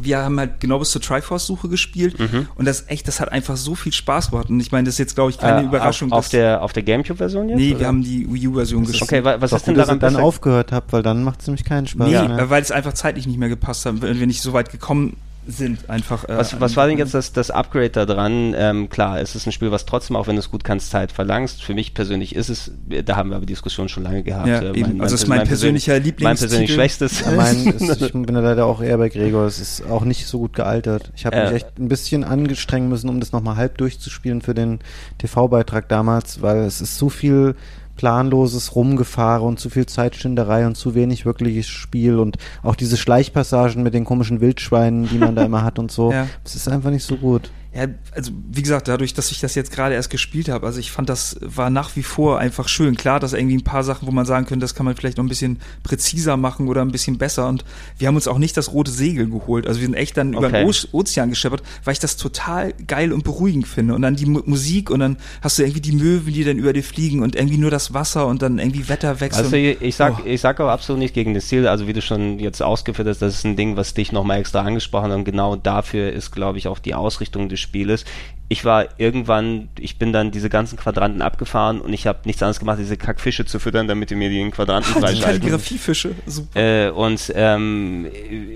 [0.00, 2.48] wir haben halt genau bis zur Triforce-Suche gespielt Mhm.
[2.54, 4.48] und das echt, das hat einfach so viel Spaß gemacht.
[4.50, 6.12] Und ich meine, das ist jetzt, glaube ich, keine Äh, Überraschung.
[6.12, 7.58] Auf, auf dass- der, auf der Gamecube-Version jetzt?
[7.58, 7.80] nee, oder?
[7.80, 9.02] wir haben die Wii U-Version gespielt.
[9.02, 11.46] Okay, wa- was ist denn dass daran ihr dann aufgehört habt, weil dann macht es
[11.46, 12.50] nämlich keinen Spaß Nee, mehr.
[12.50, 15.16] weil es einfach zeitlich nicht mehr gepasst hat, wenn wir nicht so weit gekommen
[15.46, 16.24] sind, einfach.
[16.28, 18.54] Äh, Was, was war denn jetzt das, das Upgrade da dran?
[18.56, 21.12] Ähm, klar, es ist ein Spiel, was trotzdem, auch wenn du es gut kannst, Zeit
[21.12, 21.62] verlangst.
[21.62, 22.72] Für mich persönlich ist es,
[23.04, 24.48] da haben wir aber Diskussionen schon lange gehabt.
[24.48, 25.00] Ja, Äh, eben.
[25.00, 26.48] Also es ist mein persönlicher Mein Lieblingstitel.
[26.48, 27.20] persönlich schwächstes.
[27.20, 29.44] Ja, mein, ist, ich bin da leider auch eher bei Gregor.
[29.46, 31.12] Es ist auch nicht so gut gealtert.
[31.16, 31.44] Ich habe Äh.
[31.44, 34.80] mich echt ein bisschen angestrengen müssen, um das nochmal halb durchzuspielen für den
[35.18, 37.54] TV-Beitrag damals, weil es ist so viel
[37.96, 43.82] planloses Rumgefahre und zu viel Zeitschinderei und zu wenig wirkliches Spiel und auch diese Schleichpassagen
[43.82, 46.12] mit den komischen Wildschweinen, die man da immer hat und so.
[46.12, 46.26] Ja.
[46.44, 47.50] Es ist einfach nicht so gut.
[47.76, 50.90] Ja, also wie gesagt, dadurch, dass ich das jetzt gerade erst gespielt habe, also ich
[50.90, 52.96] fand, das war nach wie vor einfach schön.
[52.96, 55.24] Klar, dass irgendwie ein paar Sachen, wo man sagen könnte, das kann man vielleicht noch
[55.24, 57.48] ein bisschen präziser machen oder ein bisschen besser.
[57.48, 57.64] Und
[57.98, 59.66] wir haben uns auch nicht das rote Segel geholt.
[59.66, 60.64] Also wir sind echt dann über Okay.
[60.64, 63.94] den O- Ozean gescheppert, weil ich das total geil und beruhigend finde.
[63.94, 66.72] Und dann die Mu Musik und dann hast du irgendwie die Möwen, die dann über
[66.72, 69.44] dir fliegen und irgendwie nur das Wasser und dann irgendwie Wetterwechsel.
[69.44, 70.22] Also ich, ich sag, Oh.
[70.26, 71.66] ich sag auch absolut nicht gegen das Ziel.
[71.68, 74.62] Also wie du schon jetzt ausgeführt hast, das ist ein Ding, was dich nochmal extra
[74.62, 78.04] angesprochen hat und genau dafür ist, glaube ich, auch die Ausrichtung des Spieles.
[78.48, 82.60] Ich war irgendwann, ich bin dann diese ganzen Quadranten abgefahren und ich habe nichts anderes
[82.60, 85.40] gemacht, diese Kackfische zu füttern, damit die mir die Quadranten die freischalten.
[85.40, 86.60] Kalligrafiefische, super.
[86.60, 88.06] Äh, und ähm,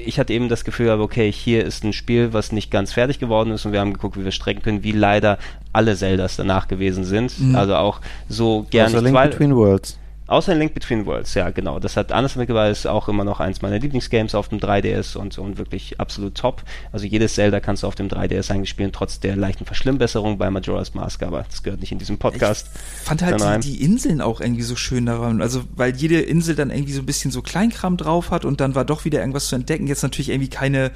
[0.04, 3.50] ich hatte eben das Gefühl, okay, hier ist ein Spiel, was nicht ganz fertig geworden
[3.50, 5.38] ist und wir haben geguckt, wie wir strecken können, wie leider
[5.72, 7.32] alle Zeldas danach gewesen sind.
[7.54, 9.98] Also auch so gerne Außer Link Between Worlds.
[10.30, 11.80] Außer Link Between Worlds, ja, genau.
[11.80, 15.36] Das hat anders mitgebracht, ist auch immer noch eins meiner Lieblingsgames auf dem 3DS und,
[15.38, 16.62] und wirklich absolut top.
[16.92, 20.48] Also jedes Zelda kannst du auf dem 3DS eigentlich spielen, trotz der leichten Verschlimmbesserung bei
[20.48, 22.68] Majora's Mask, aber das gehört nicht in diesem Podcast.
[23.02, 25.42] fand halt dann die, die Inseln auch irgendwie so schön daran.
[25.42, 28.76] Also, weil jede Insel dann irgendwie so ein bisschen so Kleinkram drauf hat und dann
[28.76, 29.88] war doch wieder irgendwas zu entdecken.
[29.88, 30.92] Jetzt natürlich irgendwie keine,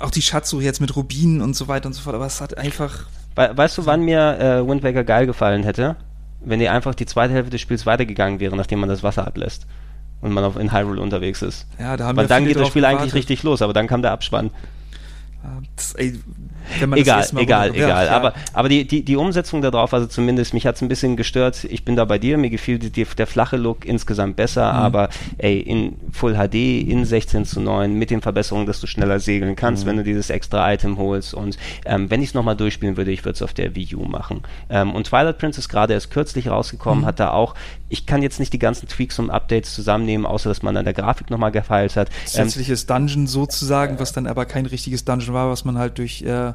[0.00, 2.58] auch die Schatzsuche jetzt mit Rubinen und so weiter und so fort, aber es hat
[2.58, 3.06] einfach,
[3.36, 5.94] We weißt du, wann mir äh, Wind Waker geil gefallen hätte?
[6.40, 9.66] Wenn die einfach die zweite Hälfte des Spiels weitergegangen wäre, nachdem man das Wasser ablässt
[10.20, 11.66] und man auf, in Hyrule unterwegs ist.
[11.78, 13.14] ja, da haben Weil wir dann geht das Spiel eigentlich gewartet.
[13.14, 14.50] richtig los, aber dann kam der Abspann.
[15.76, 16.18] Das, ey,
[16.94, 18.06] egal, egal, Ja, egal.
[18.06, 18.12] ja.
[18.16, 21.64] Aber, aber die, die, die Umsetzung darauf, also zumindest, mich hat es ein bisschen gestört.
[21.64, 24.78] Ich bin da bei dir, mir gefiel die, die, der flache Look insgesamt besser, Mhm.
[24.78, 25.08] aber
[25.38, 29.56] ey, in Full HD, in 16 zu 9, mit den Verbesserungen, dass du schneller segeln
[29.56, 29.90] kannst, Mhm.
[29.90, 31.34] wenn du dieses extra Item holst.
[31.34, 34.04] Und ähm, wenn ich es nochmal durchspielen würde, ich würde es auf der Wii U
[34.04, 34.42] machen.
[34.68, 36.50] Ähm, und Twilight Princess gerade erst kürzlich Mhm.
[36.52, 37.54] rausgekommen, hat da auch,
[37.88, 40.94] ich kann jetzt nicht die ganzen Tweaks und Updates zusammennehmen, außer dass man an der
[40.94, 42.08] Grafik nochmal gefeilt hat.
[42.08, 46.22] Ähm, zusätzliches Dungeon sozusagen, was dann aber kein richtiges Dungeon war, was man halt durch
[46.22, 46.52] äh,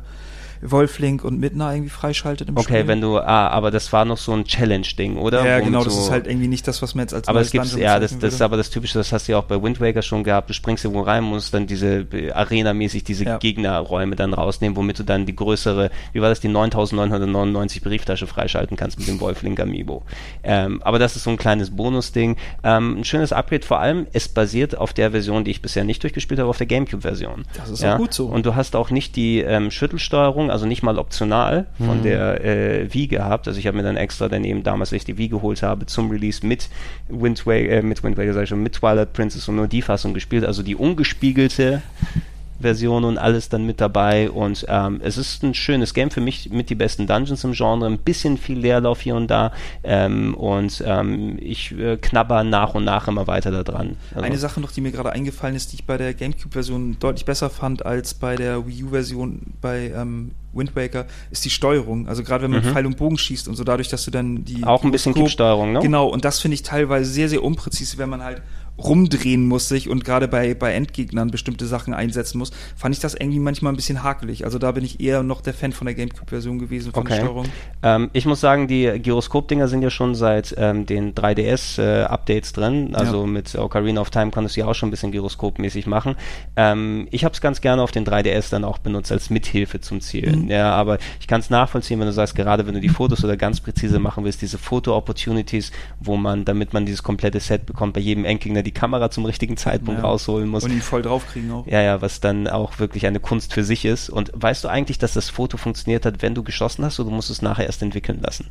[0.71, 2.87] Wolflink und Midna irgendwie freischaltet im okay, Spiel.
[2.87, 5.45] wenn du, ah, aber das war noch so ein Challenge-Ding, oder?
[5.45, 7.41] ja, Womit genau, das du- ist halt irgendwie nicht das, was man jetzt als Aber
[7.41, 9.61] es gibt, ja, das, das ist aber das Typische, das hast du ja auch bei
[9.61, 10.49] Wind Waker schon gehabt.
[10.49, 13.37] Du springst irgendwo rein, musst dann diese äh, Arena-mäßig diese Ja.
[13.37, 18.77] Gegnerräume dann rausnehmen, womit du dann die größere, wie war das, die 9999 Brieftasche freischalten
[18.77, 20.03] kannst mit dem Wolflink Amiibo.
[20.43, 22.37] Ähm, aber das ist so ein kleines Bonusding.
[22.63, 26.01] Ähm, ein schönes Upgrade vor allem, es basiert auf der Version, die ich bisher nicht
[26.03, 27.45] durchgespielt habe, auf der Gamecube-Version.
[27.55, 28.27] Das ist auch gut so.
[28.27, 32.03] Und du hast auch nicht die ähm, Schüttelsteuerung, also nicht mal optional von Mhm.
[32.03, 33.47] der äh, Wii gehabt.
[33.47, 36.09] Also ich habe mir dann extra daneben damals, als ich die Wii geholt habe, zum
[36.09, 36.69] Release mit
[37.09, 39.81] Wind Waker, äh, mit Wind Waker, sag ich schon, mit Twilight Princess und nur die
[39.81, 40.45] Fassung gespielt.
[40.45, 41.81] Also die ungespiegelte
[42.63, 46.49] Version und alles dann mit dabei und ähm, es ist ein schönes Game für mich
[46.49, 49.51] mit die besten Dungeons im Genre, ein bisschen viel Leerlauf hier und da
[49.83, 53.97] ähm, und ähm, ich äh, knabber nach und nach immer weiter da dran.
[54.15, 57.25] Also, Eine Sache noch, die mir gerade eingefallen ist, die ich bei der GameCube-Version deutlich
[57.25, 62.07] besser fand als bei der Wii U-Version bei ähm, Wind Waker, ist die Steuerung.
[62.07, 62.69] Also gerade wenn man Mhm.
[62.69, 65.73] Pfeil und Bogen schießt und so dadurch, dass du dann die auch ein bisschen Kippsteuerung,
[65.73, 65.79] ne?
[65.79, 68.41] Genau, und das finde ich teilweise sehr, sehr unpräzise, wenn man halt
[68.77, 73.13] rumdrehen muss sich und gerade bei, bei Endgegnern bestimmte Sachen einsetzen muss, fand ich das
[73.13, 74.45] irgendwie manchmal ein bisschen hakelig.
[74.45, 77.23] Also da bin ich eher noch der Fan von der GameCube-Version gewesen, von der Okay.
[77.25, 77.45] Steuerung.
[77.83, 82.95] Ähm, ich muss sagen, die Gyroskop-Dinger sind ja schon seit ähm, den 3DS-Updates drin.
[82.95, 83.27] Also Ja.
[83.27, 86.15] mit Ocarina of Time konntest du ja auch schon ein bisschen Gyroskop-mäßig machen.
[86.55, 90.01] Ähm, ich habe es ganz gerne auf den 3DS dann auch benutzt als Mithilfe zum
[90.01, 90.45] Zielen.
[90.45, 90.49] Mhm.
[90.49, 93.37] Ja, aber ich kann es nachvollziehen, wenn du sagst, gerade wenn du die Fotos oder
[93.37, 97.99] ganz präzise machen willst, diese Foto-Opportunities, wo man, damit man dieses komplette Set bekommt, bei
[98.01, 100.07] jedem Endgegner die Kamera zum richtigen Zeitpunkt Ja.
[100.07, 100.63] rausholen muss.
[100.63, 101.67] Und ihn voll draufkriegen auch.
[101.67, 104.09] Ja, ja, was dann auch wirklich eine Kunst für sich ist.
[104.09, 107.15] Und weißt du eigentlich, dass das Foto funktioniert hat, wenn du geschossen hast, oder du
[107.15, 108.47] musst es nachher erst entwickeln lassen?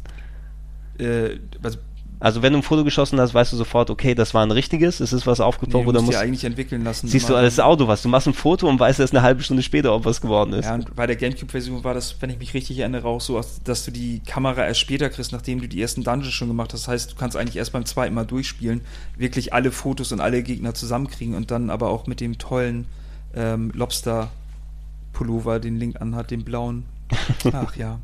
[0.99, 1.79] Äh, also,
[2.23, 5.01] Also wenn du ein Foto geschossen hast, weißt du sofort, okay, das war ein richtiges,
[5.01, 7.09] es ist was nee, aufgetaucht du oder musst ja eigentlich entwickeln lassen.
[7.09, 8.03] siehst du alles Auto was.
[8.03, 10.66] Du machst ein Foto und weißt erst eine halbe Stunde später, ob was geworden ist.
[10.66, 13.85] Ja, und bei der Gamecube-Version war das, wenn ich mich richtig erinnere, auch so, dass
[13.85, 16.83] du die Kamera erst später kriegst, nachdem du die ersten Dungeons schon gemacht hast.
[16.83, 18.83] Das heißt, du kannst eigentlich erst beim zweiten Mal durchspielen,
[19.16, 22.87] wirklich alle Fotos und alle Gegner zusammenkriegen und dann aber auch mit dem tollen
[23.35, 26.85] ähm, Lobster-Pullover, den Link anhat, den blauen.
[27.53, 27.99] Ach ja.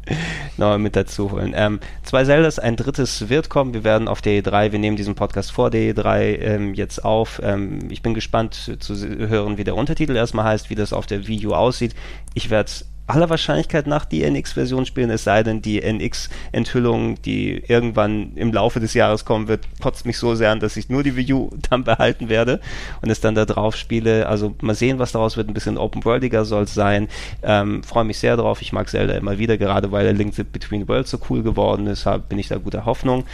[0.57, 1.53] noch mit dazu holen.
[1.57, 3.75] Ähm, zwei Zeldas, ein drittes wird kommen.
[3.75, 7.41] Wir werden auf der E3, wir nehmen diesen Podcast vor der E3 ähm, jetzt auf.
[7.43, 11.27] Ähm, ich bin gespannt zu hören, wie der Untertitel erstmal heißt, wie das auf der
[11.27, 11.95] Wii aussieht.
[12.35, 12.71] Ich werde
[13.09, 18.81] aller Wahrscheinlichkeit nach die NX-Version spielen, es sei denn, die NX-Enthüllung, die irgendwann im Laufe
[18.81, 21.51] des Jahres kommen wird, kotzt mich so sehr an, dass ich nur die Wii U
[21.71, 22.61] dann behalten werde
[23.01, 24.27] und es dann da drauf spiele.
[24.29, 25.49] Also mal sehen, was daraus wird.
[25.49, 27.09] Ein bisschen open-worldiger soll es sein.
[27.43, 28.61] Ähm, Freue mich sehr drauf.
[28.63, 32.07] Ich mag Zelda immer wieder, gerade weil der Link Between Worlds so cool geworden ist,
[32.29, 33.25] bin ich da guter Hoffnung.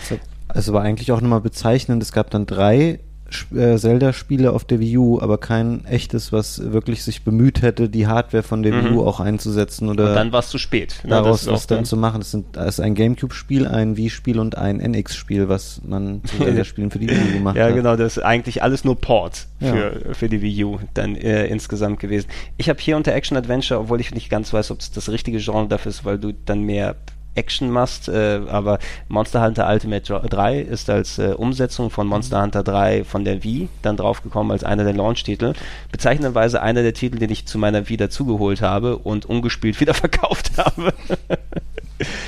[0.48, 3.00] Also war eigentlich auch nochmal bezeichnend, es gab dann drei
[3.30, 8.42] Zelda-Spiele auf der Wii U, aber kein echtes, was wirklich sich bemüht hätte, die Hardware
[8.42, 8.84] von der Mhm.
[8.84, 11.00] Wii U auch einzusetzen oder Und dann war es zu spät.
[11.04, 11.10] ne?
[11.10, 12.20] daraus was dann dann- zu machen.
[12.20, 16.90] Es sind- es ist ein Gamecube-Spiel, ein Wii-Spiel und ein NX-Spiel, was man zu Zelda-Spielen
[16.90, 17.74] für die Wii U gemacht Ja, hat.
[17.74, 19.72] genau, das ist eigentlich alles nur Port Ja.
[19.72, 22.28] für, für die Wii U dann äh, insgesamt gewesen.
[22.56, 25.38] Ich habe hier unter Action Adventure, obwohl ich nicht ganz weiß, ob es das richtige
[25.38, 26.94] Genre dafür ist, weil du dann mehr
[27.34, 28.78] Action machst, äh, aber
[29.08, 33.42] Monster Hunter Ultimate Dr- 3 ist als äh, Umsetzung von Monster Hunter 3 von der
[33.44, 35.54] Wii dann draufgekommen als einer der Launch-Titel.
[35.90, 40.52] Bezeichnenderweise einer der Titel, den ich zu meiner Wii dazugeholt habe und ungespielt wieder verkauft
[40.58, 40.92] habe.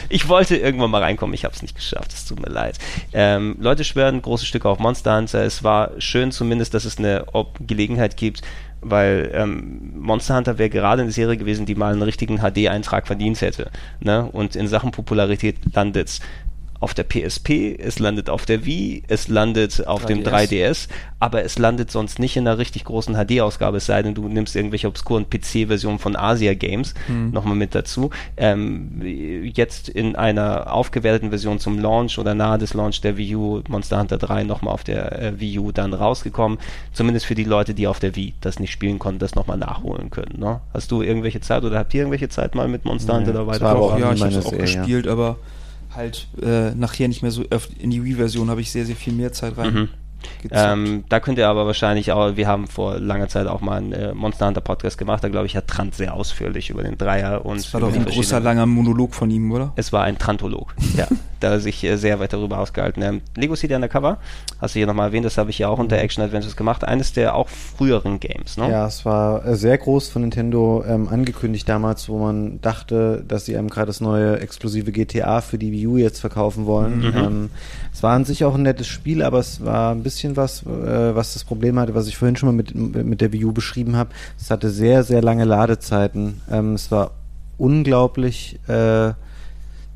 [0.08, 2.78] Ich wollte irgendwann mal reinkommen, ich habe es nicht geschafft, es tut mir leid.
[3.12, 5.42] Ähm, Leute schwören große Stücke auf Monster Hunter.
[5.44, 8.42] Es war schön zumindest, dass es eine Ob Gelegenheit gibt,
[8.80, 13.40] weil ähm, Monster Hunter wäre gerade eine Serie gewesen, die mal einen richtigen HD-Eintrag verdient
[13.40, 13.70] hätte.
[14.00, 14.28] Ne?
[14.30, 16.20] Und in Sachen Popularität landet's
[16.80, 20.48] auf der PSP, es landet auf der Wii, es landet auf dem 3DS.
[20.50, 20.88] 3DS,
[21.18, 24.54] aber es landet sonst nicht in einer richtig großen HD-Ausgabe, es sei denn, du nimmst
[24.56, 26.94] irgendwelche obskuren PC-Versionen von Asia Games
[27.32, 28.10] nochmal mit dazu.
[28.36, 33.62] Ähm, jetzt in einer aufgewerteten Version zum Launch oder nahe des Launch der Wii U,
[33.68, 36.58] Monster Hunter 3 nochmal auf der äh, Wii U dann rausgekommen.
[36.92, 40.10] Zumindest für die Leute, die auf der Wii das nicht spielen konnten, das nochmal nachholen
[40.10, 40.38] können.
[40.38, 40.60] Ne?
[40.74, 43.38] Hast du irgendwelche Zeit oder habt ihr irgendwelche Zeit mal mit Monster Nee, Hunter da
[43.40, 43.64] das weiter?
[43.64, 44.60] war aber auch ja, ich es auch Serie.
[44.60, 45.36] gespielt, aber
[45.96, 47.44] halt äh, nachher nicht mehr so
[47.78, 49.74] in die Wii-Version habe ich sehr, sehr viel mehr Zeit rein.
[49.74, 49.88] Mhm.
[50.50, 53.92] Ähm, da könnt ihr aber wahrscheinlich auch, wir haben vor langer Zeit auch mal einen
[53.92, 57.44] äh, Monster Hunter Podcast gemacht, da glaube ich hat Trant sehr ausführlich über den Dreier
[57.44, 59.72] und das war doch ein großer, langer Monolog von ihm, oder?
[59.76, 61.06] Es war ein Trantolog, ja,
[61.40, 63.02] da er sich äh, sehr weit darüber ausgehalten.
[63.02, 64.18] Ähm, Lego City Undercover,
[64.60, 67.12] hast du hier nochmal erwähnt, das habe ich ja auch unter Action Adventures gemacht, eines
[67.12, 68.70] der auch früheren Games, ne?
[68.70, 73.44] Ja, es war äh, sehr groß von Nintendo ähm, angekündigt damals, wo man dachte, dass
[73.44, 76.98] sie einem gerade das neue exklusive GTA für die Wii U jetzt verkaufen wollen.
[76.98, 77.16] Mhm.
[77.16, 77.50] Ähm,
[77.92, 81.14] es war an sich auch ein nettes Spiel, aber es war ein bisschen was, äh,
[81.14, 83.96] was das Problem hatte, was ich vorhin schon mal mit, mit der Wii U beschrieben
[83.96, 84.10] habe.
[84.38, 86.40] Es hatte sehr, sehr lange Ladezeiten.
[86.50, 87.12] Ähm, es war
[87.58, 89.12] unglaublich äh,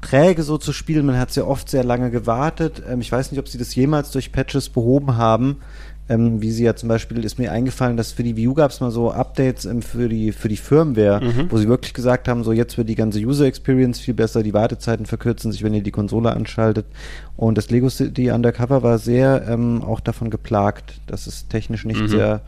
[0.00, 1.06] träge so zu spielen.
[1.06, 2.82] Man hat sehr oft sehr lange gewartet.
[2.88, 5.60] Ähm, ich weiß nicht, ob sie das jemals durch Patches behoben haben.
[6.10, 8.70] Ähm, wie sie ja zum Beispiel, ist mir eingefallen, dass für die Wii U gab
[8.72, 11.46] es mal so Updates ähm, für die für die Firmware, Mhm.
[11.50, 14.52] wo sie wirklich gesagt haben, so jetzt wird die ganze User Experience viel besser, die
[14.52, 16.86] Wartezeiten verkürzen sich, wenn ihr die Konsole anschaltet.
[17.36, 22.00] Und das Lego City Undercover war sehr ähm, auch davon geplagt, dass es technisch nicht
[22.02, 22.08] Mhm.
[22.08, 22.40] sehr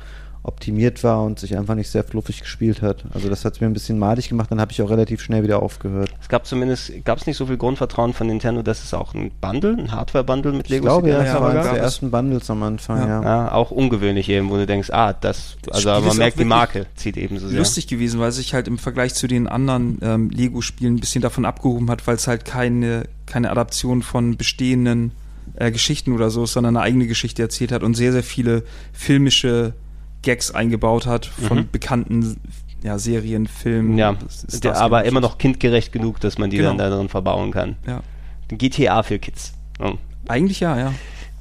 [0.44, 3.05] optimiert war und sich einfach nicht sehr fluffig gespielt hat.
[3.14, 5.44] Also das hat es mir ein bisschen madig gemacht, dann habe ich auch relativ schnell
[5.44, 6.10] wieder aufgehört.
[6.20, 9.31] Es gab zumindest, gab es nicht so viel Grundvertrauen von Nintendo, dass es auch ein
[9.40, 12.62] Bundle, ein Hardware-Bundle mit Ich Lego glaube, ja, ja, war eines der ersten Bundles am
[12.64, 13.09] Anfang, Ja.
[13.09, 13.23] ja.
[13.23, 16.86] Ja, auch ungewöhnlich eben, wo du denkst, ah, das, also Spiel man merkt, die Marke
[16.97, 17.59] zieht eben so sehr.
[17.59, 21.23] lustig gewesen, weil es sich halt im Vergleich zu den anderen ähm, Lego-Spielen ein bisschen
[21.23, 25.12] davon abgehoben hat, weil es halt keine, keine Adaption von bestehenden
[25.55, 28.64] äh, Geschichten oder so ist, sondern eine eigene Geschichte erzählt hat und sehr, sehr viele
[28.93, 29.74] filmische
[30.23, 31.69] Gags eingebaut hat von Mhm.
[31.70, 32.40] bekannten
[32.82, 33.97] ja, Serien, Filmen.
[33.99, 34.16] Ja,
[34.62, 36.70] der, aber immer noch kindgerecht genug, dass man die Genau.
[36.70, 37.77] dann da drin verbauen kann.
[37.86, 38.03] Ja.
[38.49, 39.55] GTA für Kids.
[39.81, 39.93] Ja.
[40.28, 40.93] Eigentlich ja, ja.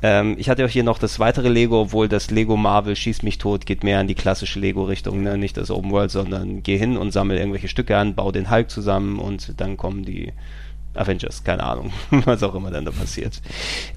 [0.04, 3.38] Ähm, ich hatte auch hier noch das weitere Lego, obwohl das Lego Marvel Schieß mich
[3.38, 5.38] tot geht mehr in die klassische Lego-Richtung, ne?
[5.38, 8.72] nicht das Open World, sondern geh hin und sammel irgendwelche Stücke an, bau den Hulk
[8.72, 10.34] zusammen und dann kommen die
[10.94, 13.42] Avengers, keine Ahnung, was auch immer dann da passiert.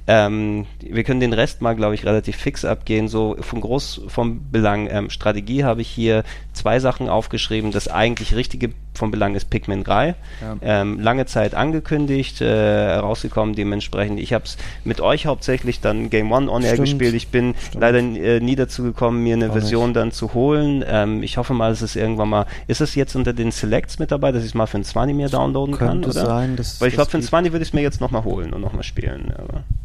[0.06, 3.08] Ähm, wir können den Rest mal, glaube ich, relativ fix abgehen.
[3.08, 7.72] So von groß vom Belang ähm, Strategie habe ich hier zwei Sachen aufgeschrieben.
[7.72, 10.14] Das eigentlich richtige vom Belang ist Pikmin 3.
[10.40, 10.56] Ja.
[10.62, 14.20] Ähm, lange Zeit angekündigt, äh, rausgekommen dementsprechend.
[14.20, 16.88] Ich habe es mit euch hauptsächlich dann Game One on Air Stimmt.
[16.88, 17.14] gespielt.
[17.14, 17.80] Ich bin Stimmt.
[17.82, 19.96] leider äh, nie dazu gekommen, mir eine Auch Version nicht.
[19.96, 20.84] dann zu holen.
[20.86, 22.46] Ähm, ich hoffe mal, dass es irgendwann mal.
[22.66, 25.16] Ist es jetzt unter den Selects mit dabei, dass ich es mal für ein 20
[25.16, 25.88] mir downloaden kann?
[26.02, 26.26] Könnte Oder?
[26.26, 27.30] sein, dass Weil ich das glaube, für ein geht.
[27.30, 29.32] 20 würde ich es mir jetzt nochmal holen und nochmal spielen.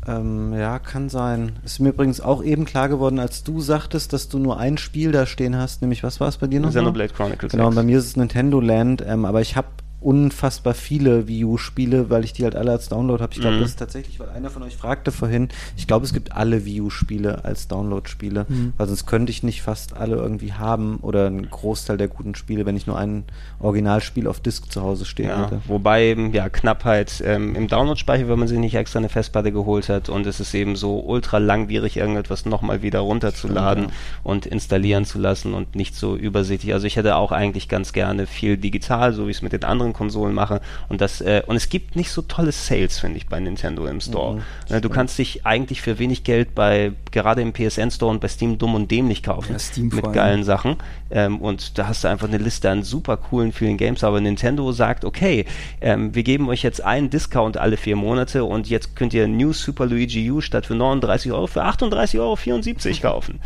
[0.07, 1.53] Ähm, ja, kann sein.
[1.63, 5.11] Ist mir übrigens auch eben klar geworden, als du sagtest, dass du nur ein Spiel
[5.11, 6.69] da stehen hast, nämlich was war es bei dir noch?
[6.69, 9.67] Xenoblade Chronicles Genau, bei mir ist es Nintendo Land, ähm, aber ich habe
[10.01, 13.33] unfassbar viele Wii U-Spiele, weil ich die halt alle als Download habe.
[13.33, 13.61] Ich glaube, Mhm.
[13.61, 16.81] das ist tatsächlich, weil einer von euch fragte vorhin, ich glaube, es gibt alle Wii
[16.81, 18.73] U-Spiele als Download-Spiele, Mhm.
[18.77, 22.65] weil sonst könnte ich nicht fast alle irgendwie haben oder einen Großteil der guten Spiele,
[22.65, 23.25] wenn ich nur ein
[23.59, 25.61] Originalspiel auf Disk zu Hause stehen Ja, hätte.
[25.67, 29.89] wobei eben, ja, Knappheit ähm, im Download-Speicher, wenn man sich nicht extra eine Festplatte geholt
[29.89, 35.03] hat und es ist eben so ultra langwierig, irgendetwas nochmal wieder runterzuladen Stimmt, und installieren
[35.05, 36.73] zu lassen und nicht so übersichtlich.
[36.73, 39.88] Also ich hätte auch eigentlich ganz gerne viel digital, so wie es mit den anderen
[39.89, 40.61] anderen Konsolen mache.
[40.87, 44.01] Und das, äh, und es gibt nicht so tolle Sales, finde ich, bei Nintendo im
[44.01, 44.35] Store.
[44.35, 48.21] Mhm, Äh, du kannst dich eigentlich für wenig Geld bei, gerade im PSN Store und
[48.21, 49.53] bei Steam dumm und dämlich kaufen.
[49.53, 50.77] Ja, Steam mit geilen Sachen.
[51.11, 54.03] Ähm, und da hast du einfach eine Liste an super coolen, vielen Games.
[54.03, 55.45] Aber Nintendo sagt, okay,
[55.81, 59.53] ähm, wir geben euch jetzt einen Discount alle vier Monate und jetzt könnt ihr New
[59.53, 62.39] Super Luigi U statt für 39 Euro für 38,74 Euro
[63.01, 63.39] kaufen.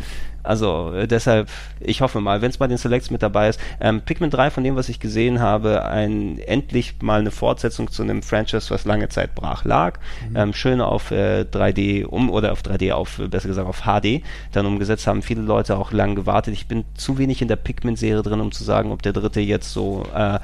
[0.44, 1.48] Also äh, deshalb,
[1.80, 3.58] ich hoffe mal, wenn es bei den Selects mit dabei ist.
[3.80, 8.02] Ähm, Pikmin 3, von dem, was ich gesehen habe, ein endlich mal eine Fortsetzung zu
[8.02, 9.98] einem Franchise, was lange Zeit brach lag.
[10.34, 14.22] Ähm, schön auf äh, 3D um oder auf 3D auf, äh, besser gesagt auf HD
[14.52, 15.22] dann umgesetzt haben.
[15.22, 16.54] Viele Leute auch lang gewartet.
[16.54, 19.72] Ich bin zu wenig in der Pikmin-Serie drin, um zu sagen, ob der dritte jetzt
[19.72, 20.38] so äh,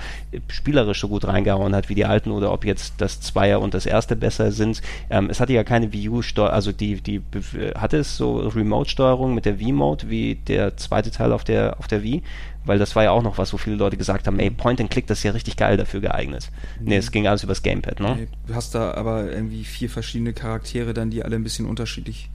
[0.48, 3.85] spielerisch so gut reingehauen hat wie die alten oder ob jetzt das Zweier und das
[3.86, 4.81] erste besser sind.
[5.10, 9.35] Ähm, es hatte ja keine Wii U-Steuerung, also die, die be- hatte es so Remote-Steuerung
[9.35, 12.22] mit der Wii-Mode wie der zweite Teil auf der, auf der Wii,
[12.64, 14.90] weil das war ja auch noch was, wo viele Leute gesagt haben, ey, Point and
[14.90, 16.50] Click, das ist ja richtig geil dafür geeignet.
[16.80, 18.28] Nee, es ging alles übers Gamepad, ne?
[18.46, 22.30] Du hast da aber irgendwie vier verschiedene Charaktere dann, die alle ein bisschen unterschiedlich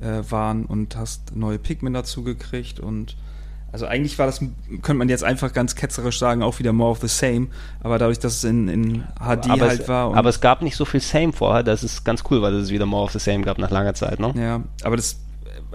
[0.00, 3.16] äh, waren und hast neue Pikmin dazu gekriegt und
[3.72, 7.00] also eigentlich war das, könnte man jetzt einfach ganz ketzerisch sagen, auch wieder more of
[7.00, 7.48] the same,
[7.82, 10.62] aber dadurch, dass es in, in HD aber, halt es, war und aber es gab
[10.62, 13.18] nicht so viel Same vorher, das ist ganz cool, weil es wieder More of the
[13.18, 14.32] Same gab nach langer Zeit, ne?
[14.34, 15.18] Ja, aber das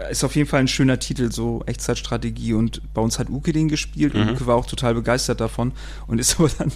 [0.09, 2.53] ist auf jeden Fall ein schöner Titel, so Echtzeitstrategie.
[2.53, 4.33] Und bei uns hat Uke den gespielt und Mhm.
[4.33, 5.71] Uke war auch total begeistert davon
[6.07, 6.71] und ist aber dann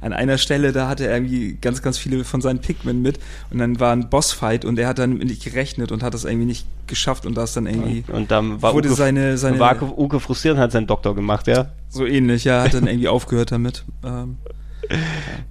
[0.00, 3.18] an einer Stelle, da hatte er irgendwie ganz, ganz viele von seinen Pikmin mit
[3.50, 6.46] und dann war ein Bossfight und er hat dann nicht gerechnet und hat das irgendwie
[6.46, 9.80] nicht geschafft und da ist dann irgendwie Und dann war wurde Uke, seine, seine war
[9.98, 11.70] Uke frustriert und hat seinen Doktor gemacht, ja?
[11.88, 13.84] so ähnlich, ja, hat dann irgendwie aufgehört damit.
[14.04, 14.36] Ähm,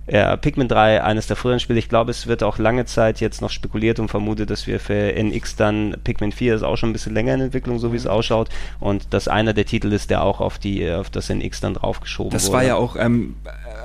[0.07, 1.79] Ja, Pikmin 3, eines der früheren Spiele.
[1.79, 5.13] Ich glaube, es wird auch lange Zeit jetzt noch spekuliert und vermutet, dass wir für
[5.15, 8.07] NX dann Pikmin 4 ist auch schon ein bisschen länger in Entwicklung, so wie es
[8.07, 8.49] ausschaut.
[8.81, 12.31] Und dass einer der Titel ist, der auch auf die auf das NX dann draufgeschoben
[12.31, 12.53] Das wurde.
[12.57, 13.35] war ja auch, ähm,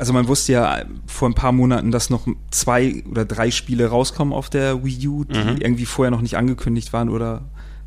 [0.01, 4.35] also man wusste ja vor ein paar Monaten, dass noch zwei oder drei Spiele rauskommen
[4.35, 5.57] auf der Wii U, die Mhm.
[5.61, 7.43] irgendwie vorher noch nicht angekündigt waren oder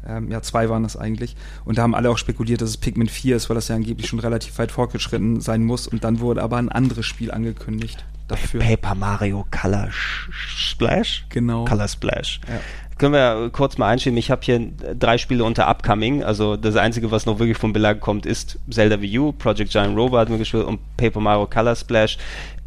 [0.07, 1.35] ähm, ja, zwei waren das eigentlich.
[1.65, 4.07] Und da haben alle auch spekuliert, dass es Pikmin 4 ist, weil das ja angeblich
[4.07, 5.87] schon relativ weit fortgeschritten sein muss.
[5.87, 8.61] Und dann wurde aber ein anderes Spiel angekündigt dafür.
[8.61, 11.25] Paper Mario Color Sh- Splash?
[11.29, 11.65] Genau.
[11.65, 12.39] Color Splash.
[12.47, 12.59] Ja.
[12.97, 14.17] Können wir kurz mal einschieben.
[14.17, 14.59] Ich habe hier
[14.99, 16.21] drei Spiele unter Upcoming.
[16.23, 19.95] Also das Einzige, was noch wirklich vom Belag kommt, ist Zelda Wii U, Project Giant
[19.97, 22.17] Robot hatten wir gespielt und Paper Mario Color Splash.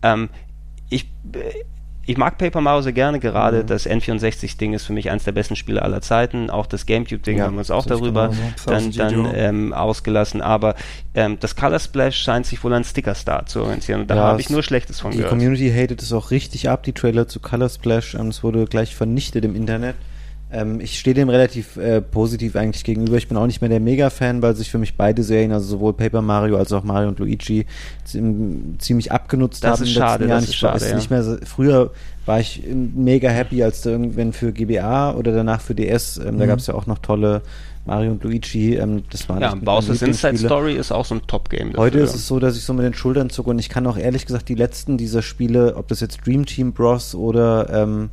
[0.02, 0.30] Ähm,
[0.88, 1.06] ich,
[2.04, 3.66] ich mag Paper Mario sehr gerne, gerade Mhm.
[3.68, 6.50] das N64-Ding ist für mich eines der besten Spiele aller Zeiten.
[6.50, 8.32] Auch das Gamecube-Ding Ja, haben wir uns auch darüber
[8.66, 10.40] dann, dann ähm, ausgelassen.
[10.42, 10.74] Aber
[11.14, 14.02] ähm, das Color Splash scheint sich wohl an Sticker Star zu orientieren.
[14.02, 15.30] Und da Ja, habe ich nur Schlechtes von Die gehört.
[15.30, 18.14] Community hatet es auch richtig ab, die Trailer zu Color Splash.
[18.14, 19.94] Es wurde gleich vernichtet im Internet.
[20.52, 23.16] Ähm, ich stehe dem relativ äh, positiv eigentlich gegenüber.
[23.16, 25.94] Ich bin auch nicht mehr der Mega-Fan, weil sich für mich beide Serien, also sowohl
[25.94, 27.64] Paper Mario als auch Mario und Luigi,
[28.06, 30.94] ziem- ziemlich abgenutzt Das haben ist schade, das ist schade, ja.
[30.96, 31.90] nicht mehr so, früher
[32.26, 32.62] war ich
[32.94, 36.48] mega happy, als da irgendwann für GBA oder danach für DS, ähm, da Mhm.
[36.48, 37.42] gab es ja auch noch tolle
[37.84, 38.76] Mario und Luigi.
[38.76, 40.36] Ähm, das waren ja, Bowser's Inside.
[40.38, 41.72] Story ist auch so ein Top-Game.
[41.76, 43.96] Heute ist es so, dass ich so mit den Schultern zucke und ich kann auch
[43.96, 48.10] ehrlich gesagt die letzten dieser Spiele, ob das jetzt Dream Team Bros oder ähm,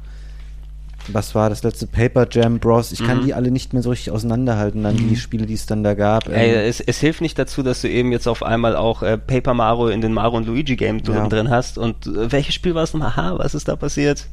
[1.13, 3.25] was war das letzte Paper Jam Bros, ich kann Mhm.
[3.25, 6.27] die alle nicht mehr so richtig auseinanderhalten, dann die Spiele, die es dann da gab.
[6.29, 9.17] Ey, Ähm, es, es hilft nicht dazu, dass du eben jetzt auf einmal auch äh,
[9.17, 11.27] Paper Mario in den Mario und Luigi Game drin, Ja.
[11.27, 11.77] drin hast.
[11.77, 13.09] Und äh, welches Spiel war es nochmal?
[13.09, 14.27] Aha, was ist da passiert?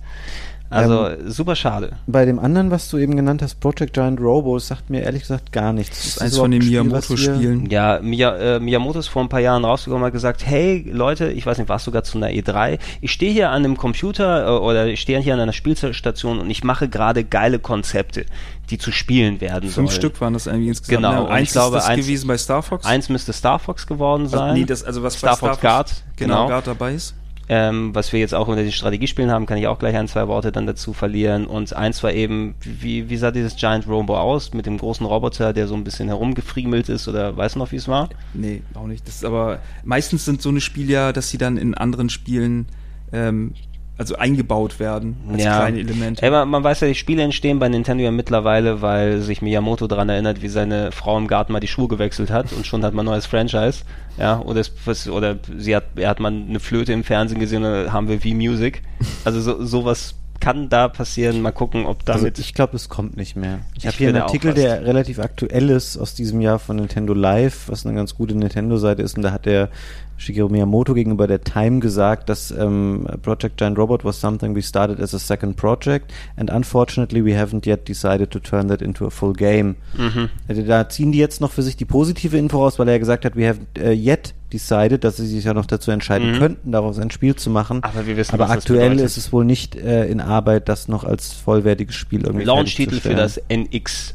[0.69, 1.93] Also Ähm, super schade.
[2.09, 5.23] bei dem anderen, was du eben genannt hast, Project Giant Robo, das sagt mir ehrlich
[5.23, 5.97] gesagt gar nichts.
[5.97, 7.71] Das ist eins von den überhaupt ein Spiel, was wir- Miyamoto-Spielen.
[7.71, 11.29] Ja, Mia, äh, Miyamoto ist vor ein paar Jahren rausgekommen und hat gesagt, hey Leute,
[11.31, 12.79] ich weiß nicht, warst du sogar zu einer E3?
[13.01, 16.51] Ich stehe hier an einem Computer äh, oder ich stehe hier an einer Spielstation und
[16.51, 18.27] ich mache gerade geile Konzepte,
[18.71, 19.91] die zu spielen werden Fünf sollen.
[19.91, 20.97] Stück waren das irgendwie insgesamt.
[20.97, 21.21] Genau, ne?
[21.21, 22.85] und ich eins glaube, ist das eins- gewesen bei Star Fox.
[22.85, 24.41] Eins müsste Star Fox geworden sein.
[24.41, 26.49] Also, nee, das, also was Star bei Fox Guard, genau, genau.
[26.49, 27.15] Guard dabei ist.
[27.49, 30.27] Ähm, was wir jetzt auch unter den Strategiespielen haben, kann ich auch gleich ein, zwei
[30.27, 31.47] Worte dann dazu verlieren.
[31.47, 35.53] Und eins war eben, wie, wie sah dieses Giant Robo aus mit dem großen Roboter,
[35.53, 38.09] der so ein bisschen herumgefriemelt ist oder weißt du noch, wie es war?
[38.35, 39.07] Nee, auch nicht.
[39.07, 42.67] Das ist aber meistens sind so eine Spiele ja, dass sie dann in anderen Spielen
[43.13, 43.55] ähm,
[43.99, 46.23] also eingebaut werden als kleine Elemente.
[46.23, 49.87] Ey, man, man weiß ja, die Spiele entstehen bei Nintendo ja mittlerweile, weil sich Miyamoto
[49.87, 52.93] daran erinnert, wie seine Frau im Garten mal die Schuhe gewechselt hat und schon hat
[52.93, 53.85] man ein neues Franchise.
[54.19, 57.65] Ja, oder, es, was- oder sie hat, er hat mal eine Flöte im Fernsehen gesehen
[57.65, 58.83] und dann haben wir wie Music.
[59.25, 61.41] Also so, sowas kann da passieren.
[61.41, 62.39] Mal gucken, ob Also damit.
[62.39, 63.61] ich glaube, es kommt nicht mehr.
[63.73, 67.15] Ich Ich habe hier einen Artikel, der relativ aktuell ist aus diesem Jahr von Nintendo
[67.15, 69.17] Live, was eine ganz gute Nintendo-Seite ist.
[69.17, 69.71] Und da hat der
[70.19, 74.99] Shigeru Miyamoto gegenüber der Time gesagt, dass ähm, Project Giant Robot was something we started
[75.01, 79.11] as a second project and unfortunately we haven't yet decided to turn that into a
[79.11, 79.77] full game.
[79.97, 80.31] mhm.
[80.49, 83.25] Also Da ziehen die jetzt noch für sich die positive Info raus, weil er gesagt
[83.25, 86.39] hat, we haven't uh, yet decided, dass sie sich ja noch dazu entscheiden Mhm.
[86.39, 87.83] könnten, daraus ein Spiel zu machen.
[87.83, 91.33] Aber wir wissen, Aber aktuell ist es wohl nicht äh, in Arbeit, das noch als
[91.33, 94.15] vollwertiges Spiel irgendwie Launch-Titel für das NX.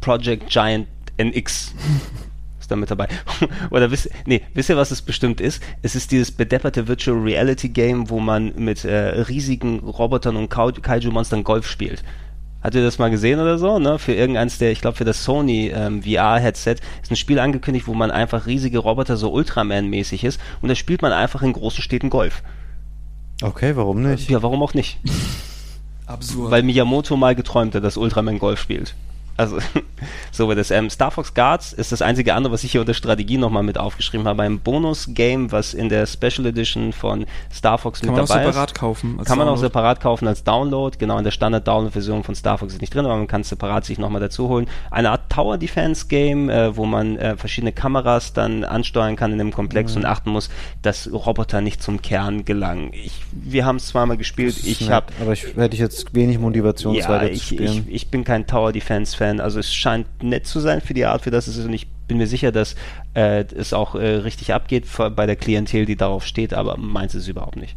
[0.00, 0.86] Project Giant
[1.16, 1.74] NX.
[2.70, 3.08] Da mit dabei.
[3.70, 5.60] Oder wisst, nee, wisst ihr, was es bestimmt ist?
[5.82, 11.42] Es ist dieses bedepperte Virtual Reality Game, wo man mit äh, riesigen Robotern und Kaiju-Monstern
[11.42, 12.04] Golf spielt.
[12.62, 13.80] Habt ihr das mal gesehen oder so?
[13.80, 13.98] Ne?
[13.98, 17.94] Für irgendeins der, ich glaube für das Sony ähm, VR-Headset ist ein Spiel angekündigt, wo
[17.94, 22.10] man einfach riesige Roboter so Ultraman-mäßig ist und da spielt man einfach in großen Städten
[22.10, 22.42] Golf.
[23.42, 24.30] Okay, warum nicht?
[24.30, 24.98] Ja, warum auch nicht?
[26.06, 26.50] Absurd.
[26.50, 28.94] Weil Miyamoto mal geträumt hat, dass Ultraman Golf spielt.
[29.40, 29.58] Also,
[30.32, 30.70] so wird es.
[30.70, 33.78] Ähm, Star Fox Guards ist das einzige andere, was ich hier unter Strategie nochmal mit
[33.78, 34.42] aufgeschrieben habe.
[34.42, 38.44] Ein Bonus-Game, was in der Special Edition von Star Fox Kann mit man auch dabei
[38.46, 38.78] separat ist.
[38.78, 39.16] kaufen.
[39.24, 39.60] Kann man auch Download.
[39.60, 40.96] separat kaufen als Download.
[40.98, 43.84] Genau, in der Standard-Download-Version von Star Fox ist nicht drin, aber man kann es separat
[43.84, 44.66] sich nochmal dazu holen.
[44.90, 49.92] Eine Art Tower-Defense-Game, äh, wo man äh, verschiedene Kameras dann ansteuern kann in dem Komplex
[49.94, 49.98] Mhm.
[50.02, 50.50] und achten muss,
[50.82, 52.90] dass Roboter nicht zum Kern gelangen.
[52.92, 54.56] Ich, wir haben es zweimal gespielt.
[54.56, 57.86] Ist Ich habe aber ich hätte ich jetzt wenig Motivation, ja, weiter ich, zu spielen.
[57.88, 58.72] ich, ich bin kein Tower
[59.30, 59.40] Fan.
[59.40, 61.66] Also es scheint nett zu sein für die Art, für das es ist.
[61.66, 62.74] Und ich bin mir sicher, dass
[63.14, 64.84] äh, es auch äh, richtig abgeht
[65.16, 66.54] bei der Klientel, die darauf steht.
[66.54, 67.76] Aber meins ist es überhaupt nicht.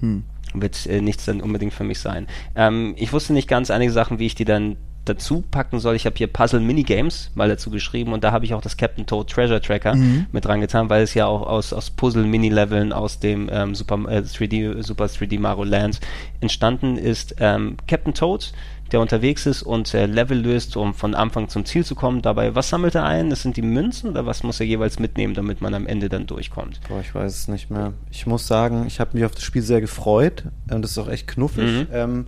[0.00, 0.24] Hm.
[0.54, 2.26] Wird äh, nichts dann unbedingt für mich sein.
[2.54, 5.96] Ähm, ich wusste nicht ganz einige Sachen, wie ich die dann dazu packen soll.
[5.96, 9.04] Ich habe hier Puzzle Minigames mal dazu geschrieben und da habe ich auch das Captain
[9.04, 10.26] Toad Treasure Tracker Mhm.
[10.32, 13.96] mit dran getan, weil es ja auch aus, aus Puzzle Mini-Leveln aus dem ähm, Super,
[14.08, 16.00] äh, 3D, Super 3D Mario Land
[16.40, 17.34] entstanden ist.
[17.38, 18.52] Ähm, Captain Toad,
[18.92, 22.22] der unterwegs ist und äh, Level löst, um von Anfang zum Ziel zu kommen.
[22.22, 23.30] Dabei, was sammelt er ein?
[23.30, 26.26] Das sind die Münzen oder was muss er jeweils mitnehmen, damit man am Ende dann
[26.26, 26.80] durchkommt?
[26.88, 27.92] Boah, ich weiß es nicht mehr.
[28.10, 31.08] Ich muss sagen, ich habe mich auf das Spiel sehr gefreut und es ist auch
[31.08, 31.64] echt knuffig.
[31.64, 31.86] Mhm.
[31.92, 32.26] Ähm,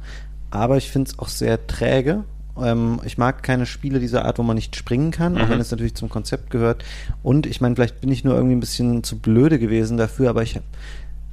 [0.50, 2.24] aber ich finde es auch sehr träge.
[2.58, 5.50] Ähm, ich mag keine Spiele dieser Art, wo man nicht springen kann, auch Mhm.
[5.50, 6.84] wenn es natürlich zum Konzept gehört.
[7.22, 10.42] Und ich meine, vielleicht bin ich nur irgendwie ein bisschen zu blöde gewesen dafür, aber
[10.42, 10.58] ich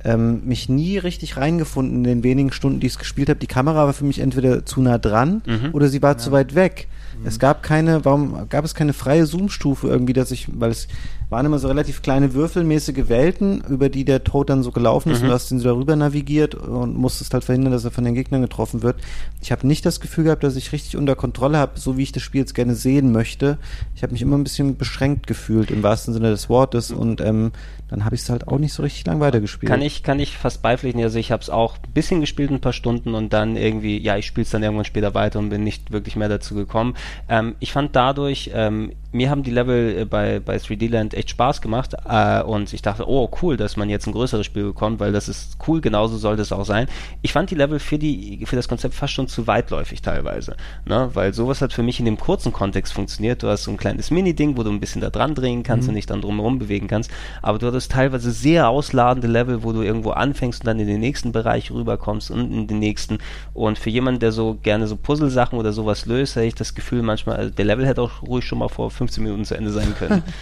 [0.05, 3.39] ähm, mich nie richtig reingefunden in den wenigen Stunden, die ich es gespielt habe.
[3.39, 5.69] Die Kamera war für mich entweder zu nah dran Mhm.
[5.73, 6.88] oder sie war zu weit weg.
[7.25, 10.88] Es gab keine, warum gab es keine freie Zoom-Stufe irgendwie, dass ich, weil es
[11.30, 15.19] waren immer so relativ kleine würfelmäßige Welten, über die der Tod dann so gelaufen ist
[15.19, 15.25] Mhm.
[15.25, 18.13] und du hast ihn so darüber navigiert und musstest halt verhindern, dass er von den
[18.15, 18.97] Gegnern getroffen wird.
[19.41, 22.11] Ich habe nicht das Gefühl gehabt, dass ich richtig unter Kontrolle habe, so wie ich
[22.11, 23.57] das Spiel jetzt gerne sehen möchte.
[23.95, 27.51] Ich habe mich immer ein bisschen beschränkt gefühlt, im wahrsten Sinne des Wortes und ähm,
[27.94, 29.72] dann habe ich es halt auch nicht so richtig lang weitergespielt.
[29.72, 31.03] Kann ich, kann ich fast beipflichten.
[31.03, 34.18] Also ich habe es auch ein bisschen gespielt, ein paar Stunden und dann irgendwie, ja,
[34.18, 36.95] ich spiele es dann irgendwann später weiter und bin nicht wirklich mehr dazu gekommen.
[37.30, 41.30] Ähm, ich fand dadurch, ähm, mir haben die Level äh, bei, bei 3D Land echt
[41.30, 44.99] Spaß gemacht äh, und ich dachte, oh cool, dass man jetzt ein größeres Spiel bekommt,
[44.99, 46.88] weil das ist cool, genauso sollte es auch sein.
[47.22, 51.11] Ich fand die Level für, die, für das Konzept fast schon zu weitläufig teilweise, ne?
[51.14, 53.44] weil sowas hat für mich in dem kurzen Kontext funktioniert.
[53.44, 55.94] Du hast so ein kleines Mini-Ding, wo du ein bisschen da dran drehen kannst und
[55.94, 57.11] dich dann drumherum bewegen kannst,
[57.44, 60.99] aber du hattest teilweise sehr ausladende Level, wo du irgendwo anfängst und dann in den
[60.99, 63.19] nächsten Bereich rüberkommst und in den nächsten
[63.53, 67.01] und für jemanden, der so gerne so Puzzle-Sachen oder sowas löst, hätte ich das Gefühl
[67.01, 69.95] manchmal, also der Level hätte auch ruhig schon mal vor 15 Minuten zu Ende sein
[69.97, 70.23] können.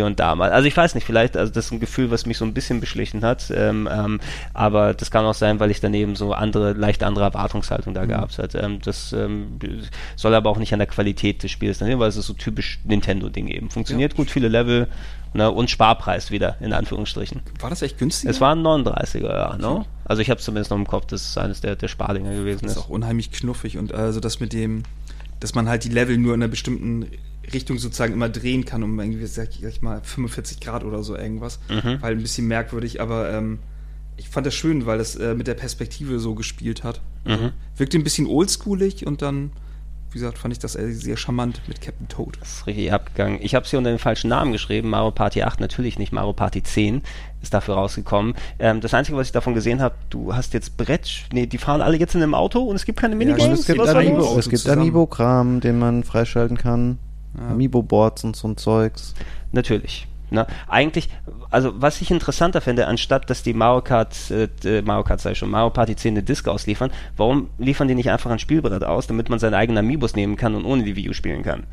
[0.00, 0.50] Hier und da mal.
[0.50, 2.80] Also ich weiß nicht, vielleicht, also das ist ein Gefühl, was mich so ein bisschen
[2.80, 4.18] beschlichen hat, ähm, ähm,
[4.54, 8.38] aber das kann auch sein, weil ich daneben so andere, leicht andere Erwartungshaltung da gehabt
[8.38, 8.54] hat.
[8.54, 9.58] Ähm, das ähm,
[10.16, 12.80] soll aber auch nicht an der Qualität des Spiels sein, weil es ist so typisch
[12.84, 13.68] Nintendo-Ding eben.
[13.68, 14.88] Funktioniert gut, viele Level
[15.34, 17.42] ne, und Sparpreis wieder, in Anführungsstrichen.
[17.60, 18.30] War das echt günstig?
[18.30, 19.84] Es war ein 39er, ja, ne?
[20.06, 22.72] Also ich habe zumindest noch im Kopf, dass es eines der, der Spardinger gewesen Das
[22.72, 22.84] ist ist.
[22.84, 24.84] auch unheimlich knuffig und also das mit dem,
[25.40, 27.04] dass man halt die Level nur in einer bestimmten
[27.52, 31.60] Richtung sozusagen immer drehen kann, um irgendwie, sag ich, mal, 45 Grad oder so irgendwas.
[31.68, 31.98] Mhm.
[32.00, 33.60] Weil ein bisschen merkwürdig, aber ähm,
[34.20, 37.00] ich fand das schön, weil das äh, mit der Perspektive so gespielt hat.
[37.24, 37.52] Mhm.
[37.76, 39.50] Wirkte ein bisschen oldschoolig und dann,
[40.10, 42.36] wie gesagt, fand ich das äh, sehr charmant mit Captain Toad.
[42.38, 43.38] Das ist richtig abgegangen.
[43.40, 44.90] Ich habe es hier unter den falschen Namen geschrieben.
[44.90, 46.12] Mario Party 8 natürlich nicht.
[46.12, 47.02] Mario Party 10
[47.40, 48.34] ist dafür rausgekommen.
[48.58, 51.24] Ähm, das Einzige, was ich davon gesehen habe, du hast jetzt Brett.
[51.32, 53.46] Nee, die fahren alle jetzt in einem Auto und es gibt keine Minigames.
[53.46, 54.76] Und es gibt, war.
[54.76, 56.98] Amiibo-Kram, den man freischalten kann.
[57.38, 57.48] Ja.
[57.50, 59.14] Amiibo-Boards und so ein Zeugs.
[59.52, 60.06] Natürlich.
[60.30, 60.46] Ne?
[60.68, 61.08] Eigentlich,
[61.50, 65.34] also was ich interessanter finde, anstatt dass die Mario Kart, äh, äh, Mario Kart sei
[65.34, 69.08] schon, Mario Party 10 eine Disc ausliefern, warum liefern die nicht einfach ein Spielbrett aus,
[69.08, 71.64] damit man seine eigenen Amiibos nehmen kann und ohne die Wii U spielen kann?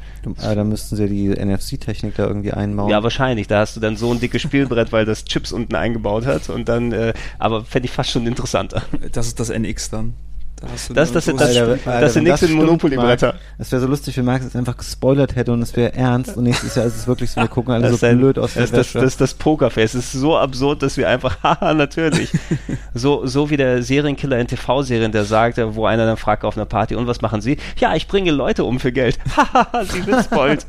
[0.42, 2.90] Äh, da müssten sie die NFC-Technik da irgendwie einbauen.
[2.90, 3.48] Ja, wahrscheinlich.
[3.48, 6.68] Da hast du dann so ein dickes Spielbrett, weil das Chips unten eingebaut hat und
[6.68, 8.82] dann, äh, aber fände ich fast schon interessanter.
[9.12, 10.14] Das ist das NX dann.
[10.60, 11.62] Da hast du Das- das- das- Spiel.
[11.86, 13.36] Alter, das sind nix in Monopoly-Bretter.
[13.60, 16.46] Es wäre so lustig, wenn Max es einfach gespoilert hätte und es wäre ernst und
[16.46, 18.64] nächstes Jahr ist es wirklich so, wir gucken alle ist so ein- blöd aus der
[18.64, 19.00] das, das, Wäsche.
[19.00, 19.94] das ist das Pokerface.
[19.94, 22.32] Es ist so absurd, dass wir einfach, haha, natürlich.
[22.96, 26.66] so, so wie der Serienkiller in TV-Serien, der sagt, wo einer dann fragt auf einer
[26.66, 27.58] Party, und was machen Sie?
[27.78, 29.20] Ja, ich bringe Leute um für Geld.
[29.38, 30.66] Haha, Sie wird spoilt.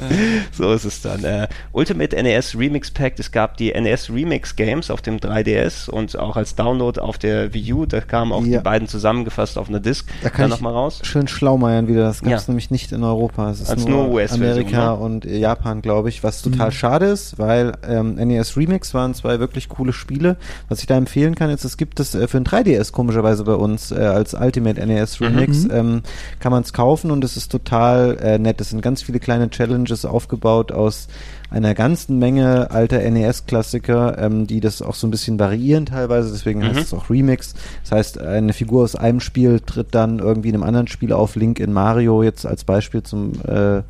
[0.52, 1.24] so ist es dann.
[1.24, 6.18] Äh, Ultimate NES Remix Pack, es gab die NES Remix Games auf dem 3DS und
[6.18, 8.58] auch als Download auf der Wii U, da kamen auch Ja.
[8.58, 11.00] die beiden zusammengefasst auf einer Disc Da kann dann nochmal raus.
[11.02, 12.02] schön schlau-meiern wieder.
[12.04, 12.50] Das gab es Ja.
[12.52, 13.50] nämlich nicht in Europa.
[13.50, 14.96] Es ist Als nur, nur Amerika ne?
[14.96, 19.68] und Japan, glaube ich, was total schade ist, weil ähm, NES Remix waren zwei wirklich
[19.68, 20.36] coole Spiele.
[20.68, 23.54] Was ich da empfehlen kann, ist, es gibt es äh, für ein 3DS komischerweise bei
[23.54, 25.66] uns äh, als Ultimate NES Remix.
[25.70, 26.02] Ähm,
[26.38, 28.60] kann man es kaufen und es ist total äh, nett.
[28.60, 31.08] Es sind ganz viele kleine Challenges aufgebaut aus
[31.50, 36.62] einer ganzen Menge alter NES-Klassiker, ähm, die das auch so ein bisschen variieren teilweise, deswegen
[36.62, 36.82] heißt Mhm.
[36.82, 37.54] es auch Remix.
[37.82, 41.34] Das heißt, eine Figur aus einem Spiel tritt dann irgendwie in einem anderen Spiel auf,
[41.36, 43.82] Link in Mario jetzt als Beispiel zum äh,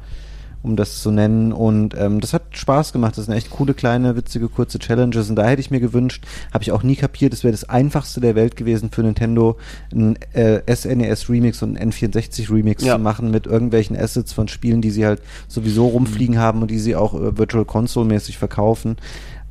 [0.62, 1.52] um das zu nennen.
[1.52, 3.16] Und ähm, das hat Spaß gemacht.
[3.16, 5.30] Das sind echt coole, kleine, witzige, kurze Challenges.
[5.30, 8.20] Und da hätte ich mir gewünscht, habe ich auch nie kapiert, es wäre das einfachste
[8.20, 9.56] der Welt gewesen für Nintendo,
[9.92, 12.96] ein äh, SNES Remix und ein N64 Remix Ja.
[12.96, 16.78] zu machen mit irgendwelchen Assets von Spielen, die sie halt sowieso rumfliegen haben und die
[16.78, 18.96] sie auch äh, Virtual Console mäßig verkaufen.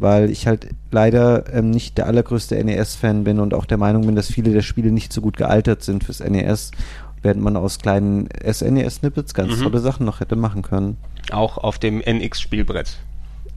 [0.01, 4.15] Weil ich halt leider ähm, nicht der allergrößte NES-Fan bin und auch der Meinung bin,
[4.15, 6.71] dass viele der Spiele nicht so gut gealtert sind fürs NES,
[7.21, 9.63] während man aus kleinen SNES-Snippets ganz Mhm.
[9.63, 10.97] tolle Sachen noch hätte machen können.
[11.31, 12.97] Auch auf dem NX-Spielbrett.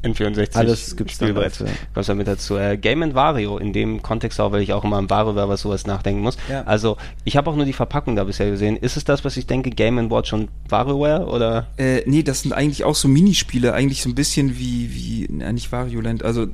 [0.05, 1.53] N64 Alles gibt's dann Spielbrett.
[1.61, 1.69] dafür.
[1.95, 2.57] Was damit dazu?
[2.57, 5.87] Äh, Game Vario, in dem Kontext auch, weil ich auch immer am WarioWare was sowas
[5.87, 6.37] nachdenken muss.
[6.51, 6.63] Ja.
[6.65, 8.77] Also, ich habe auch nur die Verpackung da bisher gesehen.
[8.77, 11.69] Ist es das, was ich denke, Game Watch und WarioWare oder?
[11.77, 15.53] Äh, nee, das sind eigentlich auch so Minispiele, eigentlich so ein bisschen wie, wie, na,
[15.53, 16.49] nicht Variolent, also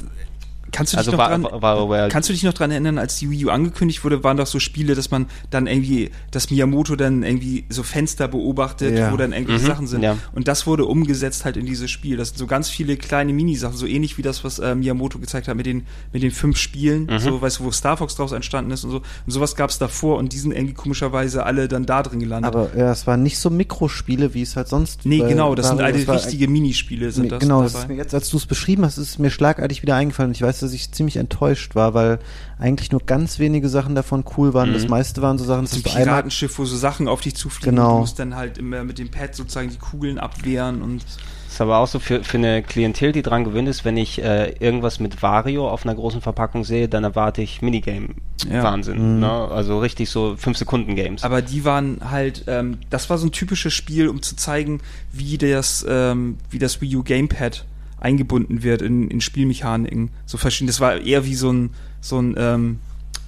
[0.73, 2.09] kannst du dich Also noch Wa- dran, Wa- WarioWare.
[2.09, 4.59] kannst du dich noch dran erinnern, als die Wii U angekündigt wurde, waren doch so
[4.59, 9.13] Spiele, dass man dann irgendwie, dass Miyamoto dann irgendwie so Fenster beobachtet, Ja.
[9.13, 10.03] wo dann irgendwelche Mhm, Sachen sind.
[10.03, 10.17] ja.
[10.35, 12.17] Und das wurde umgesetzt halt in dieses Spiel.
[12.17, 15.49] Das sind so ganz viele kleine Minisachen, so ähnlich wie das, was äh, Miyamoto gezeigt
[15.49, 17.19] hat mit den, mit den fünf Spielen, Mhm.
[17.19, 18.97] so, weißt du, wo Star Fox draus entstanden ist und so.
[18.99, 22.55] Und sowas gab es davor und die sind irgendwie komischerweise alle dann da drin gelandet.
[22.55, 25.81] Aber ja, es waren nicht so Mikrospiele, wie es halt sonst nee, genau, das sind
[25.81, 28.85] alle war richtige Minispiele sind Nee, das genau, das mir jetzt, als du es beschrieben
[28.85, 30.31] hast, ist es mir schlagartig wieder eingefallen.
[30.31, 32.19] Und ich weiß, dass ich ziemlich enttäuscht war, weil
[32.59, 34.71] eigentlich nur ganz wenige Sachen davon cool waren.
[34.71, 34.75] Mhm.
[34.75, 37.37] Das meiste waren so Sachen, Das dass ist ein Piratenschiff, wo so Sachen auf dich
[37.37, 37.77] zufliegen.
[37.77, 37.95] Genau.
[37.95, 41.05] Du musst dann halt immer mit dem Pad sozusagen die Kugeln abwehren und
[41.49, 44.51] ist aber auch so für, für eine Klientel, die dran gewöhnt ist, wenn ich äh,
[44.61, 49.15] irgendwas mit Vario auf einer großen Verpackung sehe, dann erwarte ich Minigame-Wahnsinn.
[49.15, 49.21] Mhm.
[49.21, 49.31] Ne?
[49.31, 51.25] Also richtig so 5-Sekunden-Games.
[51.25, 54.81] aber die waren halt, ähm, das war so ein typisches Spiel, um zu zeigen,
[55.13, 57.65] wie das, ähm, wie das Wii U Gamepad
[58.01, 60.11] eingebunden wird in, in Spielmechaniken.
[60.27, 60.67] So verschieden.
[60.69, 61.71] Das war eher wie so ein,
[62.01, 62.79] so ein, ähm,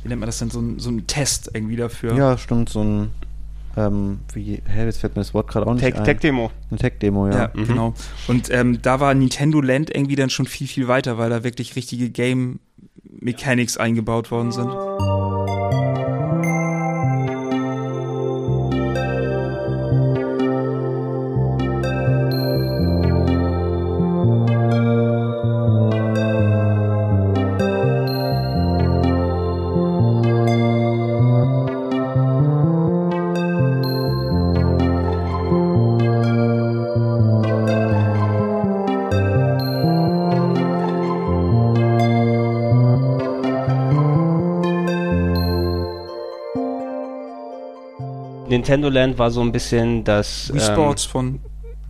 [0.03, 2.15] wie nennt man das denn, so ein, so ein Test irgendwie dafür.
[2.15, 3.11] Ja, stimmt, so ein
[3.77, 6.05] ähm, wie, hä, jetzt fällt mir das Wort gerade auch nicht Tech- ein.
[6.05, 6.51] Tech-Demo.
[6.71, 7.35] Eine Tech-Demo, ja.
[7.39, 7.67] Ja, Mhm.
[7.67, 7.95] genau.
[8.27, 11.77] Und ähm, da war Nintendo Land irgendwie dann schon viel, viel weiter, weil da wirklich
[11.77, 12.59] richtige Game
[13.21, 14.69] Mechanics eingebaut worden sind.
[48.51, 50.53] Nintendo Land war so ein bisschen das.
[50.53, 51.39] Wii ähm, Sports von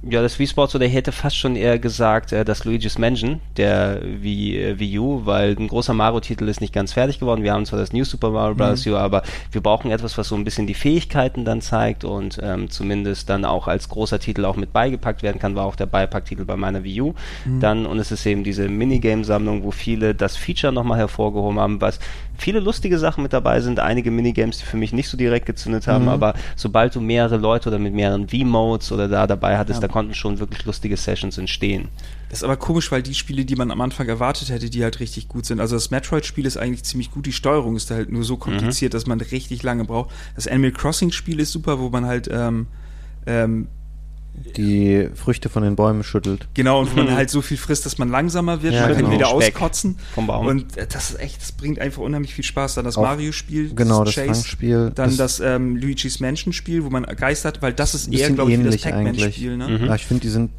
[0.03, 3.41] Ja, das Wii Sports oder ich hätte fast schon eher gesagt, äh, das Luigi's Mansion,
[3.57, 7.43] der Wii, äh, Wii U, weil ein großer Mario-Titel ist nicht ganz fertig geworden.
[7.43, 8.87] Wir haben zwar das New Super Mario Bros.
[8.87, 9.23] U, aber
[9.53, 13.45] wir brauchen etwas, was so ein bisschen die Fähigkeiten dann zeigt und ähm, zumindest dann
[13.45, 16.85] auch als großer Titel auch mit beigepackt werden kann, war auch der Beipacktitel bei meiner
[16.85, 17.15] Wii U.
[17.61, 22.01] Dann, und es ist eben diese Minigame-Sammlung, wo viele das Feature nochmal hervorgehoben haben, was
[22.41, 25.87] viele lustige Sachen mit dabei sind, einige Minigames, die für mich nicht so direkt gezündet
[25.87, 29.89] haben, aber sobald du mehrere Leute oder mit mehreren V-Modes oder da dabei hattest, da
[29.89, 31.89] konnten schon wirklich lustige Sessions entstehen.
[32.29, 35.01] Das ist aber komisch, weil die Spiele, die man am Anfang erwartet hätte, die halt
[35.01, 35.61] richtig gut sind.
[35.61, 38.95] Also das Metroid-Spiel ist eigentlich ziemlich gut, die Steuerung ist da halt nur so kompliziert,
[38.95, 40.11] dass man richtig lange braucht.
[40.37, 42.69] Das Animal Crossing-Spiel ist super, wo man halt ähm,
[43.27, 43.67] ähm,
[44.57, 46.49] Die Früchte von den Bäumen schüttelt.
[46.55, 49.05] genau und wo man halt so viel frisst, dass man langsamer wird, Ja, man kann
[49.05, 49.11] genau.
[49.13, 49.97] wieder Speck auskotzen.
[50.15, 50.47] vom Baum.
[50.47, 52.75] Und äh, das ist echt, das bringt einfach unheimlich viel Spaß.
[52.75, 54.93] Dann das Mario-Spiel, Genau, das Chase, Fangspiel.
[54.95, 58.59] Dann das, ähm, Luigi's Mansion-Spiel, wo man Geist hat, weil das ist eher, glaube ich,
[58.59, 59.57] wie das ähnlich Pac-Man-Spiel.
[59.57, 59.69] Ne?
[59.79, 59.85] Mhm.
[59.87, 60.51] Ja, ich finde, die sind.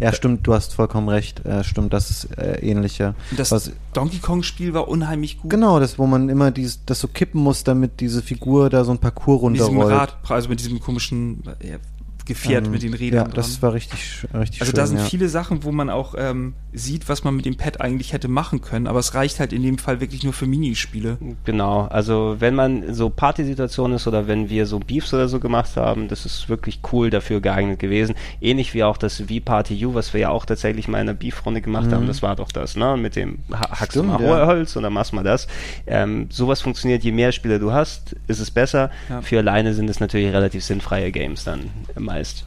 [0.00, 1.44] Ja, stimmt, du hast vollkommen recht.
[1.46, 3.14] Äh, stimmt, das ist äh, ähnlicher.
[3.30, 5.50] Und das Was, Donkey Kong-Spiel war unheimlich gut.
[5.50, 8.90] genau, das, wo man immer dies, das so kippen muss, damit diese Figur da so
[8.90, 10.14] ein Parcours mit diesem runterrollt.
[10.24, 11.76] Rad, also mit diesem komischen, ja,
[12.26, 13.34] Gefährt Ähm, mit den Rädern Ja, dran.
[13.34, 14.76] das war richtig, richtig Also schön.
[14.76, 15.04] da sind ja.
[15.04, 18.60] viele Sachen, wo man auch ähm, sieht, was man mit dem Pad eigentlich hätte machen
[18.62, 21.18] können, aber es reicht halt in dem Fall wirklich nur für Minispiele.
[21.44, 25.76] Genau, also wenn man so Partysituation ist oder wenn wir so Beefs oder so gemacht
[25.76, 28.14] haben, das ist wirklich cool dafür geeignet gewesen.
[28.40, 31.60] Ähnlich wie auch das V-Party U, was wir ja auch tatsächlich mal in einer Beef-Runde
[31.60, 32.96] gemacht haben, das war doch das, ne?
[32.96, 34.08] Mit dem ha hackst du Mhm.
[34.14, 34.46] Stimmt, mal ja.
[34.46, 35.46] Holz und dann machst du mal das.
[35.86, 38.90] Ähm, sowas funktioniert, je mehr Spieler du hast, ist es besser.
[39.08, 39.20] Ja.
[39.22, 41.70] Für alleine sind es natürlich relativ sinnfreie Games dann
[42.14, 42.46] meist.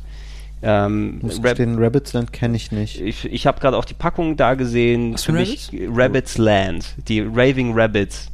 [0.64, 3.00] Ähm, Rap- gestehen, Rabbits Land kenne ich nicht.
[3.00, 5.14] ich, ich habe gerade auch die Packung da gesehen.
[5.14, 8.32] Was für mich Rabbits Land, die Raving Rabbits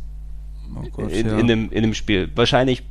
[0.75, 1.37] Oh Gott, in, ja.
[1.37, 2.29] in, dem, in dem Spiel.
[2.33, 2.81] Wahrscheinlich,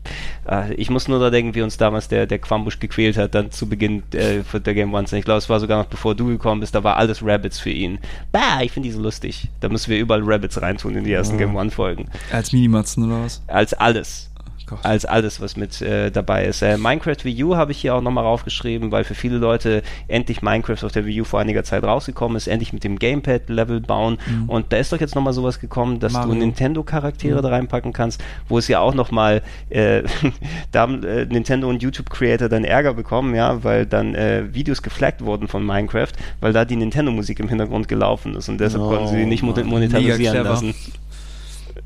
[0.48, 3.50] äh, ich muss nur da denken, wie uns damals der, der Quambusch gequält hat, dann
[3.50, 5.04] zu Beginn äh, für der Game One.
[5.10, 7.70] Ich glaube, es war sogar noch bevor du gekommen bist, da war alles Rabbits für
[7.70, 7.98] ihn.
[8.30, 9.48] Bah, ich finde die so lustig.
[9.60, 12.06] Da müssen wir überall Rabbits reintun in die ersten Game One Folgen.
[12.30, 13.42] Als Minimatzen oder was?
[13.48, 14.30] Als alles.
[14.64, 14.84] Oh Gott.
[14.84, 16.62] Als alles, was mit äh, dabei ist.
[16.62, 20.42] Äh, Minecraft Wii U habe ich hier auch nochmal raufgeschrieben, weil für viele Leute endlich
[20.42, 24.18] Minecraft auf der Wii U vor einiger Zeit rausgekommen ist, endlich mit dem Gamepad-Level bauen.
[24.46, 26.32] Und da ist doch jetzt nochmal sowas gekommen, dass Mario.
[26.34, 30.02] du Nintendo-Charaktere da reinpacken kannst, wo es ja auch nochmal, äh,
[30.72, 35.22] da haben äh, Nintendo und YouTube-Creator dann Ärger bekommen, ja, weil dann äh, Videos geflaggt
[35.24, 39.08] wurden von Minecraft, weil da die Nintendo-Musik im Hintergrund gelaufen ist und deshalb Oh, konnten
[39.08, 39.66] sie die nicht mon- Mann.
[39.66, 40.74] monetarisieren lassen.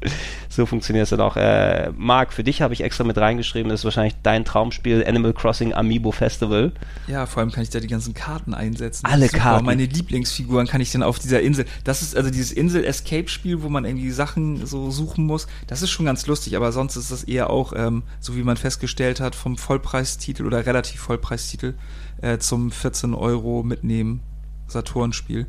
[0.49, 1.37] So funktioniert es dann auch.
[1.37, 5.35] Äh, Marc, für dich habe ich extra mit reingeschrieben, das ist wahrscheinlich dein Traumspiel Animal
[5.35, 6.73] Crossing Amiibo Festival.
[7.09, 9.05] Ja, vor allem kann ich da die ganzen Karten einsetzen.
[9.05, 9.39] Alle Super.
[9.39, 9.67] Karten.
[9.67, 11.67] Meine Lieblingsfiguren kann ich dann auf dieser Insel.
[11.85, 15.47] Das ist also dieses Insel-Escape-Spiel, wo man irgendwie Sachen so suchen muss.
[15.67, 18.57] Das ist schon ganz lustig, aber sonst ist das eher auch, ähm, so wie man
[18.57, 21.75] festgestellt hat, vom Vollpreistitel oder relativ Vollpreistitel
[22.23, 24.23] äh, zum 14 Euro mitnehmen
[24.69, 25.47] Saturn-Spiel.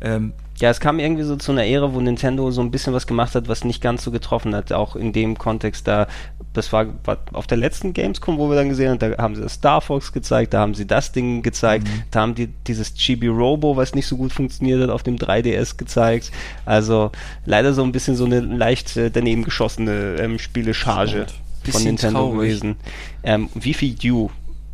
[0.00, 0.32] Ähm,
[0.62, 3.34] Ja, es kam irgendwie so zu einer Ära, wo Nintendo so ein bisschen was gemacht
[3.34, 4.72] hat, was nicht ganz so getroffen hat.
[4.72, 6.06] Auch in dem Kontext da,
[6.52, 9.42] das war, war auf der letzten Gamescom, wo wir dann gesehen haben, da haben sie
[9.42, 13.26] das Star Fox gezeigt, da haben sie das Ding gezeigt, da haben die dieses Chibi
[13.26, 16.30] Robo, was nicht so gut funktioniert hat, auf dem 3DS gezeigt.
[16.64, 17.10] Also
[17.44, 21.26] leider so ein bisschen so eine leicht äh, daneben geschossene ähm, Spielescharge
[21.68, 22.38] von Nintendo traurig.
[22.38, 22.76] gewesen.
[23.24, 24.30] Ähm, wie viel U?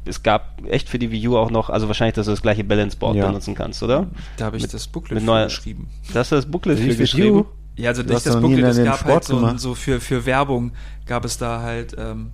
[0.08, 2.64] Es gab echt für die Wii U auch noch, also wahrscheinlich, dass du das gleiche
[2.64, 3.26] Balance Board Ja.
[3.26, 4.06] benutzen kannst, oder?
[4.36, 5.88] da habe ich Mit- das Booklet mit für neuer- geschrieben.
[6.12, 7.36] Da hast du das Booklet für viel geschrieben.
[7.38, 7.44] View?
[7.76, 10.72] Ja, also Du nicht das Booklet, es gab Sport halt so, so für, für Werbung
[11.06, 12.30] gab es da halt, ähm,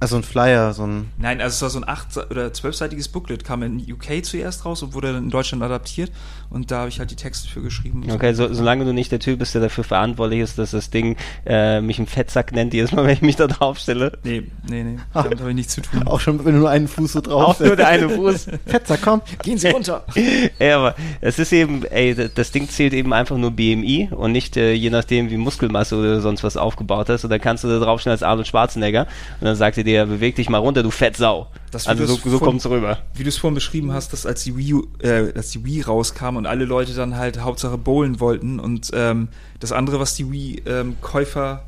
[0.00, 1.08] Also ein Flyer, so ein.
[1.18, 4.82] Nein, also es war so ein 8- oder 12-seitiges Booklet, kam in UK zuerst raus
[4.82, 6.12] und wurde dann in Deutschland adaptiert
[6.50, 8.04] und da habe ich halt die Texte für geschrieben.
[8.10, 11.16] Okay, so, solange du nicht der Typ bist, der dafür verantwortlich ist, dass das Ding
[11.44, 14.12] äh, mich einen Fettsack nennt, jedes Mal, wenn ich mich da drauf stelle.
[14.24, 16.06] Nee, nee, nee, damit habe ich nichts zu tun.
[16.06, 18.46] Auch schon, wenn du nur einen Fuß so drauf Auch nur der eine Fuß.
[18.66, 19.22] Fetzer, komm.
[19.42, 20.04] Gehen Sie runter!
[20.58, 24.56] ja, aber es ist eben, ey, das Ding zählt eben einfach nur BMI und nicht
[24.56, 27.24] äh, je nachdem, wie Muskelmasse oder sonst was aufgebaut hast.
[27.24, 29.06] Und dann kannst du da draufstehen als Arnold Schwarzenegger
[29.40, 31.48] und dann sagt er dir, beweg dich mal runter, du Fettsau.
[31.70, 32.98] Das also so, so von- kommt's rüber.
[33.14, 35.82] Wie du es vorhin beschrieben hast, dass als die Wii, U, äh, als die Wii
[35.82, 39.28] rauskam und alle Leute dann halt Hauptsache bowlen wollten und ähm,
[39.60, 41.62] das andere, was die Wii-Käufer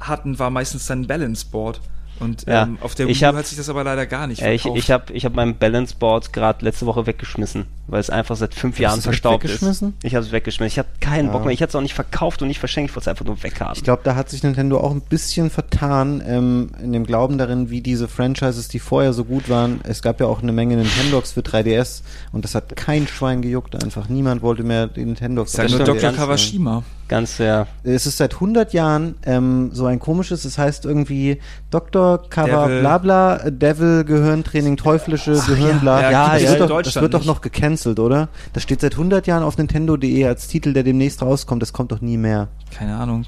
[0.00, 1.80] hatten, war meistens dann ein Balance-Board.
[2.20, 4.42] Und Ja, ähm, auf der ich Wii hab- hat sich das aber leider gar nicht
[4.42, 4.82] Äh, ich verkauft.
[4.82, 8.54] ich habe ich hab mein Balance Board gerade letzte Woche weggeschmissen, weil es einfach seit
[8.54, 9.94] fünf Hast Jahren verstaubt weggeschmissen?
[9.98, 10.04] ist.
[10.04, 10.66] Ich habe es weggeschmissen.
[10.72, 11.32] Ich habe keinen Ja.
[11.32, 11.52] Bock mehr.
[11.52, 12.90] Ich hätte es auch nicht verkauft und nicht verschenkt.
[12.90, 13.74] Ich wollte es einfach nur weghaben.
[13.76, 17.70] Ich glaube, da hat sich Nintendo auch ein bisschen vertan ähm, in dem Glauben darin,
[17.70, 19.80] wie diese Franchises, die vorher so gut waren.
[19.84, 23.74] Es gab ja auch eine Menge Nintendogs für 3DS und das hat kein Schwein gejuckt.
[23.82, 25.52] Einfach niemand wollte mehr die Nintendogs.
[25.54, 26.12] ich das nur Dr.
[26.12, 26.82] Kawashima.
[27.08, 27.66] Ganz ja.
[27.84, 31.38] Es ist seit 100 Jahren ähm, so ein komisches, es heißt irgendwie
[31.70, 32.07] Dr.
[32.16, 32.80] Kawa Devil.
[32.80, 36.00] Blabla, äh, Devil, Gehirntraining, teuflische Gehirnbla.
[36.00, 38.28] ja, Ja, das, ja, wird doch, das wird doch noch gecancelt, oder?
[38.54, 41.60] Das steht seit 100 Jahren auf Nintendo.de als Titel, der demnächst rauskommt.
[41.60, 42.48] Das kommt doch nie mehr.
[42.76, 43.26] Keine Ahnung.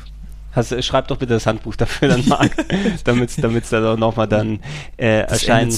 [0.52, 2.51] Hast, schreib doch bitte das Handbuch dafür dann mal,
[3.05, 4.60] damit es dann auch nochmal dann
[4.97, 5.70] äh, erscheinen,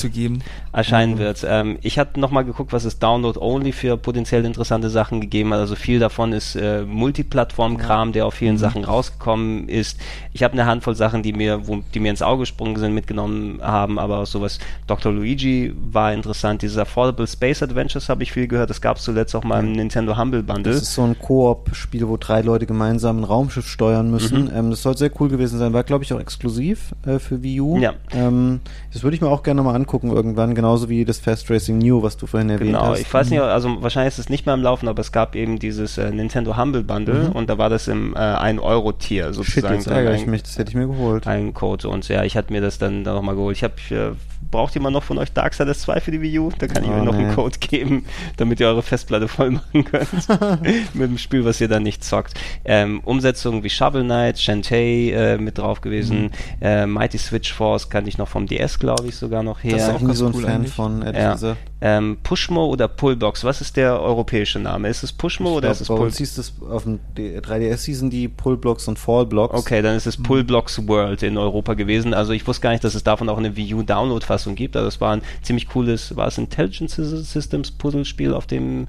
[0.73, 1.45] erscheinen wird.
[1.47, 5.61] Ähm, ich hatte nochmal geguckt, was es Download-only für potenziell interessante Sachen gegeben hat.
[5.61, 9.99] Also viel davon ist äh, Multiplattform-Kram, der auf vielen Sachen rausgekommen ist.
[10.33, 13.61] Ich habe eine Handvoll Sachen, die mir, wo, die mir ins Auge gesprungen sind, mitgenommen
[13.63, 14.59] haben, aber auch sowas.
[14.87, 15.13] Dr.
[15.13, 16.63] Luigi war interessant.
[16.63, 18.71] Diese Affordable Space Adventures habe ich viel gehört.
[18.71, 20.73] Das gab es zuletzt auch mal im Nintendo Humble Bundle.
[20.73, 24.45] Das ist so ein Koop-Spiel, wo drei Leute gemeinsam ein Raumschiff steuern müssen.
[24.45, 24.51] Mhm.
[24.63, 25.73] Ähm, das soll sehr cool gewesen sein.
[25.73, 27.79] War, glaube ich, auch exklusiv äh, für Wii U.
[27.79, 27.95] Ja.
[28.13, 28.61] Ähm,
[28.93, 32.03] das würde ich mir auch gerne mal angucken irgendwann, genauso wie das Fast Racing New,
[32.03, 33.01] was du vorhin erwähnt Genau, hast.
[33.01, 35.59] ich weiß nicht, also wahrscheinlich ist es nicht mehr am Laufen, aber es gab eben
[35.59, 39.75] dieses äh, Nintendo Humble Bundle und da war das im äh, 1-Euro-Tier Shit, sozusagen.
[39.75, 41.27] jetzt ärgere ich mich, das hätte ich mir geholt.
[41.27, 43.57] ein Code und ja, ich hatte mir das dann nochmal geholt.
[43.57, 44.13] Ich habe, äh,
[44.51, 46.51] braucht jemand noch von euch Darksiders 2 für die Wii U?
[46.59, 47.35] Da kann ich Oh, euch noch einen nee.
[47.35, 48.05] Code geben,
[48.37, 50.09] damit ihr eure Festplatte voll machen könnt.
[50.95, 52.35] Mit dem Spiel, was ihr dann nicht zockt.
[52.65, 56.23] Ähm, Umsetzungen wie Shovel Knight, Shantae äh, mit drauf gewesen.
[56.25, 56.31] Mhm.
[56.61, 59.73] Äh, Mighty Switch Force kannte ich noch vom DS, glaube ich, sogar noch her.
[59.73, 60.73] Das ist Ja, auch ganz so ein cool Fan eigentlich.
[60.75, 61.57] von, ehrlich Ja.
[61.85, 64.89] Ähm, Pushmo oder Pullbox, was ist der europäische Name?
[64.89, 65.99] Ist es Pushmo Ich oder glaub, ist es Pull?
[66.01, 69.59] uns hieß das auf dem D- 3DS hießen die Pullblocks und Fallblocks.
[69.59, 70.11] Okay, dann ist Mhm.
[70.11, 72.15] es Pullblocks World in Europa gewesen.
[72.15, 74.77] Also ich wusste gar nicht, dass es davon auch eine Wii U Download-Fassung gibt.
[74.77, 78.87] Also es war ein ziemlich cooles, war es Intelligent Systems Puzzlespiel auf dem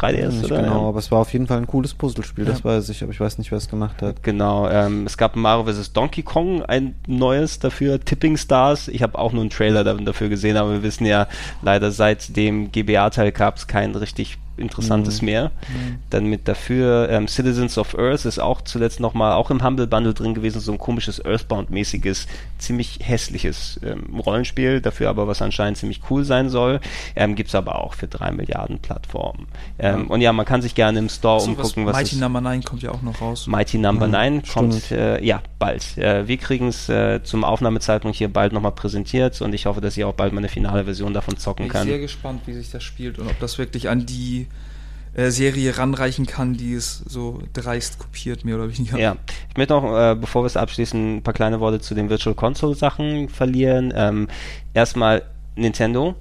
[0.00, 0.62] 3DS Nicht oder?
[0.62, 0.88] genau, Ja.
[0.88, 2.64] aber es war auf jeden Fall ein cooles Puzzlespiel, das Ja.
[2.64, 4.22] weiß ich, aber ich weiß nicht, wer es gemacht hat.
[4.22, 5.92] Genau, ähm, es gab Mario vs.
[5.92, 8.88] Donkey Kong, ein neues dafür, Tipping Stars.
[8.88, 11.26] Ich habe auch nur einen Trailer da- dafür gesehen, aber wir wissen ja,
[11.62, 15.50] leider seit dem GBA-Teil gab es kein richtig interessantes mehr.
[16.10, 20.14] Dann mit dafür ähm, Citizens of Earth ist auch zuletzt nochmal, auch im Humble Bundle
[20.14, 22.26] drin gewesen, so ein komisches Earthbound-mäßiges,
[22.58, 26.80] ziemlich hässliches ähm, Rollenspiel, dafür aber was anscheinend ziemlich cool sein soll.
[27.16, 29.46] Ähm, Gibt es aber auch für drei Milliarden Plattformen.
[29.78, 32.40] Ähm, Und ja, man kann sich gerne im Store So, umgucken, was, Mighty es- Number
[32.40, 33.46] 9 kommt ja auch noch raus.
[33.46, 35.96] Mighty Number Mhm, 9 kommt äh, ja bald.
[35.98, 39.96] Äh, wir kriegen es äh, zum Aufnahmezeitpunkt hier bald nochmal präsentiert und ich hoffe, dass
[39.96, 41.86] ich auch bald mal eine finale Version davon zocken Bin ich kann.
[41.86, 44.47] sehr gespannt, wie sich das spielt und ob das wirklich an die
[45.18, 48.96] äh, Serie ranreichen kann, die es so dreist kopiert, mehr oder weniger.
[48.98, 49.16] Ja,
[49.50, 52.36] ich möchte noch, äh, bevor wir es abschließen, ein paar kleine Worte zu den Virtual
[52.36, 53.92] Console Sachen verlieren.
[53.96, 54.28] Ähm,
[54.74, 55.24] erstmal
[55.56, 56.14] Nintendo.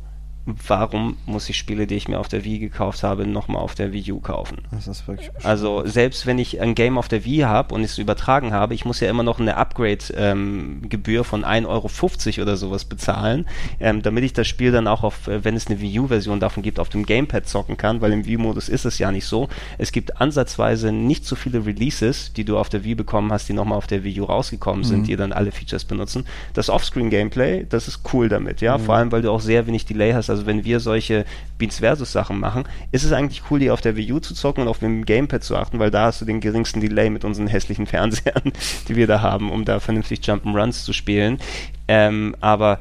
[0.68, 3.92] Warum muss ich Spiele, die ich mir auf der Wii gekauft habe, nochmal auf der
[3.92, 4.60] Wii U kaufen?
[4.72, 7.98] Das ist wirklich Also selbst wenn ich ein Game auf der Wii habe und es
[7.98, 13.46] übertragen habe, ich muss ja immer noch eine Upgrade-Gebühr von 1,50 Euro oder sowas bezahlen,
[13.82, 16.64] ähm, damit ich das Spiel dann auch auf, äh, wenn es eine Wii U-Version davon
[16.64, 19.50] gibt, auf dem Gamepad zocken kann, weil im Wii-Modus ist es ja nicht so.
[19.78, 23.54] Es gibt ansatzweise nicht so viele Releases, die du auf der Wii bekommen hast, die
[23.54, 26.26] nochmal auf der Wii U rausgekommen sind, die dann alle Features benutzen.
[26.54, 30.14] Das Offscreen-Gameplay, das ist cool damit, ja, vor allem, weil du auch sehr wenig Delay
[30.14, 30.30] hast.
[30.30, 31.26] Also wenn wir solche
[31.58, 34.64] Beats versus Sachen machen, ist es eigentlich cool, die auf der Wii U zu zocken
[34.64, 37.48] und auf dem Gamepad zu achten, weil da hast du den geringsten Delay mit unseren
[37.48, 38.54] hässlichen Fernsehern,
[38.88, 41.40] die wir da haben, um da vernünftig Jump'n'Runs zu spielen.
[41.88, 42.80] Ähm, aber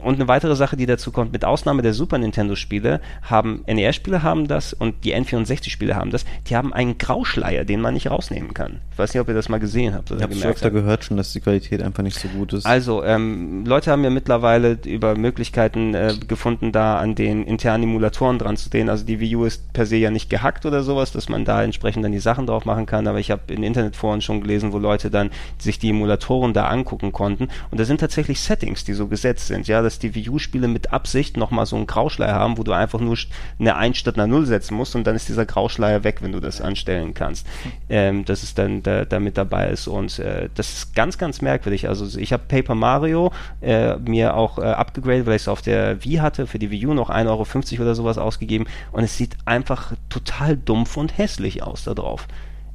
[0.00, 4.48] und eine weitere Sache, die dazu kommt, mit Ausnahme der Super Nintendo-Spiele haben NES-Spiele haben
[4.48, 6.24] das und die N64-Spiele haben das.
[6.48, 8.80] Die haben einen Grauschleier, den man nicht rausnehmen kann.
[8.92, 11.04] Ich weiß nicht, ob ihr das mal gesehen habt oder Ich habe schon öfter gehört
[11.04, 12.66] schon, dass die Qualität einfach nicht so gut ist.
[12.66, 18.38] Also, ähm, Leute haben ja mittlerweile über Möglichkeiten äh, gefunden, da an den internen Emulatoren
[18.38, 18.88] dran zu gehen.
[18.88, 21.62] Also die Wii U ist per se ja nicht gehackt oder sowas, dass man da
[21.62, 23.06] entsprechend dann die Sachen drauf machen kann.
[23.06, 27.12] Aber ich habe in Internetforen schon gelesen, wo Leute dann sich die Emulatoren da angucken
[27.12, 27.48] konnten.
[27.70, 30.92] Und da sind tatsächlich Settings, die so gesetzt sind, ja, dass die Wii U-Spiele mit
[30.92, 33.16] Absicht nochmal so einen Grauschleier haben, wo du einfach nur
[33.58, 36.40] eine 1 statt einer 0 setzen musst und dann ist dieser Grauschleier weg, wenn du
[36.40, 37.46] das anstellen kannst.
[37.88, 41.40] Ähm, dass es dann da, da mit dabei ist und äh, das ist ganz, ganz
[41.40, 41.88] merkwürdig.
[41.88, 46.04] Also ich habe Paper Mario äh, mir auch äh, abgegradet, weil ich es auf der
[46.04, 49.36] Wii hatte, für die Wii U noch 1,50 Euro oder sowas ausgegeben und es sieht
[49.44, 52.26] einfach total dumpf und hässlich aus da drauf.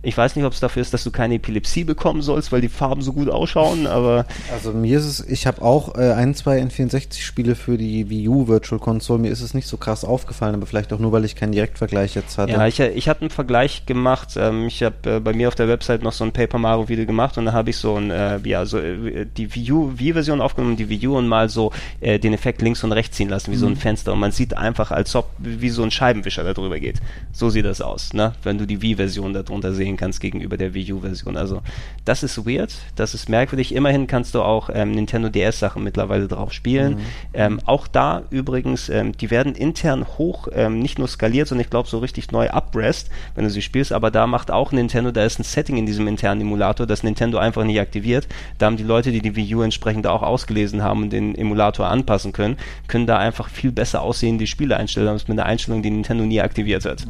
[0.02, 2.70] Ich weiß nicht, ob es dafür ist, dass du keine Epilepsie bekommen sollst, weil die
[2.70, 6.62] Farben so gut ausschauen, aber Also mir ist es, ich habe auch äh, ein, zwei
[6.62, 9.20] N64-Spiele für die Wii U Virtual Console.
[9.20, 12.16] Mir ist es nicht so krass aufgefallen, aber vielleicht auch nur, weil ich keinen Direktvergleich
[12.16, 12.54] jetzt hatte.
[12.54, 14.36] Ja, ich, ich hatte einen Vergleich gemacht.
[14.38, 17.06] Ähm, ich habe äh, bei mir auf der Website noch so ein Paper Mario Video
[17.06, 20.40] gemacht und da habe ich so ein, äh, ja, so äh, die Wii U Wii-Version
[20.40, 23.52] aufgenommen, die Wii U und mal so äh, den Effekt links und rechts ziehen lassen,
[23.52, 24.14] wie so ein Fenster.
[24.14, 27.00] Und man sieht einfach, als ob wie so ein Scheibenwischer da drüber geht.
[27.34, 28.34] So sieht das aus, ne?
[28.44, 31.38] Wenn du die Wii-Version darunter sehen kannst gegenüber der Wii U-Version.
[31.38, 31.62] Also
[32.06, 33.74] das ist weird, das ist merkwürdig.
[33.74, 37.00] Immerhin kannst du auch ähm, Nintendo DS-Sachen mittlerweile drauf spielen.
[37.34, 41.70] Ähm, auch da übrigens, ähm, die werden intern hoch, ähm, nicht nur skaliert, sondern ich
[41.70, 43.92] glaube so richtig neu abrest, wenn du sie spielst.
[43.92, 47.38] Aber da macht auch Nintendo, da ist ein Setting in diesem internen Emulator, das Nintendo
[47.38, 48.28] einfach nicht aktiviert.
[48.58, 51.88] Da haben die Leute, die die Wii U entsprechend auch ausgelesen haben und den Emulator
[51.88, 52.58] anpassen können,
[52.88, 56.26] können da einfach viel besser aussehen, die Spiele einstellen, als mit einer Einstellung, die Nintendo
[56.26, 57.06] nie aktiviert hat.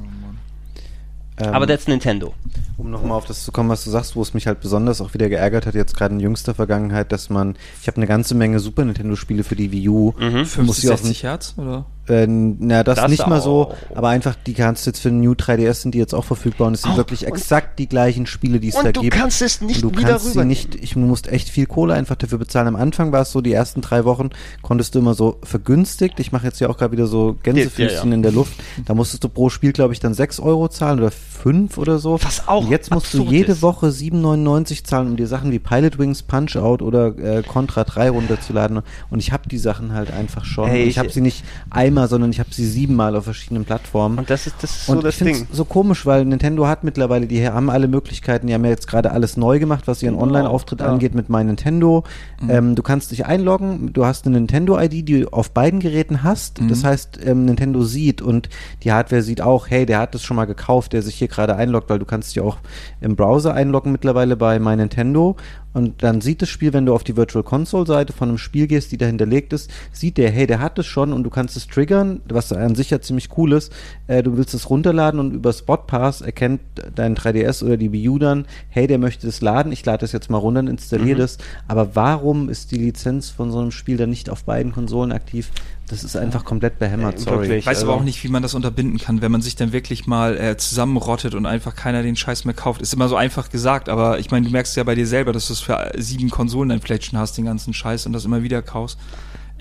[1.39, 2.33] Ähm, Aber that's Nintendo.
[2.77, 5.13] Um nochmal auf das zu kommen, was du sagst, wo es mich halt besonders auch
[5.13, 8.59] wieder geärgert hat, jetzt gerade in jüngster Vergangenheit, dass man, ich habe eine ganze Menge
[8.59, 10.13] Super Nintendo-Spiele für die Wii U.
[10.17, 10.39] Mhm.
[10.39, 11.85] Muss 50, ich auf 60 Hertz, oder?
[12.09, 13.75] Äh, na, das, Das nicht mal so, auch.
[13.95, 16.67] aber einfach, die kannst du jetzt für den New 3DS sind die jetzt auch verfügbar
[16.67, 19.01] und es sind Auch, wirklich und- exakt die gleichen Spiele, die es Und da du
[19.01, 19.13] gibt.
[19.15, 21.93] kannst es nicht und du wieder kannst sie nicht, ich du musst echt viel Kohle
[21.93, 22.67] einfach dafür bezahlen.
[22.67, 24.29] Am Anfang war es so, die ersten drei Wochen
[24.61, 26.19] konntest du immer so vergünstigt.
[26.19, 28.13] Ich mache jetzt ja auch gerade wieder so Gänsefüßchen Ja, ja.
[28.13, 28.53] in der Luft.
[28.85, 32.19] Da musstest du pro Spiel, glaube ich, dann sechs Euro zahlen oder fünf oder so.
[32.23, 33.61] Was auch Und jetzt musst du jede ist.
[33.61, 38.09] Woche 7,99 zahlen, um dir Sachen wie Pilot Wings, Punch Out oder äh, Contra 3
[38.09, 38.81] runterzuladen.
[39.09, 40.69] Und ich habe die Sachen halt einfach schon.
[40.69, 43.25] Ey, und ich ich- habe sie nicht einmal einmal, sondern ich habe sie siebenmal auf
[43.25, 44.17] verschiedenen Plattformen.
[44.19, 45.47] Und das ist, das ist Und so das ich Ding.
[45.51, 49.11] so komisch, weil Nintendo hat mittlerweile, die haben alle Möglichkeiten, die haben ja jetzt gerade
[49.11, 50.87] alles neu gemacht, was ihren Online-Auftritt ja.
[50.87, 52.03] angeht mit My Nintendo.
[52.47, 56.59] Ähm, du kannst dich einloggen, du hast eine Nintendo-ID, die du auf beiden Geräten hast.
[56.69, 58.49] Das heißt, ähm, Nintendo sieht und
[58.83, 61.55] die Hardware sieht auch, hey, der hat das schon mal gekauft, der sich hier gerade
[61.55, 62.57] einloggt, weil du kannst dich auch
[63.01, 65.35] im Browser einloggen mittlerweile bei My Nintendo.
[65.71, 68.65] Und dann sieht das Spiel, wenn du auf die Virtual Console Seite von einem Spiel
[68.65, 71.55] gehst, die da hinterlegt ist, sieht der, hey, der hat es schon und du kannst
[71.55, 73.71] es triggern, was an sich ja ziemlich cool ist.
[74.07, 76.61] Äh, du willst es runterladen und über Spot Pass erkennt
[76.95, 80.11] dein 3DS oder die Wii U dann, hey, der möchte das laden, ich lade das
[80.11, 81.21] jetzt mal runter und installiere Mhm.
[81.21, 81.37] das.
[81.67, 85.51] Aber warum ist die Lizenz von so einem Spiel dann nicht auf beiden Konsolen aktiv?
[85.89, 87.37] Das ist einfach komplett behämmert, Äh, sorry.
[87.41, 87.59] wirklich.
[87.59, 89.71] Ich weiß aber also- auch nicht, wie man das unterbinden kann, wenn man sich dann
[89.73, 92.81] wirklich mal äh, zusammenrottet und einfach keiner den Scheiß mehr kauft.
[92.81, 95.47] Ist immer so einfach gesagt, aber ich meine, du merkst ja bei dir selber, dass
[95.47, 98.43] du es für sieben Konsolen dann vielleicht schon hast, den ganzen Scheiß und das immer
[98.43, 98.99] wieder kaufst.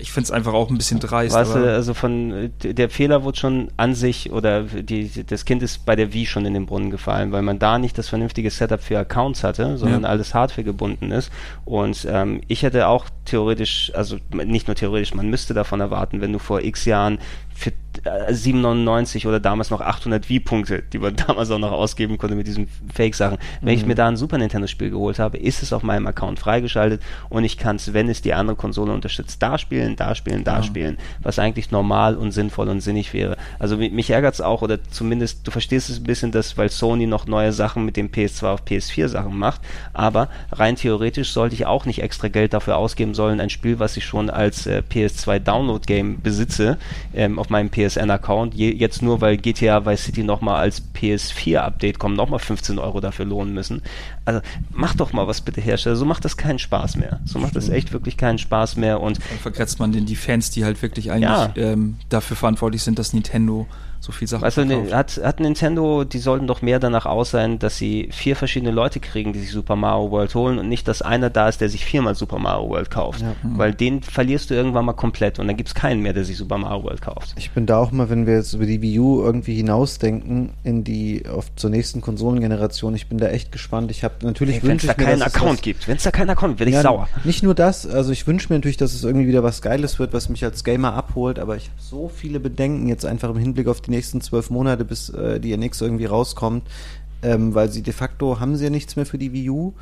[0.01, 1.35] Ich finde es einfach auch ein bisschen dreist.
[1.35, 5.61] Weißt du, also von äh, der Fehler wurde schon an sich oder die, das Kind
[5.61, 8.49] ist bei der Wii schon in den Brunnen gefallen, weil man da nicht das vernünftige
[8.49, 10.09] Setup für Accounts hatte, sondern Ja.
[10.09, 11.31] alles Hardware gebunden ist.
[11.65, 16.33] Und ähm, ich hätte auch theoretisch, also nicht nur theoretisch, man müsste davon erwarten, wenn
[16.33, 17.19] du vor x Jahren
[17.53, 17.73] für
[18.05, 22.67] 7,99 oder damals noch 800 Wii-Punkte, die man damals auch noch ausgeben konnte mit diesen
[22.93, 23.37] Fake-Sachen.
[23.61, 27.01] Wenn ich mir da ein Super Nintendo-Spiel geholt habe, ist es auf meinem Account freigeschaltet
[27.29, 30.63] und ich kann es, wenn es die andere Konsole unterstützt, da spielen, da spielen, da
[30.63, 33.37] spielen, was eigentlich normal und sinnvoll und sinnig wäre.
[33.57, 36.69] Also mi- mich ärgert es auch, oder zumindest, du verstehst es ein bisschen, dass, weil
[36.69, 39.61] Sony noch neue Sachen mit dem PS2 auf PS4 Sachen macht,
[39.93, 43.97] aber rein theoretisch sollte ich auch nicht extra Geld dafür ausgeben sollen, ein Spiel, was
[43.97, 46.77] ich schon als äh, PS2 Download-Game besitze,
[47.13, 52.17] ähm, auf meinem PSN-Account, je, jetzt nur weil GTA Vice City nochmal als PS4-Update kommt,
[52.17, 53.81] nochmal 15 Euro dafür lohnen müssen.
[54.29, 54.41] Also
[54.71, 57.19] mach doch mal was bitte Hersteller, so macht das keinen Spaß mehr.
[57.25, 60.51] So macht das echt wirklich keinen Spaß mehr und dann vergrätzt man den die Fans,
[60.51, 61.51] die halt wirklich eigentlich Ja.
[61.55, 63.67] ähm, dafür verantwortlich sind, dass Nintendo
[64.01, 67.77] so viel Sachen ne, hat, hat Nintendo, die sollten doch mehr danach aus sein, dass
[67.77, 71.29] sie vier verschiedene Leute kriegen, die sich Super Mario World holen und nicht, dass einer
[71.29, 73.21] da ist, der sich viermal Super Mario World kauft.
[73.21, 73.35] Ja.
[73.43, 76.37] Weil den verlierst du irgendwann mal komplett und dann gibt es keinen mehr, der sich
[76.37, 77.33] Super Mario World kauft.
[77.37, 80.83] Ich bin da auch mal, wenn wir jetzt über die Wii U irgendwie hinausdenken in
[80.85, 83.91] die auf zur nächsten Konsolengeneration, ich bin da echt gespannt.
[83.91, 85.87] Ich habe natürlich Wenn es wünsche da ich mir, keinen dass es Account was- gibt,
[85.87, 87.09] wenn es da keinen Account gibt, werde ich Ja, sauer.
[87.23, 90.13] Nicht nur das, also ich wünsche mir natürlich, dass es irgendwie wieder was Geiles wird,
[90.13, 93.67] was mich als Gamer abholt, aber ich habe so viele Bedenken jetzt einfach im Hinblick
[93.67, 96.63] auf die nächsten zwölf Monate, bis äh, die NX irgendwie rauskommt,
[97.21, 99.73] ähm, weil sie de facto haben sie ja nichts mehr für die Wii U.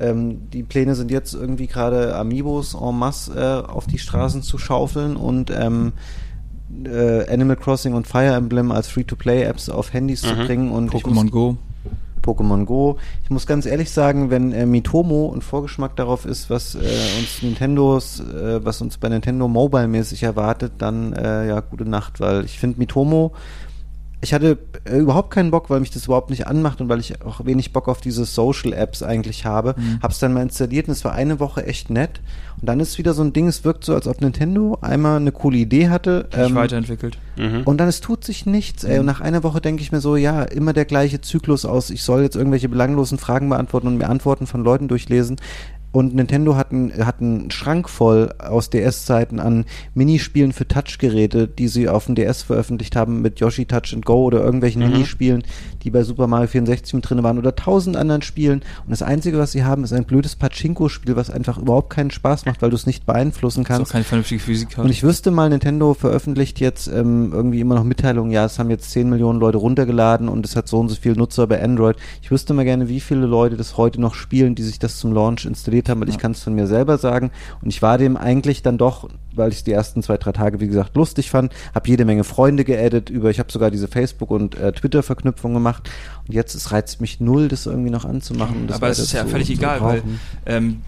[0.00, 4.56] Ähm, die Pläne sind jetzt irgendwie gerade Amiibos en masse äh, auf die Straßen zu
[4.56, 5.92] schaufeln und ähm,
[6.84, 10.46] äh, Animal Crossing und Fire Emblem als Free-to-Play-Apps auf Handys zu Mhm.
[10.46, 11.56] bringen und ich Pokémon Go.
[12.28, 12.98] Pokémon Go.
[13.24, 17.42] Ich muss ganz ehrlich sagen, wenn äh, Mitomo ein Vorgeschmack darauf ist, was äh, uns
[17.42, 22.58] Nintendos, äh, was uns bei Nintendo Mobile-mäßig erwartet, dann äh, ja, gute Nacht, weil ich
[22.58, 23.32] finde Mitomo,
[24.20, 27.22] ich hatte äh, überhaupt keinen Bock, weil mich das überhaupt nicht anmacht und weil ich
[27.24, 29.76] auch wenig Bock auf diese Social-Apps eigentlich habe.
[30.02, 32.20] Hab's dann mal installiert und es war eine Woche echt nett.
[32.60, 35.30] Und dann ist wieder so ein Ding, es wirkt so, als ob Nintendo einmal eine
[35.30, 36.28] coole Idee hatte.
[36.32, 37.18] Ähm, weiterentwickelt.
[37.36, 37.62] Mhm.
[37.64, 38.98] und dann es tut sich nichts, ey.
[38.98, 41.90] Und nach einer Woche denke ich mir so, ja, immer der gleiche Zyklus aus.
[41.90, 45.36] Ich soll jetzt irgendwelche belanglosen Fragen beantworten und mir Antworten von Leuten durchlesen.
[45.90, 51.68] Und Nintendo hat einen, hat einen Schrank voll aus DS-Zeiten an Minispielen für Touchgeräte, die
[51.68, 54.90] sie auf dem DS veröffentlicht haben mit Yoshi Touch and Go oder irgendwelchen Mhm.
[54.92, 55.42] Minispielen,
[55.82, 58.60] die bei Super Mario 64 mit drin waren oder tausend anderen Spielen.
[58.84, 62.44] Und das Einzige, was sie haben, ist ein blödes Pachinko-Spiel, was einfach überhaupt keinen Spaß
[62.46, 63.88] macht, weil du es nicht beeinflussen Ist kannst.
[63.90, 64.84] auch keine vernünftige Physik hat.
[64.84, 68.70] Und ich wüsste mal, Nintendo veröffentlicht jetzt ähm, irgendwie immer noch Mitteilungen, ja, es haben
[68.70, 71.96] jetzt 10 Millionen Leute runtergeladen und es hat so und so viele Nutzer bei Android.
[72.22, 75.12] Ich wüsste mal gerne, wie viele Leute das heute noch spielen, die sich das zum
[75.12, 75.46] Launch
[75.78, 77.30] installiert haben, weil ich kann es von mir selber sagen.
[77.62, 80.68] Und ich war dem eigentlich dann doch, weil ich die ersten zwei, drei Tage, wie
[80.68, 84.56] gesagt, lustig fand, habe jede Menge Freunde geaddet über, ich habe sogar diese Facebook- und
[84.56, 85.88] äh, Twitter-Verknüpfung gemacht.
[86.26, 88.70] Und jetzt es reizt mich null, das irgendwie noch anzumachen.
[88.70, 90.02] aber es ist ja völlig egal, weil
[90.46, 90.82] ähm,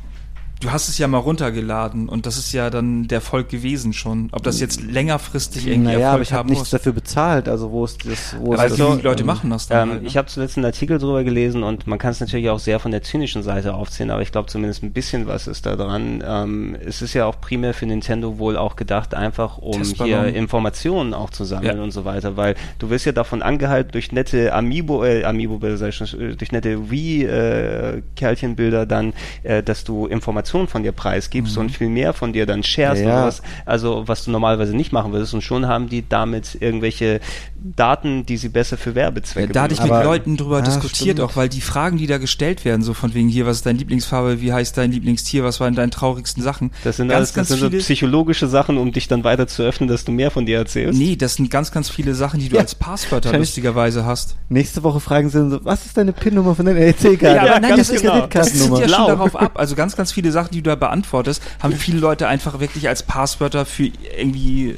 [0.60, 4.28] du hast es ja mal runtergeladen und das ist ja dann der Erfolg gewesen schon.
[4.32, 6.70] Ob das jetzt längerfristig irgendwie Naja, aber Erfolg ich habe nichts muss.
[6.70, 9.68] dafür bezahlt, also wo ist das, wo Weil ist die das, Leute ähm, machen das
[9.68, 10.08] dann Ähm, halt, ne?
[10.08, 12.90] Ich habe zuletzt einen Artikel drüber gelesen und man kann es natürlich auch sehr von
[12.92, 16.22] der zynischen Seite aufziehen, aber ich glaube zumindest ein bisschen was ist da dran.
[16.26, 21.14] Ähm, es ist ja auch primär für Nintendo wohl auch gedacht, einfach um hier Informationen
[21.14, 21.82] auch zu sammeln Ja.
[21.82, 25.88] und so weiter, weil du wirst ja davon angehalten durch nette Amiibo, äh, Amiibo, sag
[25.88, 31.70] ich schon, äh, durch nette Wii-Kärtchenbilder dann, äh, dass du Informationen von dir preisgibst und
[31.70, 33.32] viel mehr von dir dann sharest Ja, ja.
[33.66, 37.20] also was du normalerweise nicht machen würdest und schon haben die damit irgendwelche
[37.56, 41.16] Daten, die sie besser für Werbezwecke Da hatte ich mit Aber- Leuten drüber Ja, diskutiert,
[41.16, 41.20] stimmt.
[41.20, 43.78] auch weil die Fragen, die da gestellt werden, so von wegen hier, was ist deine
[43.78, 46.70] Lieblingsfarbe, wie heißt dein Lieblingstier, was waren deine traurigsten Sachen?
[46.84, 47.82] das sind, ganz, alles, das ganz sind so viele.
[47.82, 50.98] psychologische Sachen, um dich dann weiter zu öffnen, dass du mehr von dir erzählst.
[50.98, 54.36] Nee, das sind ganz, ganz viele Sachen, die du Ja, als Passwörter lustigerweise hast.
[54.48, 57.24] Nächste Woche fragen sie dann so, was ist deine PIN-Nummer von deiner EC-Karte?
[57.26, 58.26] Ja, aber nein, ganz das ist, genau.
[58.26, 59.52] das zielt ja schon darauf ab.
[59.54, 63.02] Also ganz, ganz viele Sachen, die du da beantwortest, haben viele Leute einfach wirklich als
[63.02, 64.76] Passwörter für irgendwie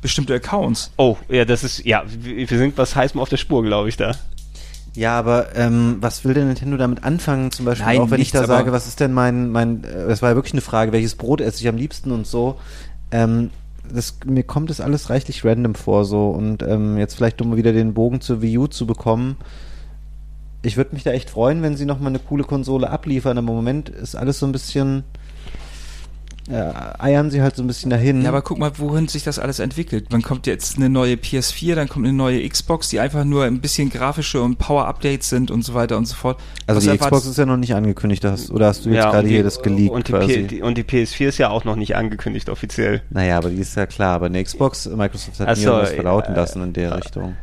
[0.00, 0.90] bestimmte Accounts.
[0.96, 4.14] Oh, ja, das ist, ja, wir sind was heißt auf der Spur, glaube ich, da.
[4.94, 7.50] Ja, aber ähm, was will denn Nintendo damit anfangen?
[7.50, 10.08] Zum Beispiel Nein, auch wenn nichts, ich da sage, was ist denn mein, mein, äh,
[10.08, 12.58] das war ja wirklich eine Frage, welches Brot esse ich am liebsten und so.
[13.10, 13.50] Ähm,
[13.90, 17.72] das, mir kommt das alles reichlich random vor so und ähm, jetzt vielleicht um wieder
[17.72, 19.36] den Bogen zur Wii U zu bekommen.
[20.62, 23.54] Ich würde mich da echt freuen, wenn sie nochmal eine coole Konsole abliefern, aber im
[23.56, 25.02] Moment ist alles so ein bisschen,
[26.48, 28.22] äh, eiern sie halt so ein bisschen dahin.
[28.22, 30.06] Ja, aber guck mal, wohin sich das alles entwickelt.
[30.10, 33.60] Dann kommt jetzt eine neue PS4, dann kommt eine neue Xbox, die einfach nur ein
[33.60, 36.40] bisschen grafische und Power-Updates sind und so weiter und so fort.
[36.68, 39.10] also Was die Xbox ist ja noch nicht angekündigt, hast, oder hast du jetzt ja,
[39.10, 40.46] gerade die- hier das geleakt und die, quasi?
[40.46, 43.02] Die, und die PS4 ist ja auch noch nicht angekündigt offiziell.
[43.10, 44.14] Naja, aber die ist ja klar.
[44.14, 47.36] Aber eine Xbox, Microsoft hat Ach nie so, irgendwas verlauten äh, lassen in der Richtung.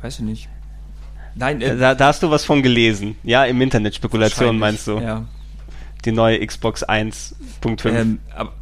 [0.00, 0.48] Weiß ich nicht.
[1.34, 3.16] Nein, äh, Da, da hast du was von gelesen.
[3.22, 4.98] Ja, im Internet Spekulation meinst du.
[4.98, 5.24] Ja.
[6.04, 7.88] Die neue Xbox 1.5.
[7.88, 8.52] Ähm, aber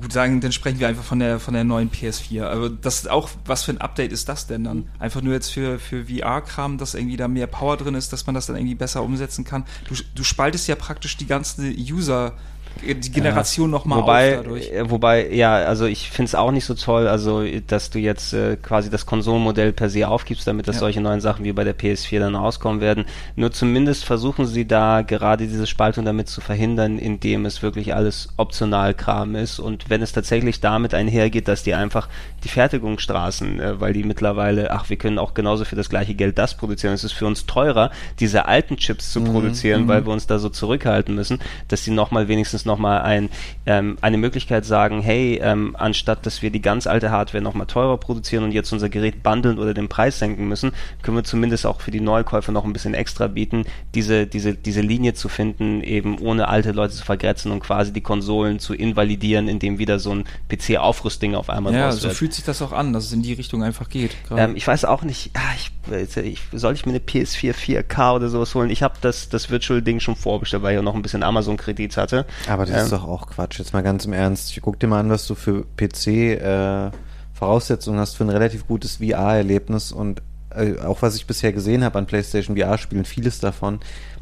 [0.00, 2.44] gut sagen, dann sprechen wir einfach von der von der neuen PS4.
[2.44, 4.88] Aber das ist auch, was für ein Update ist das denn dann?
[4.98, 8.34] Einfach nur jetzt für, für VR-Kram, dass irgendwie da mehr Power drin ist, dass man
[8.34, 9.64] das dann irgendwie besser umsetzen kann.
[9.88, 12.34] Du, du spaltest ja praktisch die ganze User,
[12.82, 14.70] die Generation nochmal auf wobei, dadurch.
[14.72, 18.32] äh, wobei, ja, also ich finde es auch nicht so toll, also dass du jetzt
[18.32, 20.80] äh, quasi das Konsolenmodell per se aufgibst, damit dass Ja.
[20.80, 23.04] solche neuen Sachen wie bei der PS4 dann rauskommen werden.
[23.36, 28.28] Nur zumindest versuchen sie da gerade diese Spaltung damit zu verhindern, indem es wirklich alles
[28.38, 32.08] optional Kram ist und wenn es tatsächlich damit einhergeht, dass die einfach
[32.44, 36.38] die Fertigungsstraßen, äh, weil die mittlerweile, ach, wir können auch genauso für das gleiche Geld
[36.38, 36.94] das produzieren.
[36.94, 37.90] Es ist für uns teurer,
[38.20, 41.38] diese alten Chips zu produzieren, weil wir uns da so zurückhalten müssen,
[41.68, 43.28] dass die nochmal wenigstens nochmal ein,
[43.66, 47.96] ähm, eine Möglichkeit sagen, hey, ähm, anstatt dass wir die ganz alte Hardware nochmal teurer
[47.96, 50.72] produzieren und jetzt unser Gerät bundeln oder den Preis senken müssen,
[51.02, 53.64] können wir zumindest auch für die Neukäufer noch ein bisschen extra bieten,
[53.94, 58.00] diese, diese, diese Linie zu finden, eben ohne alte Leute zu vergrätzen und quasi die
[58.00, 62.14] Konsolen zu invalidieren, indem wieder so ein PC-Aufrüstding auf einmal Ja, so wird.
[62.14, 64.16] fühlt sich das auch an, dass es in die Richtung einfach geht.
[64.36, 68.28] Ähm, ich weiß auch nicht, ah, ich, ich, soll ich mir eine PS4 4K oder
[68.28, 68.70] sowas holen?
[68.70, 72.26] Ich habe das, das Virtual-Ding schon vorbestellt, weil ich auch noch ein bisschen Amazon-Kredit hatte.
[72.50, 73.58] Aber das Ähm, ist doch auch Quatsch.
[73.58, 74.50] Jetzt mal ganz im Ernst.
[74.50, 76.90] Ich guck dir mal an, was du für PC äh,
[77.32, 80.20] Voraussetzungen hast für ein relativ gutes VR-Erlebnis und
[80.54, 83.78] äh, auch was ich bisher gesehen habe an PlayStation VR-Spielen, vieles davon.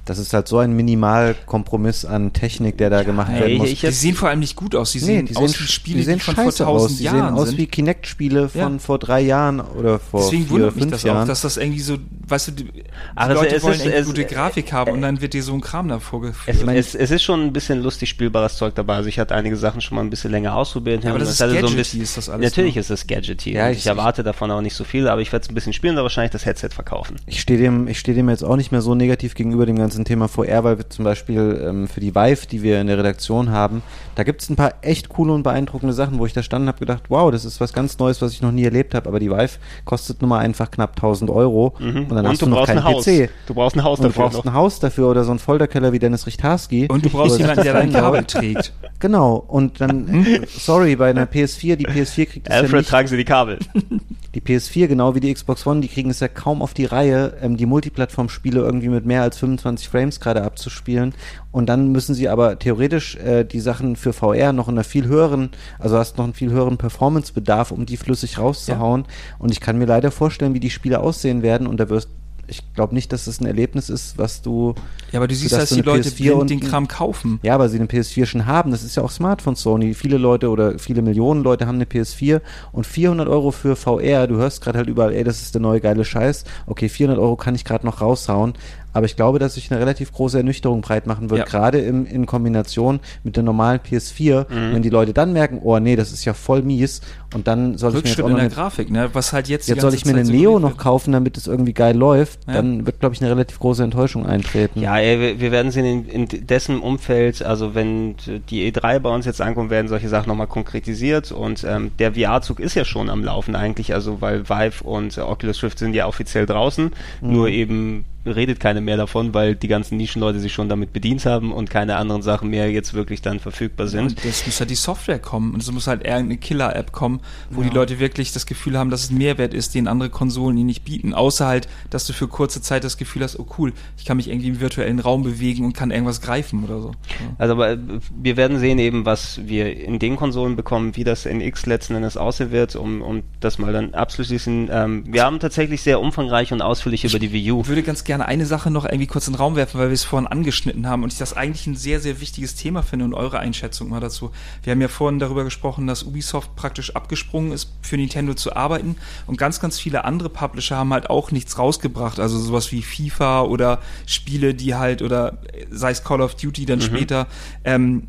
[0.09, 3.69] Das ist halt so ein Minimalkompromiss an Technik, der da gemacht ey, werden muss.
[3.69, 4.93] ich- die sehen vor allem nicht gut aus.
[4.93, 6.97] Die sehen die aus sehen, wie Spiele, die sehen von vor scheiße tausend aus.
[6.99, 7.59] Die Jahren sehen aus sind.
[7.59, 8.79] wie Kinect-Spiele von Ja.
[8.79, 11.23] vor drei Jahren oder vor Deswegen vier wundert mich fünf das Jahren.
[11.23, 14.07] auch, dass das irgendwie so, weißt du, die, die Aber es- Leute wollen ist- es-
[14.07, 16.57] gute äh, Grafik haben und dann wird dir so ein Kram da vorgeführt.
[16.57, 18.95] Es, es, es ist schon ein bisschen lustig spielbares Zeug dabei.
[18.97, 21.05] Also ich hatte einige Sachen schon mal ein bisschen länger ausprobiert.
[21.05, 22.81] Ja, aber das ist hatte so ein gadgety, bisschen, ist das alles Natürlich nur.
[22.81, 23.53] ist es gadgety.
[23.53, 25.73] Ja, ich- ich, erwarte davon auch nicht so viel, aber ich werde es ein bisschen
[25.73, 27.17] spielen und wahrscheinlich das Headset verkaufen.
[27.27, 29.98] Ich stehe dem, ich stehe dem jetzt auch nicht mehr so negativ gegenüber dem ganzen
[30.05, 33.51] Thema VR, weil wir zum Beispiel ähm, für die Vive, die wir in der Redaktion
[33.51, 33.83] haben,
[34.15, 36.69] da gibt es ein paar echt coole und beeindruckende Sachen, wo ich da stand und
[36.69, 39.09] habe gedacht, wow, das ist was ganz Neues, was ich noch nie erlebt habe.
[39.09, 42.67] Aber die Vive kostet nun mal einfach knapp 1000 Euro und dann hast du, noch
[42.67, 43.05] keinen ein Haus.
[43.05, 43.31] PC.
[43.47, 44.53] Du brauchst ein Haus Und du dafür brauchst noch.
[44.53, 46.89] ein Haus dafür oder so ein Folterkeller wie Dennis Richtarski.
[46.89, 48.73] Und du brauchst jemanden, der das dein Kabel trägt.
[49.01, 53.07] Genau, und dann, sorry, bei einer PS4, die PS4 kriegt es ja Alfred, nicht, tragen
[53.07, 53.59] Sie die Kabel.
[54.35, 57.35] die PS4, genau wie die Xbox One, die kriegen es ja kaum auf die Reihe,
[57.41, 61.15] ähm, die Multiplattform-Spiele irgendwie mit mehr als 25 Frames gerade abzuspielen.
[61.53, 65.07] Und dann müssen sie aber theoretisch äh, die Sachen für VR noch in einer viel
[65.07, 69.05] höheren, also hast noch einen viel höheren Performance-Bedarf, um die flüssig rauszuhauen.
[69.39, 71.69] Und ich kann mir leider vorstellen, wie die Spiele aussehen werden.
[71.69, 72.09] Und da wirst
[72.49, 74.75] ich glaube nicht, dass es ein Erlebnis ist, was du.
[75.13, 76.89] Ja, aber du siehst, das dass du die eine Leute PS4 blind und den Kram
[76.89, 77.39] kaufen.
[77.43, 78.71] Ja, weil sie eine PS4 schon haben.
[78.71, 79.95] Das ist ja auch smart von Sony.
[79.95, 82.41] Viele Leute oder viele Millionen Leute haben eine PS4
[82.73, 84.27] und 400 Euro für VR.
[84.27, 86.45] Du hörst gerade halt überall, ey, das ist der neue geile Scheiß.
[86.67, 88.55] Okay, 400 Euro kann ich gerade noch raushauen.
[88.99, 91.45] Aber ich glaube, dass sich eine relativ große Ernüchterung breit machen wird, Ja.
[91.45, 94.47] gerade im, in Kombination mit der normalen PS4.
[94.49, 94.75] Mhm.
[94.75, 97.01] Wenn die Leute dann merken, oh nee, das ist ja voll mies.
[97.33, 99.11] Und dann soll ich mir jetzt Rückschritt auch in der eine, Grafik, ne?
[99.13, 101.37] Was halt jetzt die jetzt soll ich mir Zeit eine so Neo noch kaufen, damit
[101.37, 102.41] es irgendwie geil läuft.
[102.49, 102.55] Ja.
[102.55, 104.81] Dann wird, glaube ich, eine relativ große Enttäuschung eintreten.
[104.81, 108.17] Ja, ey, wir, werden sehen in, in dessen Umfeld, also wenn
[108.51, 112.59] die E3 bei uns jetzt ankommt, werden solche Sachen nochmal konkretisiert und ähm, der VR-Zug
[112.59, 116.09] ist ja schon am Laufen eigentlich, also weil Vive und äh, Oculus Rift sind ja
[116.09, 120.93] offiziell draußen, nur eben redet keiner mehr davon, weil die ganzen Nischenleute sich schon damit
[120.93, 124.11] bedient haben und keine anderen Sachen mehr jetzt wirklich dann verfügbar sind.
[124.11, 125.55] Und das muss halt die Software kommen.
[125.55, 129.05] Und es muss halt irgendeine Killer-App kommen, wo die Leute wirklich das Gefühl haben, dass
[129.05, 131.13] es ein Mehrwert ist, den andere Konsolen ihnen nicht bieten.
[131.13, 134.29] Außer halt, dass du für kurze Zeit das Gefühl hast, oh cool, ich kann mich
[134.29, 136.89] irgendwie im virtuellen Raum bewegen und kann irgendwas greifen oder so.
[136.91, 137.35] Ja.
[137.39, 137.79] Also aber äh,
[138.17, 142.17] wir werden sehen eben, was wir in den Konsolen bekommen, wie das NX letzten Endes
[142.17, 144.69] aussehen wird, um, um das mal dann abzuschließen.
[144.71, 147.61] Ähm, wir haben tatsächlich sehr umfangreich und ausführlich über die Wii U.
[147.63, 149.95] Ich würde ganz gerne eine Sache noch irgendwie kurz in den Raum werfen, weil wir
[149.95, 153.15] es vorhin angeschnitten haben und ich das eigentlich ein sehr, sehr wichtiges Thema finde und
[153.15, 154.31] eure Einschätzung mal dazu.
[154.63, 158.97] Wir haben ja vorhin darüber gesprochen, dass Ubisoft praktisch abgesprungen ist, für Nintendo zu arbeiten
[159.27, 163.43] und ganz, ganz viele andere Publisher haben halt auch nichts rausgebracht, also sowas wie FIFA
[163.43, 165.39] oder Spiele, die halt, oder
[165.71, 167.27] sei es Call of Duty dann später,
[167.65, 168.09] ähm,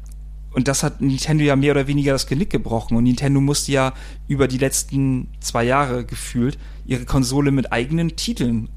[0.51, 2.97] und das hat Nintendo ja mehr oder weniger das Genick gebrochen.
[2.97, 3.93] Und Nintendo musste ja
[4.27, 6.57] über die letzten zwei Jahre gefühlt
[6.89, 8.67] ihre Konsole mit eigenen Titeln.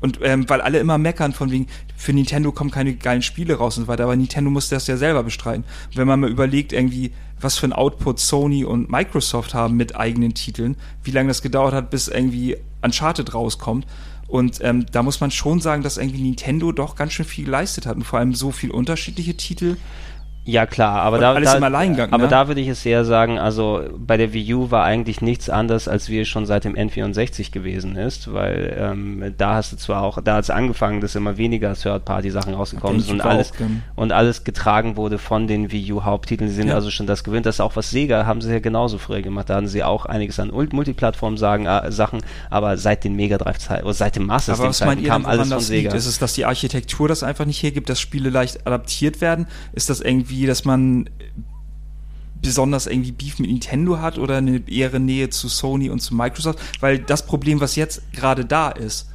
[0.00, 1.66] Und ähm, weil alle immer meckern von wegen,
[1.96, 4.96] für Nintendo kommen keine geilen Spiele raus und so weiter, aber Nintendo musste das ja
[4.96, 5.64] selber bestreiten.
[5.88, 7.10] Und wenn man mal überlegt, irgendwie,
[7.40, 11.74] was für ein Output Sony und Microsoft haben mit eigenen Titeln, wie lange das gedauert
[11.74, 13.86] hat, bis irgendwie Uncharted rauskommt.
[14.28, 17.86] Und ähm, da muss man schon sagen, dass irgendwie Nintendo doch ganz schön viel geleistet
[17.86, 19.76] hat und vor allem so viel unterschiedliche Titel.
[20.46, 22.28] Ja klar, aber da, alles da, im Alleingang, aber ne?
[22.30, 25.86] da würde ich es eher sagen, also bei der Wii U war eigentlich nichts anders,
[25.86, 30.02] als wie es schon seit dem N64 gewesen ist, weil ähm, da hast du zwar
[30.02, 33.52] auch, da hat es angefangen, dass immer weniger Third-Party-Sachen rausgekommen sind und alles
[33.96, 36.48] und alles getragen wurde von den Wii U Haupttiteln.
[36.48, 36.74] Sie sind Ja.
[36.74, 37.44] also schon das gewöhnt.
[37.44, 39.50] Das ist auch was Sega haben sie ja genauso früher gemacht.
[39.50, 43.84] Da hatten sie auch einiges an Ult- Multiplattform-Sachen, äh, Sachen, aber seit den Mega Drive-Zeiten
[43.84, 44.54] oder seit dem Master
[44.98, 45.82] ihr kam alles von das liegt?
[45.90, 45.94] Sega.
[45.94, 49.46] Ist es, dass die Architektur das einfach nicht hergibt, dass Spiele leicht adaptiert werden?
[49.72, 51.08] Ist das irgendwie, dass man
[52.42, 56.58] besonders irgendwie Beef mit Nintendo hat oder eine ehere Nähe zu Sony und zu Microsoft?
[56.80, 59.08] Weil das Problem, was jetzt gerade da ist,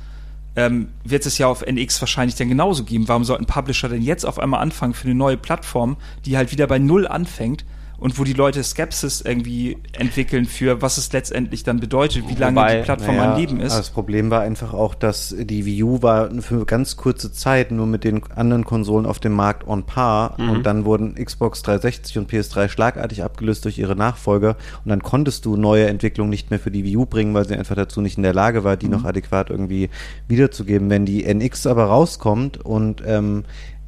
[0.56, 3.08] ähm, wird es ja auf NX wahrscheinlich dann genauso geben.
[3.08, 6.68] Warum sollten Publisher denn jetzt auf einmal anfangen für eine neue Plattform, die halt wieder
[6.68, 7.66] bei Null anfängt
[7.98, 12.58] und wo die Leute Skepsis irgendwie entwickeln für was es letztendlich dann bedeutet, wie lange
[12.58, 13.74] Wobei, die Plattform Naja, am Leben ist?
[13.78, 17.86] Das Problem war einfach auch, dass die Wii U war für ganz kurze Zeit nur
[17.88, 20.50] mit den anderen Konsolen auf dem Markt on par Mhm.
[20.50, 25.46] und dann wurden Xbox 360 und PS3 schlagartig abgelöst durch ihre Nachfolger und dann konntest
[25.46, 28.18] du neue Entwicklungen nicht mehr für die Wii U bringen, weil sie einfach dazu nicht
[28.18, 28.92] in der Lage war, die Mhm.
[28.94, 29.90] noch adäquat irgendwie
[30.28, 30.90] wiederzugeben.
[30.90, 33.44] Wenn die NX aber rauskommt und ähm,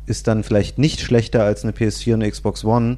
[0.06, 2.98] ist dann vielleicht nicht schlechter als eine PS4 und eine Xbox One,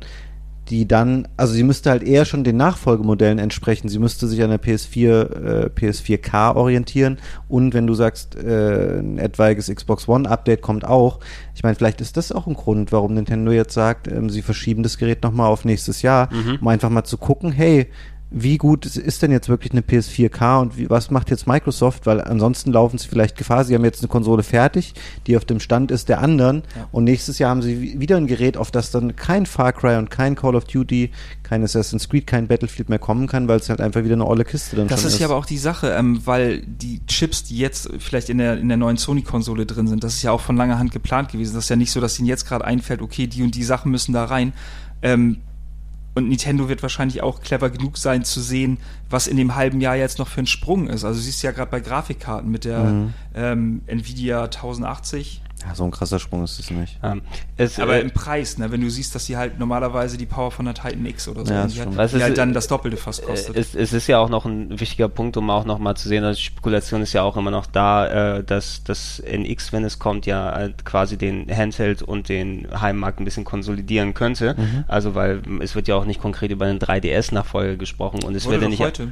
[0.70, 3.90] die dann, also sie müsste halt eher schon den Nachfolgemodellen entsprechen.
[3.90, 7.18] Sie müsste sich an der PS4, äh, PS4K orientieren
[7.48, 11.20] und wenn du sagst, äh, ein etwaiges Xbox One Update kommt auch,
[11.56, 14.84] ich meine, vielleicht ist das auch ein Grund, warum Nintendo jetzt sagt, ähm, sie verschieben
[14.84, 16.30] das Gerät nochmal auf nächstes Jahr,
[16.62, 17.88] um einfach mal zu gucken, hey,
[18.32, 22.06] wie gut ist- denn jetzt wirklich eine PS4K und wie, was macht jetzt Microsoft?
[22.06, 23.64] Weil ansonsten laufen sie vielleicht Gefahr.
[23.66, 24.94] Sie haben jetzt eine Konsole fertig,
[25.26, 26.62] die auf dem Stand ist der anderen
[26.92, 29.98] und nächstes Jahr haben sie wi- wieder ein Gerät, auf das dann kein Far Cry
[29.98, 31.10] und kein Call of Duty,
[31.42, 34.46] kein Assassin's Creed, kein Battlefield mehr kommen kann, weil es halt einfach wieder eine olle
[34.46, 35.20] Kiste dann Das schon ist ist.
[35.22, 38.68] ja aber auch die Sache, ähm, weil die Chips, die jetzt vielleicht in der, in
[38.68, 41.56] der neuen Sony-Konsole drin sind, das ist ja auch von langer Hand geplant gewesen.
[41.56, 43.90] Das ist ja nicht so, dass ihnen jetzt gerade einfällt, okay, die und die Sachen
[43.92, 44.54] müssen da rein.
[45.02, 45.38] Ähm,
[46.16, 48.78] und Nintendo wird wahrscheinlich auch clever genug sein zu sehen,
[49.10, 51.04] was in dem halben Jahr jetzt noch für ein Sprung ist.
[51.04, 53.14] Also du siehst ja gerade bei Grafikkarten mit der Mhm.
[53.36, 56.98] ähm, Nvidia 1080, ja, so ein krasser Sprung ist es nicht.
[57.04, 57.22] ähm,
[57.58, 60.52] es, aber äh, im Preis, ne, wenn du siehst, dass sie halt normalerweise die Power
[60.52, 62.96] von der Titan X oder so, Ja, die, Was die ist- halt dann das Doppelte
[62.98, 63.56] fast kostet.
[63.56, 66.08] Äh, Es, es ist ja auch noch ein wichtiger Punkt, um auch noch mal zu
[66.08, 69.84] sehen, also die Spekulation ist ja auch immer noch da, äh, dass das NX, wenn
[69.84, 74.56] es kommt, ja halt quasi den Handheld und den Heimmarkt ein bisschen konsolidieren könnte.
[74.58, 74.86] Mhm.
[74.88, 78.54] Also weil es wird ja auch nicht konkret über einen 3DS-Nachfolger gesprochen und es Wurde
[78.62, 78.80] wird ja nicht.
[78.82, 79.12] heute.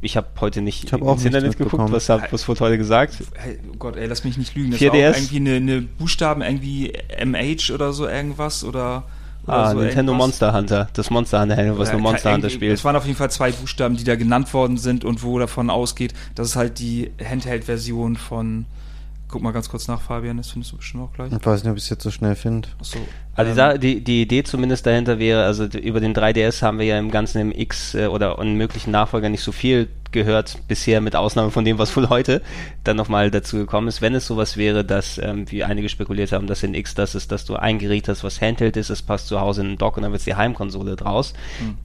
[0.00, 2.78] Ich habe heute nicht Ich hab auch ins Internet geguckt, was, hab, was wurde heute
[2.78, 3.16] gesagt?
[3.34, 4.72] Hey, oh Gott, ey, lass mich nicht lügen.
[4.72, 4.92] Das 4DS?
[4.92, 6.92] war auch irgendwie eine, eine Buchstaben, irgendwie
[7.24, 9.04] MH oder so irgendwas oder,
[9.46, 10.26] oder Ah, so Nintendo irgendwas.
[10.26, 12.74] Monster Hunter, das Monster Hunter, was Oder nur Monster Hunter spielt.
[12.74, 15.70] Es waren auf jeden Fall zwei Buchstaben, die da genannt worden sind und wo davon
[15.70, 18.66] ausgeht, dass es halt die Handheld-Version von.
[19.36, 21.30] Guck mal ganz kurz nach, Fabian, das findest du bestimmt auch gleich.
[21.30, 22.70] Ich weiß nicht, ob ich es jetzt so schnell finde.
[22.80, 22.98] Achso.
[23.34, 26.86] Also die, ähm, die, die Idee zumindest dahinter wäre, also über den 3DS haben wir
[26.86, 31.02] ja im ganzen im X äh, oder einen möglichen Nachfolger nicht so viel gehört bisher,
[31.02, 32.40] mit Ausnahme von dem, was wohl heute
[32.84, 34.00] dann nochmal dazu gekommen ist.
[34.00, 37.30] Wenn es sowas wäre, dass, ähm, wie einige spekuliert haben, dass in X das ist,
[37.30, 39.98] dass du ein Gerät hast, was Handheld ist, es passt zu Hause in den Dock
[39.98, 41.34] und dann wird die Heimkonsole draus.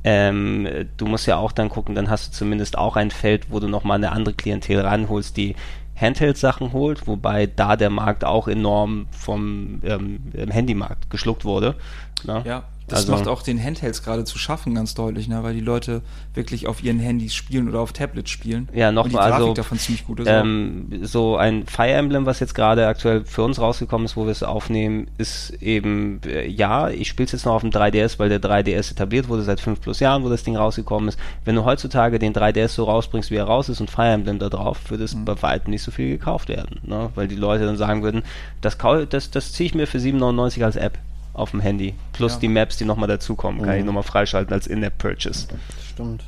[0.06, 3.48] Ähm, äh, du musst ja auch dann gucken, dann hast du zumindest auch ein Feld,
[3.50, 5.56] wo du nochmal eine andere Klientel ranholst, die
[6.02, 11.76] Handheld-Sachen holt, wobei da der Markt auch enorm vom ähm, Handymarkt geschluckt wurde.
[12.24, 12.42] Ne?
[12.46, 15.44] Ja, Das also, macht auch den Handhelds gerade zu schaffen ganz deutlich, ne?
[15.44, 16.02] weil die Leute
[16.34, 18.68] wirklich auf ihren Handys spielen oder auf Tablets spielen.
[18.74, 20.28] Ja, noch Und die mal, Grafik also, davon ziemlich gut ist.
[20.28, 24.32] ähm, so ein Fire Emblem, was jetzt gerade aktuell für uns rausgekommen ist, wo wir
[24.32, 28.28] es aufnehmen, ist eben, äh, ja, ich spiele es jetzt noch auf dem 3DS, weil
[28.28, 31.20] der 3DS etabliert wurde seit fünf plus Jahren, wo das Ding rausgekommen ist.
[31.46, 34.50] Wenn du heutzutage den 3DS so rausbringst, wie er raus ist und Fire Emblem da
[34.50, 37.10] drauf, würde es bei weitem nicht so viel gekauft werden, ne?
[37.16, 38.24] weil die Leute dann sagen würden,
[38.60, 38.78] das,
[39.10, 40.98] das, das ziehe ich mir für 7,99 als App
[41.34, 41.94] auf dem Handy.
[42.14, 42.40] Plus Ja.
[42.40, 43.80] die Maps, die nochmal dazukommen, kann Mhm.
[43.80, 45.48] ich nochmal freischalten als In-App-Purchase.
[45.94, 46.24] Stimmt.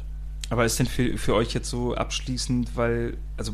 [0.49, 3.53] Aber ist denn für, für euch jetzt so abschließend, weil, also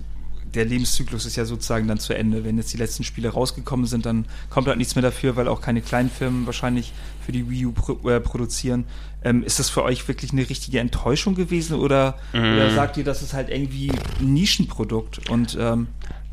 [0.53, 2.43] der Lebenszyklus ist ja sozusagen dann zu Ende.
[2.43, 5.61] Wenn jetzt die letzten Spiele rausgekommen sind, dann kommt halt nichts mehr dafür, weil auch
[5.61, 6.91] keine kleinen Firmen wahrscheinlich
[7.23, 8.85] für die Wii U pro, äh, produzieren.
[9.23, 13.21] Ähm, ist das für euch wirklich eine richtige Enttäuschung gewesen oder, oder sagt ihr, das
[13.21, 15.87] ist halt irgendwie ein Nischenprodukt und ähm,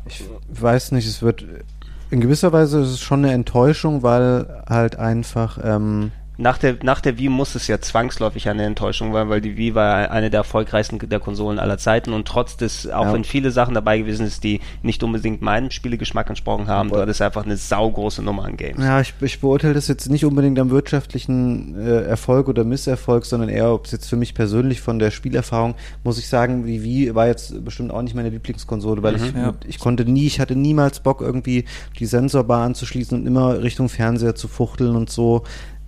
[0.07, 1.45] Ich weiß nicht, es wird
[2.09, 7.01] in gewisser Weise ist es schon eine Enttäuschung, weil halt einfach ähm, Nach der, nach
[7.01, 10.41] der Wii muss es ja zwangsläufig eine Enttäuschung sein, weil die Wii war eine der
[10.41, 13.13] erfolgreichsten der Konsolen aller Zeiten und trotz des, auch Ja.
[13.13, 17.21] wenn viele Sachen dabei gewesen ist, die nicht unbedingt meinem Spielegeschmack entsprochen haben, du hattest
[17.23, 18.83] einfach eine saugroße Nummer an Games.
[18.83, 23.49] Ja, ich, ich beurteile das jetzt nicht unbedingt am wirtschaftlichen äh, Erfolg oder Misserfolg, sondern
[23.49, 27.15] eher, ob es jetzt für mich persönlich von der Spielerfahrung, muss ich sagen, die Wii
[27.15, 29.53] war jetzt bestimmt auch nicht meine Lieblingskonsole, weil ich, Ja.
[29.67, 31.65] ich konnte nie, ich hatte niemals Bock, irgendwie
[31.99, 35.43] die Sensorbar anzuschließen und immer Richtung Fernseher zu fuchteln und so.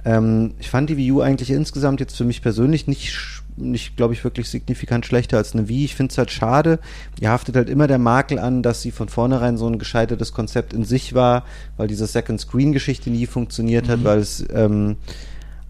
[0.06, 4.14] Ähm, ich fand die Wii U eigentlich insgesamt jetzt für mich persönlich nicht nicht, glaube
[4.14, 5.86] ich, wirklich signifikant schlechter als eine Wii.
[5.86, 6.80] Ich finde es halt schade.
[7.20, 10.74] Ihr haftet halt immer der Makel an, dass sie von vornherein so ein gescheitertes Konzept
[10.74, 11.44] in sich war,
[11.78, 14.96] weil diese Second Screen-Geschichte nie funktioniert hat, weil es ähm,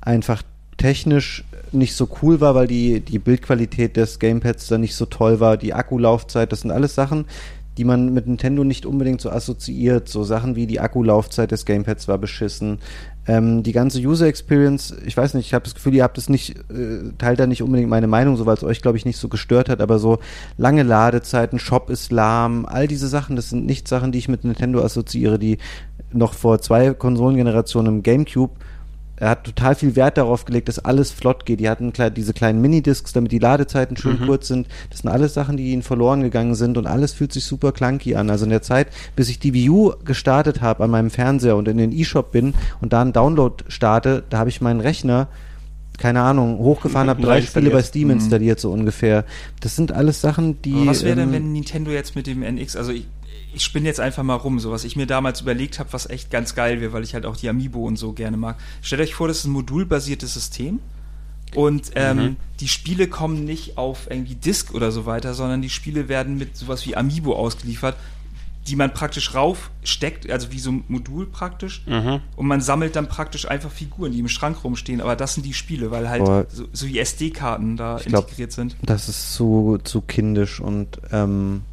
[0.01, 0.43] einfach
[0.77, 5.39] technisch nicht so cool war, weil die, die Bildqualität des Gamepads da nicht so toll
[5.39, 7.25] war, die Akkulaufzeit, das sind alles Sachen,
[7.77, 10.09] die man mit Nintendo nicht unbedingt so assoziiert.
[10.09, 12.79] So Sachen wie die Akkulaufzeit des Gamepads war beschissen.
[13.29, 16.29] Ähm, die ganze User Experience, ich weiß nicht, ich habe das Gefühl, ihr habt es
[16.29, 19.19] nicht, äh, teilt da nicht unbedingt meine Meinung, so weil es euch, glaube ich, nicht
[19.19, 20.17] so gestört hat, aber so
[20.57, 24.45] lange Ladezeiten, Shop ist lahm, all diese Sachen, das sind nicht Sachen, die ich mit
[24.45, 25.59] Nintendo assoziiere, die
[26.11, 28.53] noch vor zwei Konsolengenerationen im GameCube
[29.19, 31.59] er hat total viel Wert darauf gelegt, dass alles flott geht.
[31.59, 34.67] Die hatten diese kleinen Minidiscs, damit die Ladezeiten schön kurz sind.
[34.89, 38.15] Das sind alles Sachen, die ihnen verloren gegangen sind und alles fühlt sich super clunky
[38.15, 38.29] an.
[38.29, 41.67] Also in der Zeit, bis ich die Wii U gestartet habe an meinem Fernseher und
[41.67, 45.27] in den E-Shop bin und da einen Download starte, da habe ich meinen Rechner
[45.97, 47.83] keine Ahnung, hochgefahren, habe drei Spiele bei.
[47.83, 49.25] Steam installiert, so ungefähr.
[49.59, 50.73] Das sind alles Sachen, die.
[50.73, 53.05] Aber was wäre denn, ähm, wenn Nintendo jetzt mit dem NX, also ich,
[53.59, 56.31] ich spinne jetzt einfach mal rum, so was ich mir damals überlegt habe, was echt
[56.31, 58.55] ganz geil wäre, weil ich halt auch die Amiibo und so gerne mag.
[58.81, 60.79] Stellt euch vor, das ist ein modulbasiertes System
[61.55, 62.35] und ähm, Mhm.
[62.61, 66.55] die Spiele kommen nicht auf irgendwie Disk oder so weiter, sondern die Spiele werden mit
[66.55, 67.97] sowas wie Amiibo ausgeliefert,
[68.67, 71.81] die man praktisch raufsteckt, also wie so ein Modul praktisch.
[71.87, 72.21] Mhm.
[72.37, 75.01] Und man sammelt dann praktisch einfach Figuren, die im Schrank rumstehen.
[75.01, 76.45] Aber das sind die Spiele, weil halt Boah.
[76.49, 78.75] so, so wie SD-Karten da Ich glaub, integriert sind.
[78.83, 81.63] Das ist zu, zu kindisch und ähm,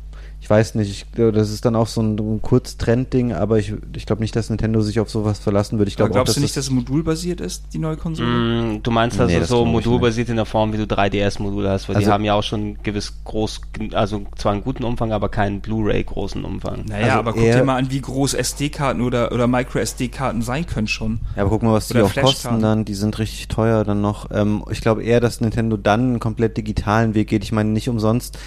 [0.46, 3.74] ich weiß nicht, ich, glaube, das ist dann auch so ein, ein Kurztrend-Ding, aber ich,
[3.96, 5.88] ich glaube nicht, dass Nintendo sich auf sowas verlassen würde.
[5.88, 7.96] Ich Aber glaube auch, glaubst dass du nicht, das, dass es modulbasiert ist, die neue
[7.96, 8.28] Konsole?
[8.76, 11.68] Mm, Du meinst also Nee, das so glaub modulbasiert in der Form, wie du 3DS-Module
[11.68, 13.60] hast, weil die Also- haben ja auch schon gewiss groß,
[13.94, 16.84] also zwar einen guten Umfang, aber keinen Blu-ray-großen Umfang.
[16.86, 20.86] Naja, Also aber guck dir mal an, wie groß SD-Karten oder, oder Micro-SD-Karten sein können
[20.86, 21.18] schon.
[21.34, 24.30] ja, aber guck mal, was die auch kosten dann, die sind richtig teuer dann noch.
[24.30, 27.42] Ähm, ich glaube eher, dass Nintendo dann einen komplett digitalen Weg geht.
[27.42, 28.38] Ich meine, nicht umsonst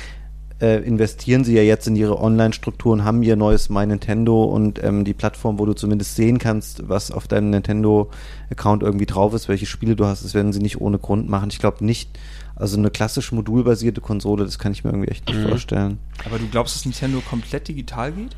[0.62, 5.06] äh, investieren sie ja jetzt in ihre Online-Strukturen, haben ihr neues My Nintendo und ähm,
[5.06, 9.66] die Plattform, wo du zumindest sehen kannst, was auf deinem Nintendo-Account irgendwie drauf ist, welche
[9.66, 11.50] Spiele du hast, das werden sie nicht ohne Grund machen.
[11.52, 12.10] Ich glaube nicht,
[12.56, 15.50] also eine klassisch modulbasierte Konsole, das kann ich mir irgendwie echt nicht Mhm.
[15.50, 15.98] vorstellen.
[16.26, 18.36] Aber du glaubst, dass Nintendo komplett digital geht?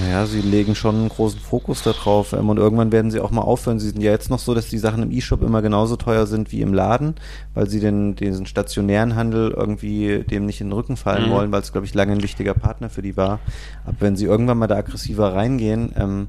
[0.00, 3.42] Naja, sie legen schon einen großen Fokus darauf ähm, und irgendwann werden sie auch mal
[3.42, 3.80] aufhören.
[3.80, 6.52] Sie sind ja jetzt noch so, dass die Sachen im E-Shop immer genauso teuer sind
[6.52, 7.16] wie im Laden,
[7.54, 11.32] weil sie den, diesen stationären Handel irgendwie dem nicht in den Rücken fallen Mhm.
[11.32, 13.40] wollen, weil es, glaube ich, lange ein wichtiger Partner für die war.
[13.84, 16.28] Aber wenn sie irgendwann mal da aggressiver reingehen, ähm,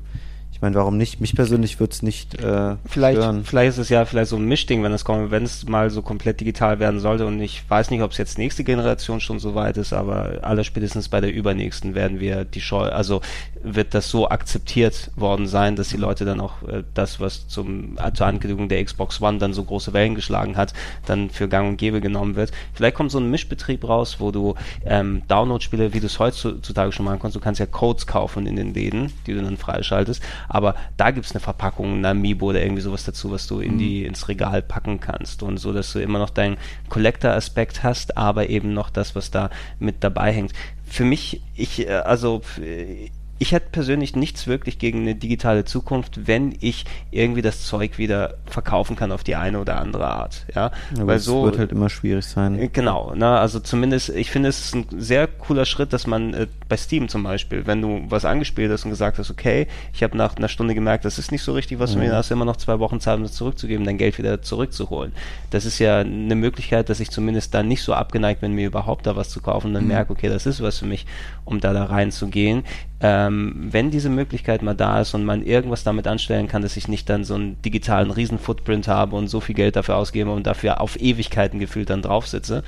[0.62, 1.20] ich meine, warum nicht?
[1.20, 3.44] Mich persönlich würde es nicht äh, Vielleicht, stören.
[3.44, 6.04] vielleicht ist es ja vielleicht so ein Mischding, wenn es kommt, wenn es mal so
[6.04, 9.56] komplett digital werden sollte und ich weiß nicht, ob es jetzt nächste Generation schon so
[9.56, 13.22] weit ist, aber aller spätestens bei der übernächsten werden wir die Scheu, also
[13.64, 17.98] wird das so akzeptiert worden sein, dass die Leute dann auch äh, das, was zum
[17.98, 20.74] äh, zur Ankündigung der Xbox One dann so große Wellen geschlagen hat,
[21.08, 22.52] dann für Gang und Gäbe genommen wird.
[22.76, 24.54] Vielleicht kommt so ein Mischbetrieb raus, wo du
[24.86, 28.56] ähm, Download-Spiele, wie du es heutzutage schon machen kannst, du kannst ja Codes kaufen in
[28.56, 30.22] den Läden, die du dann freischaltest,
[30.54, 33.78] aber da gibt es eine Verpackung, ein Amiibo oder irgendwie sowas dazu, was du in
[33.78, 36.58] die, ins Regal packen kannst und so, dass du immer noch deinen
[36.90, 39.50] Collector-Aspekt hast, aber eben noch das, was da
[39.80, 40.52] mit dabei hängt.
[40.86, 43.10] Für mich, ich, äh, also, äh,
[43.42, 48.36] ich hätte persönlich nichts wirklich gegen eine digitale Zukunft, wenn ich irgendwie das Zeug wieder
[48.46, 50.46] verkaufen kann auf die eine oder andere Art.
[50.54, 52.60] Ja, Aber weil so wird halt immer schwierig sein.
[52.60, 56.36] äh, Genau, ne, also zumindest, ich finde es ist ein sehr cooler Schritt, dass man
[56.36, 60.04] äh, bei Steam zum Beispiel, wenn du was angespielt hast und gesagt hast, okay, ich
[60.04, 62.30] habe nach einer Stunde gemerkt, das ist nicht so richtig was für mir, da hast
[62.30, 65.14] du immer noch zwei Wochen Zeit, um es zurückzugeben, dein Geld wieder zurückzuholen.
[65.50, 69.08] Das ist ja eine Möglichkeit, dass ich zumindest dann nicht so abgeneigt bin, mir überhaupt
[69.08, 71.08] da was zu kaufen und dann merke, okay, das ist was für mich,
[71.44, 72.66] um da da reinzugehen.
[73.04, 73.31] Ähm,
[73.72, 77.10] wenn diese Möglichkeit mal da ist und man irgendwas damit anstellen kann, dass ich nicht
[77.10, 81.00] dann so einen digitalen Riesen-Footprint habe und so viel Geld dafür ausgebe und dafür auf
[81.00, 82.64] Ewigkeiten gefühlt dann drauf sitze,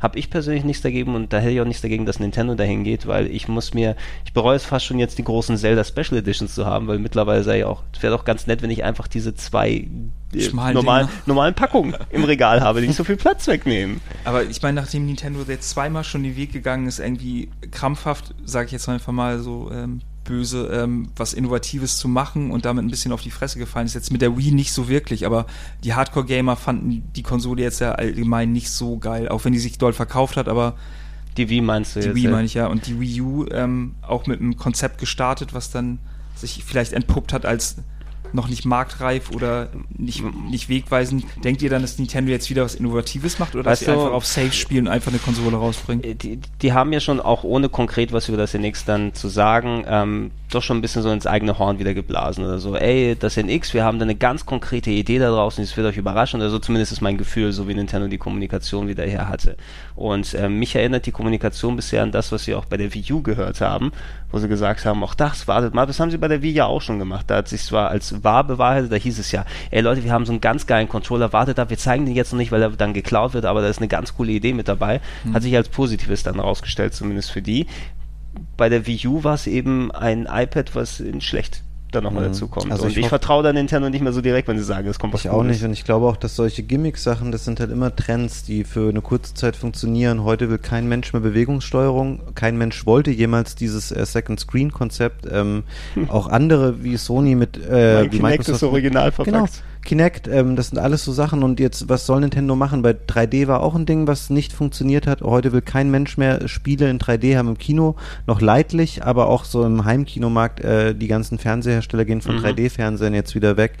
[0.00, 2.84] habe ich persönlich nichts dagegen und da hätte ich auch nichts dagegen, dass Nintendo dahin
[2.84, 6.18] geht, weil ich muss mir, ich bereue es fast schon jetzt die großen Zelda Special
[6.18, 9.08] Editions zu haben, weil mittlerweile sei auch, es wäre doch ganz nett, wenn ich einfach
[9.08, 9.88] diese zwei
[10.34, 14.00] äh, normalen, normalen Packungen im Regal habe, die nicht so viel Platz wegnehmen.
[14.24, 18.66] Aber ich meine, nachdem Nintendo jetzt zweimal schon den Weg gegangen ist, irgendwie krampfhaft, sage
[18.66, 22.90] ich jetzt einfach mal so ähm, böse, ähm, was Innovatives zu machen und damit ein
[22.90, 23.94] bisschen auf die Fresse gefallen ist.
[23.94, 25.46] Jetzt mit der Wii nicht so wirklich, aber
[25.84, 29.78] die Hardcore-Gamer fanden die Konsole jetzt ja allgemein nicht so geil, auch wenn die sich
[29.78, 30.74] doll verkauft hat, aber
[31.36, 32.16] Die Wii meinst du die jetzt?
[32.16, 32.30] Wii ja?
[32.30, 32.66] meine ich ja.
[32.66, 35.98] Und die Wii U ähm, auch mit einem Konzept gestartet, was dann
[36.34, 37.76] sich vielleicht entpuppt hat als
[38.36, 41.24] noch nicht marktreif oder nicht, nicht wegweisend.
[41.42, 43.92] Denkt ihr dann, dass Nintendo jetzt wieder was Innovatives macht oder dass Weißt sie du-
[43.92, 46.18] einfach auf Safe spielen und einfach eine Konsole rausbringen?
[46.18, 49.84] Die, die haben ja schon auch ohne konkret was über das NX dann zu sagen,
[49.88, 52.76] ähm, doch schon ein bisschen so ins eigene Horn wieder geblasen oder so.
[52.76, 55.96] Ey, das NX, wir haben da eine ganz konkrete Idee da draußen, das wird euch
[55.96, 56.58] überraschen oder so.
[56.58, 59.56] Zumindest ist mein Gefühl, so wie Nintendo die Kommunikation wieder her hatte.
[59.94, 63.12] Und ähm, mich erinnert die Kommunikation bisher an das, was wir auch bei der Wii
[63.12, 63.92] U gehört haben,
[64.30, 66.66] wo sie gesagt haben, auch das, wartet mal, das haben sie bei der Wii ja
[66.66, 67.26] auch schon gemacht.
[67.28, 70.26] Da hat sich zwar als wahr bewahrheitet, da hieß es ja, ey Leute, wir haben
[70.26, 72.70] so einen ganz geilen Controller, wartet ab, wir zeigen den jetzt noch nicht, weil er
[72.70, 75.00] dann geklaut wird, aber da ist eine ganz coole Idee mit dabei.
[75.32, 77.66] Hat sich als Positives dann rausgestellt, zumindest für die.
[78.56, 81.62] Bei der Wii U war es eben ein iPad, was in schlecht
[81.92, 82.28] dann nochmal Mhm.
[82.28, 82.70] dazu kommt.
[82.70, 84.98] Also Und ich ich, vertraue da Nintendo nicht mehr so direkt, wenn sie sagen, es
[84.98, 87.70] kommt was Ich auch nicht und ich glaube auch, dass solche Gimmick-Sachen, das sind halt
[87.70, 90.24] immer Trends, die für eine kurze Zeit funktionieren.
[90.24, 95.26] Heute will kein Mensch mehr Bewegungssteuerung, kein Mensch wollte jemals dieses äh, Second Screen-Konzept.
[95.30, 95.64] Ähm,
[96.08, 99.34] auch andere wie Sony mit äh, wie Kinect ist original verpackt.
[99.34, 99.48] Genau.
[99.86, 102.82] Kinect, ähm, das sind alles so Sachen und jetzt, was soll Nintendo machen?
[102.82, 105.22] Bei 3D war auch ein Ding, was nicht funktioniert hat.
[105.22, 107.94] Heute will kein Mensch mehr Spiele in 3D haben im Kino,
[108.26, 112.40] noch leidlich, aber auch so im Heimkinomarkt, äh, die ganzen Fernsehersteller gehen von Mhm.
[112.44, 113.74] 3D-Fernsehen jetzt wieder weg.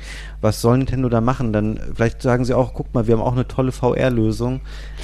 [0.46, 1.52] Was soll Nintendo da machen?
[1.52, 4.60] Dann, vielleicht sagen sie auch, guck mal, wir haben auch eine tolle VR-Lösung.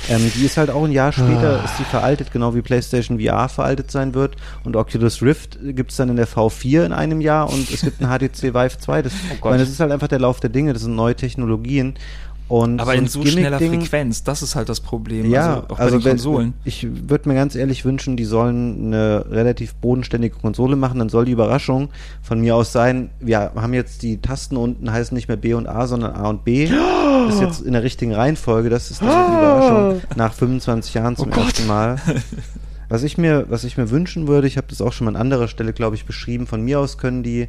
[0.09, 3.49] Ähm, die ist halt auch ein Jahr später, ist die veraltet, genau wie PlayStation VR
[3.49, 7.69] veraltet sein wird und Oculus Rift gibt's dann in der V4 in einem Jahr und
[7.73, 9.03] es gibt ein HTC Vive 2.
[9.03, 9.51] Das, ich Gott.
[9.51, 11.95] meine, das ist halt einfach der Lauf der Dinge, das sind neue Technologien.
[12.53, 15.31] Und Aber so in so schneller Frequenz, das ist halt das Problem.
[15.31, 16.55] Ja, also auch bei also den Konsolen.
[16.65, 21.25] ich würde mir ganz ehrlich wünschen, die sollen eine relativ bodenständige Konsole machen, dann soll
[21.25, 21.89] die Überraschung
[22.21, 25.67] von mir aus sein, wir haben jetzt die Tasten unten heißen nicht mehr B und
[25.67, 26.69] A, sondern A und B.
[27.23, 31.17] Das ist jetzt in der richtigen Reihenfolge, das ist dann die Überraschung nach 25 Jahren
[31.17, 31.97] zum Oh ersten Mal.
[32.89, 35.17] Was ich mir, was ich mir wünschen würde, ich habe das auch schon mal an
[35.17, 36.47] anderer Stelle, glaube ich, beschrieben.
[36.47, 37.49] Von mir aus können die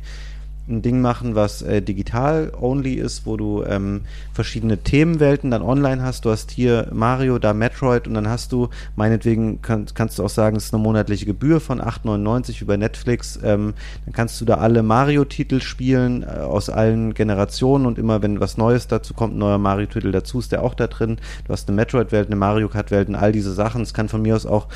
[0.67, 4.01] ein Ding machen, was äh, digital only ist, wo du ähm,
[4.33, 6.25] verschiedene Themenwelten dann online hast.
[6.25, 10.29] Du hast hier Mario, da Metroid und dann hast du, meinetwegen kann, kannst du auch
[10.29, 13.37] sagen, es ist eine monatliche Gebühr von 8,99 über Netflix.
[13.43, 13.73] Ähm,
[14.05, 18.57] dann kannst du da alle Mario-Titel spielen äh, aus allen Generationen und immer wenn was
[18.57, 21.17] Neues dazu kommt, ein neuer Mario-Titel dazu, ist der auch da drin.
[21.45, 23.81] Du hast eine Metroid-Welt, eine Mario Kart-Welt und all diese Sachen.
[23.81, 24.67] Es kann von mir aus auch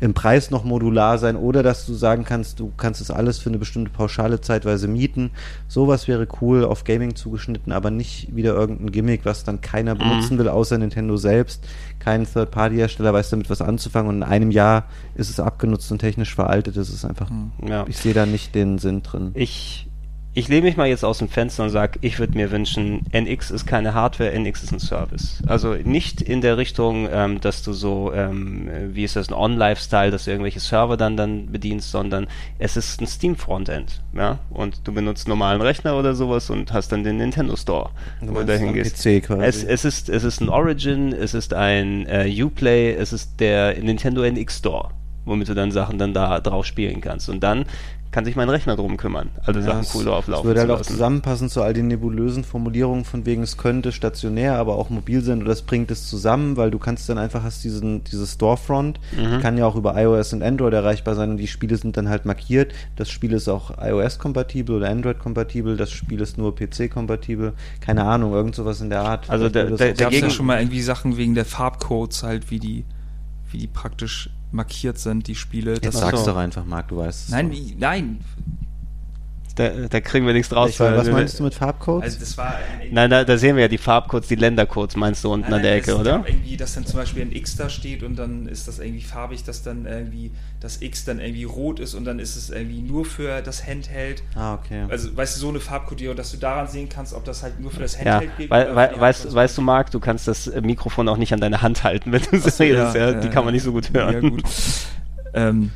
[0.00, 3.50] im Preis noch modular sein oder dass du sagen kannst, du kannst es alles für
[3.50, 5.30] eine bestimmte Pauschale zeitweise mieten.
[5.68, 10.38] Sowas wäre cool, auf Gaming zugeschnitten, aber nicht wieder irgendein Gimmick, was dann keiner benutzen
[10.38, 11.62] will, außer Nintendo selbst.
[11.98, 16.34] Kein Third-Party-Hersteller weiß damit was anzufangen und in einem Jahr ist es abgenutzt und technisch
[16.34, 16.76] veraltet.
[16.78, 17.30] Das ist einfach,
[17.66, 17.84] Ja.
[17.86, 19.32] ich sehe da nicht den Sinn drin.
[19.34, 19.86] Ich,
[20.32, 23.50] ich lehne mich mal jetzt aus dem Fenster und sage, ich würde mir wünschen, NX
[23.50, 25.42] ist keine Hardware, NX ist ein Service.
[25.46, 29.34] Also nicht in der Richtung, ähm, dass du so, ähm, äh, wie ist das, ein
[29.34, 32.28] On-Lifestyle, dass du irgendwelche Server dann, dann bedienst, sondern
[32.60, 34.02] es ist ein Steam-Frontend.
[34.14, 34.38] Ja?
[34.50, 37.90] Und du benutzt einen normalen Rechner oder sowas und hast dann den Nintendo Store,
[38.20, 39.02] Du wo du dahin gehst.
[39.02, 39.42] PC quasi.
[39.42, 43.76] Es, es, ist, es ist ein Origin, es ist ein äh, Uplay, es ist der
[43.82, 44.90] Nintendo NX Store,
[45.24, 47.28] womit du dann Sachen dann da drauf spielen kannst.
[47.28, 47.64] Und dann
[48.12, 50.70] kann sich mein Rechner drum kümmern, alle Sachen es- cool drauf Es laufen würde halt
[50.72, 55.22] auch zusammenpassen zu all den nebulösen Formulierungen von wegen es könnte stationär, aber auch mobil
[55.22, 58.98] sein oder es bringt es zusammen, weil du kannst dann einfach hast diesen dieses Storefront,
[59.16, 59.40] Mhm.
[59.40, 62.24] kann ja auch über iOS und Android erreichbar sein und die Spiele sind dann halt
[62.24, 62.72] markiert.
[62.96, 67.52] Das Spiel ist auch iOS kompatibel oder Android kompatibel, das Spiel ist nur PC kompatibel.
[67.80, 69.30] Keine Ahnung, irgend sowas in der Art.
[69.30, 72.50] Also das auch Gab es ja dagegen- schon mal irgendwie Sachen wegen der Farbcodes halt,
[72.50, 72.84] wie die,
[73.52, 75.72] wie die praktisch markiert sind, die Spiele.
[75.74, 76.26] Jetzt Das- Ach sag's so.
[76.32, 77.30] doch einfach, Marc, du weißt es.
[77.30, 78.20] nein, wie- nein.
[79.60, 80.70] Da, da kriegen wir nichts raus.
[80.70, 82.02] Ich weiß, was meinst du mit Farbcodes?
[82.04, 82.54] Also das war
[82.90, 85.62] Nein, da, da sehen wir ja die Farbcodes, die Ländercodes meinst du unten Nein, an
[85.62, 86.24] der nein, Ecke, oder?
[86.26, 89.44] Irgendwie, dass dann zum Beispiel ein X da steht und dann ist das irgendwie farbig,
[89.44, 90.30] dass dann irgendwie
[90.60, 94.22] das X dann irgendwie rot ist und dann ist es irgendwie nur für das Handheld.
[94.34, 94.86] ah, okay.
[94.88, 97.70] Also, weißt du, so eine Farbkodierung, dass du daran sehen kannst, ob das halt nur
[97.70, 98.50] für das Ja, Handheld gilt.
[98.50, 101.40] weil, oder weil, weißt, weißt du, Marc, du kannst das äh, Mikrofon auch nicht an
[101.40, 103.56] deine Hand halten, wenn du es Achso, redest, ja, ja, die ja, kann man ja.
[103.56, 104.14] nicht so gut hören.
[104.14, 104.42] Ja, gut.
[105.34, 105.70] ähm,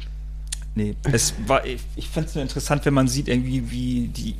[0.74, 4.34] nee, es war, ich, ich fand es nur interessant, wenn man sieht, irgendwie, wie die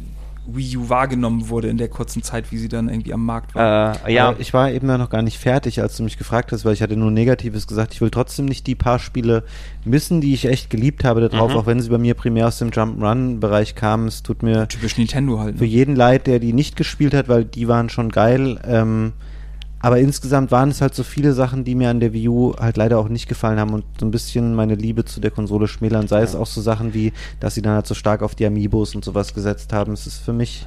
[0.47, 3.97] Wii U wahrgenommen wurde in der kurzen Zeit, wie sie dann irgendwie am Markt war.
[4.07, 6.53] Äh, ja, Aber ich war eben ja noch gar nicht fertig, als du mich gefragt
[6.53, 7.95] hast, weil ich hatte nur Negatives gesagt.
[7.95, 9.45] Ich will trotzdem nicht die paar Spiele
[9.87, 11.57] missen, die ich echt geliebt habe da drauf, Mhm.
[11.57, 14.07] auch wenn sie bei mir primär aus dem Jump'n'Run-Bereich kamen.
[14.07, 15.57] Es tut mir Typisch Nintendo halt.
[15.57, 15.71] für Ne?
[15.71, 18.61] jeden leid, der die nicht gespielt hat, weil die waren schon geil.
[18.67, 19.13] Ähm,
[19.85, 22.79] aber insgesamt waren es halt so viele Sachen, die mir an der Wii U halt
[22.79, 26.09] leider auch nicht gefallen haben und so ein bisschen meine Liebe zu der Konsole schmälern.
[26.09, 28.95] Sei es auch so Sachen wie, dass sie dann halt so stark auf die Amiibos
[28.95, 29.93] und sowas gesetzt haben.
[29.93, 30.67] Es ist für mich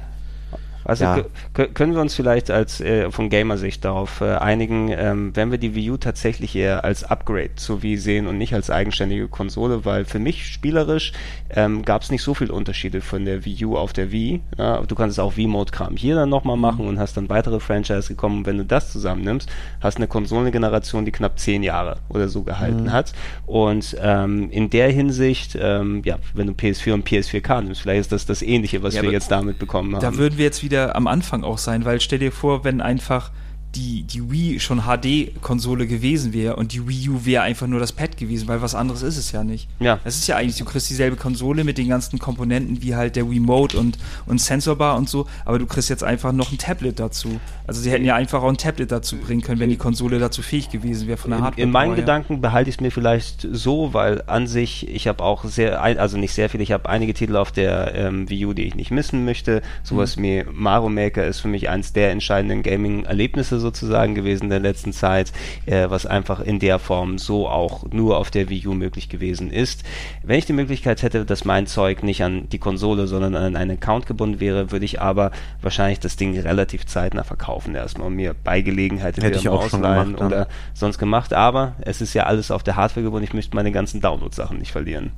[0.84, 1.16] Also Ja.
[1.16, 1.24] kö-
[1.54, 5.58] kö- können wir uns vielleicht als äh, von Gamersicht darauf äh, einigen, ähm, wenn wir
[5.58, 9.84] die Wii U tatsächlich eher als Upgrade zur Wii sehen und nicht als eigenständige Konsole,
[9.84, 11.12] weil für mich spielerisch
[11.50, 14.40] ähm, gab es nicht so viele Unterschiede von der Wii U auf der Wii.
[14.56, 18.38] Ja, du kannst auch Wii-Mode-Kram hier dann nochmal machen und hast dann weitere Franchise gekommen.
[18.38, 19.48] Und wenn du das zusammennimmst,
[19.80, 23.12] hast eine Konsolengeneration, die knapp zehn Jahre oder so gehalten hat.
[23.46, 28.12] Und ähm, in der Hinsicht, ähm, ja, wenn du PS4 und PS4K nimmst, vielleicht ist
[28.12, 30.02] das das Ähnliche, was Ja, wir jetzt damit bekommen haben.
[30.02, 33.30] Da würden wir jetzt wieder am Anfang auch sein, weil stell dir vor, wenn einfach
[33.74, 37.92] die, die Wii schon HD-Konsole gewesen wäre und die Wii U wäre einfach nur das
[37.92, 39.68] Pad gewesen, weil was anderes ist es ja nicht.
[39.78, 39.98] Ja.
[40.04, 43.24] Es ist ja eigentlich, du kriegst dieselbe Konsole mit den ganzen Komponenten wie halt der
[43.24, 47.40] Remote und, und Sensorbar und so, aber du kriegst jetzt einfach noch ein Tablet dazu.
[47.66, 50.40] Also sie hätten ja einfach auch ein Tablet dazu bringen können, wenn die Konsole dazu
[50.42, 51.62] fähig gewesen wäre von der In, Hardware.
[51.62, 51.96] in meinen.
[51.96, 56.16] Gedanken behalte ich es mir vielleicht so, weil an sich, ich habe auch sehr, also
[56.16, 58.90] nicht sehr viel, ich habe einige Titel auf der ähm, Wii U, die ich nicht
[58.90, 59.62] missen möchte.
[59.82, 60.22] Sowas Mhm.
[60.22, 64.92] wie Mario Maker ist für mich eins der entscheidenden Gaming-Erlebnisse sozusagen gewesen in der letzten
[64.92, 65.32] Zeit,
[65.66, 69.50] äh, was einfach in der Form so auch nur auf der Wii U möglich gewesen
[69.50, 69.84] ist.
[70.22, 73.72] Wenn ich die Möglichkeit hätte, dass mein Zeug nicht an die Konsole, sondern an einen
[73.72, 75.30] Account gebunden wäre, würde ich aber
[75.62, 79.84] wahrscheinlich das Ding relativ zeitnah verkaufen erstmal und mir bei Gelegenheit Hätte ich auch schon
[79.84, 80.26] ausleihen gemacht, dann.
[80.26, 83.24] oder sonst gemacht, aber es ist ja alles auf der Hardware gebunden.
[83.24, 85.12] Ich möchte meine ganzen Download-Sachen nicht verlieren.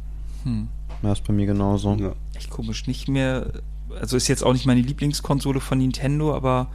[1.02, 1.94] Ja, ist bei mir genauso.
[1.94, 2.12] Ja.
[2.34, 3.52] Echt komisch, nicht mehr,
[4.00, 6.68] also ist jetzt auch nicht meine Lieblingskonsole von Nintendo, aber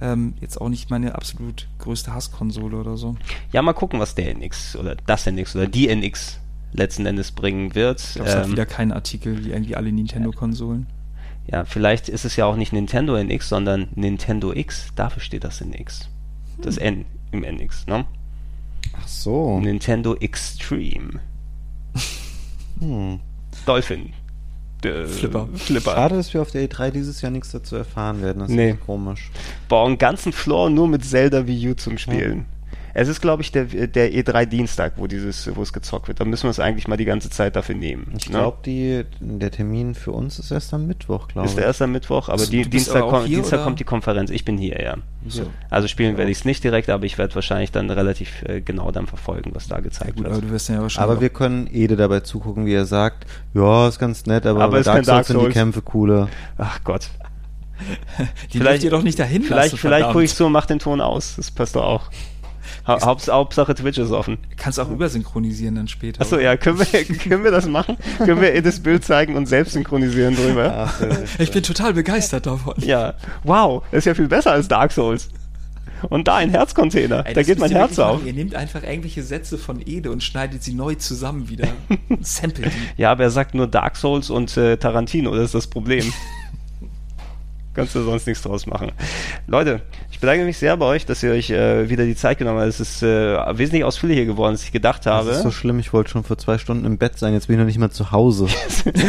[0.00, 3.16] ähm, jetzt auch nicht meine absolut größte Hasskonsole oder so.
[3.52, 6.40] ja, mal gucken, was der NX oder das NX oder die NX
[6.72, 8.00] letzten Endes bringen wird.
[8.00, 10.86] Ich glaube, es hat Ähm, wieder keinen Artikel wie irgendwie alle Nintendo-Konsolen.
[11.46, 14.88] ja, vielleicht ist es ja auch nicht Nintendo NX, sondern Nintendo X.
[14.96, 16.08] Dafür steht das NX.
[16.60, 18.04] Das N im NX, ne?
[18.98, 19.60] Ach so.
[19.60, 21.20] Nintendo Extreme.
[22.80, 23.20] Hm.
[23.66, 24.12] Dolphin.
[24.84, 25.48] Äh, Flipper.
[25.54, 25.92] Flipper.
[25.92, 28.40] Schade, dass wir auf der E3 dieses Jahr nichts dazu erfahren werden.
[28.40, 28.70] Das ist Nee.
[28.70, 29.30] echt komisch.
[29.68, 32.46] Boah, einen ganzen Floor nur mit Zelda Wii U zum Spielen.
[32.96, 36.20] Es ist, glaube ich, der, der E3 Dienstag, wo dieses, wo es gezockt wird.
[36.20, 38.12] Da müssen wir es eigentlich mal die ganze Zeit dafür nehmen.
[38.16, 38.38] Ich ne?
[38.38, 41.56] glaube, der Termin für uns ist erst am Mittwoch, glaube Ist ich.
[41.56, 44.30] der erst am Mittwoch, aber die, Dienstag, aber kommt, hier, Dienstag kommt die Konferenz.
[44.30, 44.96] Ich bin hier, ja.
[45.26, 45.46] So.
[45.70, 46.18] Also spielen Ja.
[46.18, 49.50] werde ich es nicht direkt, aber ich werde wahrscheinlich dann relativ äh, genau dann verfolgen,
[49.54, 50.44] was da Ja, gezeigt gut, aber wird.
[50.44, 51.10] du wirst ja wahrscheinlich.
[51.10, 54.72] Aber wir können Ede dabei zugucken, wie er sagt, ja, ist ganz nett, aber, Aber
[54.72, 55.52] bei ist Dark Dark Souls sind die.
[55.52, 56.28] Kämpfe cooler.
[56.58, 57.08] Ach Gott.
[58.52, 60.78] die vielleicht- ihr doch nicht dahin Vielleicht, lassen, vielleicht gucke ich so und mach den
[60.78, 61.34] Ton aus.
[61.36, 62.10] Das passt doch auch.
[62.86, 64.38] Ha Haupts Hauptsache Twitch ist offen.
[64.56, 66.20] Kannst auch übersynchronisieren dann später.
[66.22, 67.96] Achso, ja, können wir, können wir das machen?
[68.18, 70.88] können wir das Bild zeigen und selbst synchronisieren drüber?
[70.88, 71.00] Ach,
[71.38, 72.74] Ich bin total begeistert davon.
[72.78, 73.14] Ja.
[73.42, 75.28] Wow, das ist ja viel besser als Dark Souls.
[76.10, 77.24] Und da ein Herzcontainer.
[77.26, 78.16] Ey, da geht mein Herz auf.
[78.16, 78.26] machen.
[78.26, 81.68] Ihr nehmt einfach irgendwelche Sätze von Ede und schneidet sie neu zusammen wieder.
[82.20, 83.00] Sample die.
[83.02, 86.12] Ja, aber er sagt nur Dark Souls und äh, Tarantino, das ist das Problem.
[87.74, 88.92] Kannst du sonst nichts draus machen.
[89.46, 89.80] Leute,
[90.14, 92.68] ich bedanke mich sehr bei euch, dass ihr euch äh, wieder die Zeit genommen habt.
[92.68, 95.28] Es ist äh, wesentlich ausführlicher geworden, als ich gedacht habe.
[95.28, 97.54] das ist so schlimm, ich wollte schon vor zwei Stunden im Bett sein, jetzt bin
[97.56, 98.46] ich noch nicht mal zu Hause.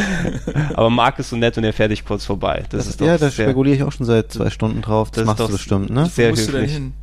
[0.74, 2.64] aber Marc ist so nett und er fährt dich kurz vorbei.
[2.70, 5.12] Das, ist doch ja, da spekuliere ich auch schon seit zwei Stunden drauf.
[5.12, 6.08] Das, Das machst doch du bestimmt, ne?
[6.08, 6.74] sehr Wo musst du denn höflich.
[6.74, 6.94] hin?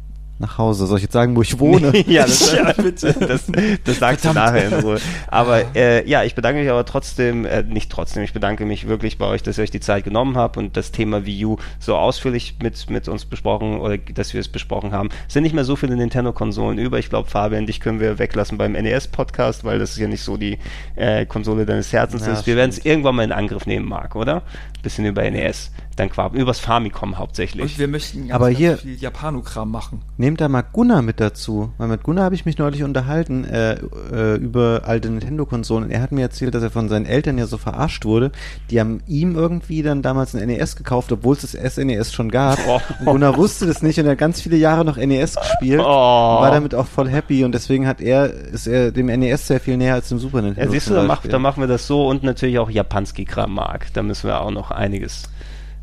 [0.42, 0.86] Nach Hause.
[0.88, 1.96] Soll ich jetzt sagen, wo ich wohne?
[2.08, 3.12] ja, das, Ja, bitte.
[3.12, 3.46] das,
[3.84, 4.34] das sagst du Verdammt.
[4.34, 4.98] nachher in Ruhe.
[5.28, 9.18] Aber äh, ja, ich bedanke mich aber trotzdem, äh, nicht trotzdem, ich bedanke mich wirklich
[9.18, 11.94] bei euch, dass ihr euch die Zeit genommen habt und das Thema Wii U so
[11.96, 15.10] ausführlich mit, mit uns besprochen oder dass wir es besprochen haben.
[15.28, 16.98] Es sind nicht mehr so viele Nintendo-Konsolen über.
[16.98, 20.36] Ich glaube, Fabian, dich können wir weglassen beim NES-Podcast, weil das ist ja nicht so
[20.36, 20.58] die
[20.96, 22.48] äh, Konsole deines Herzens Ja, ist.
[22.48, 24.42] Wir werden es irgendwann mal in Angriff nehmen, Marc, oder?
[24.82, 25.70] Bisschen über NES.
[25.94, 27.62] Dann Quab, übers Famicom hauptsächlich.
[27.62, 30.00] Und wir möchten ganz, Aber ganz hier- viel Japanokram machen.
[30.16, 31.70] Nehmt da mal Gunnar mit dazu.
[31.78, 33.74] Weil mit Gunnar habe ich mich neulich unterhalten äh,
[34.10, 35.90] äh, über alte Nintendo-Konsolen.
[35.90, 38.32] Er hat mir erzählt, dass er von seinen Eltern ja so verarscht wurde.
[38.70, 42.58] Die haben ihm irgendwie dann damals ein NES gekauft, obwohl es das SNES schon gab.
[42.66, 42.80] Oh.
[43.00, 45.80] Und Gunnar wusste das nicht und er hat ganz viele Jahre noch NES gespielt.
[45.80, 45.84] Oh.
[45.84, 49.76] War damit auch voll happy und deswegen hat er, ist er dem NES sehr viel
[49.76, 50.64] näher als dem Super Nintendo.
[50.66, 51.30] Ja, siehst du, da, mach, Beispiel.
[51.30, 53.88] da machen wir das so und natürlich auch Japanski-Kram mag.
[53.92, 55.28] Da müssen wir auch noch einiges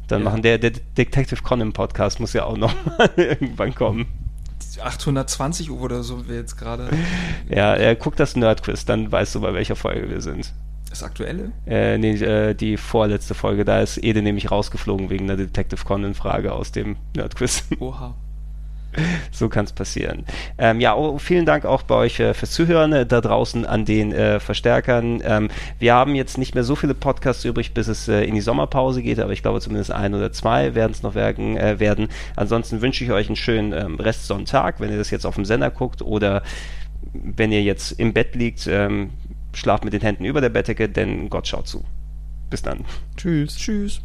[0.08, 0.42] dann machen.
[0.42, 4.08] Der, der Detective Conan Podcast muss ja auch noch mal irgendwann kommen.
[4.82, 6.90] 820 Uhr oder so wäre jetzt gerade
[7.50, 10.54] Ja, äh, guck das Nerdquiz, dann weißt du, bei welcher Folge wir sind.
[10.90, 11.52] das aktuelle.
[11.66, 16.54] Äh, nee, äh, die vorletzte Folge, da ist Ede nämlich rausgeflogen wegen einer Detective Conan-Frage
[16.54, 17.64] aus dem Nerdquiz.
[17.80, 18.16] Oha.
[19.32, 20.26] so kann es passieren.
[20.58, 23.86] Ähm, ja, oh, vielen Dank auch bei euch äh, fürs Zuhören äh, da draußen an
[23.86, 25.22] den äh, Verstärkern.
[25.24, 25.50] Ähm,
[25.80, 29.02] wir haben jetzt nicht mehr so viele Podcasts übrig, bis es äh, in die Sommerpause
[29.02, 32.10] geht, aber ich glaube zumindest ein oder zwei werden es noch werden, äh, werden.
[32.36, 35.70] Ansonsten wünsche ich euch einen schönen ähm, Restsonntag, wenn ihr das jetzt auf dem Sender
[35.70, 36.44] guckt oder
[37.14, 39.12] wenn ihr jetzt im Bett liegt, ähm,
[39.54, 41.84] schlaft mit den Händen über der Bettdecke, denn Gott schaut zu.
[42.50, 42.86] Bis dann.
[43.16, 43.56] Tschüss.
[43.58, 44.02] Tschüss.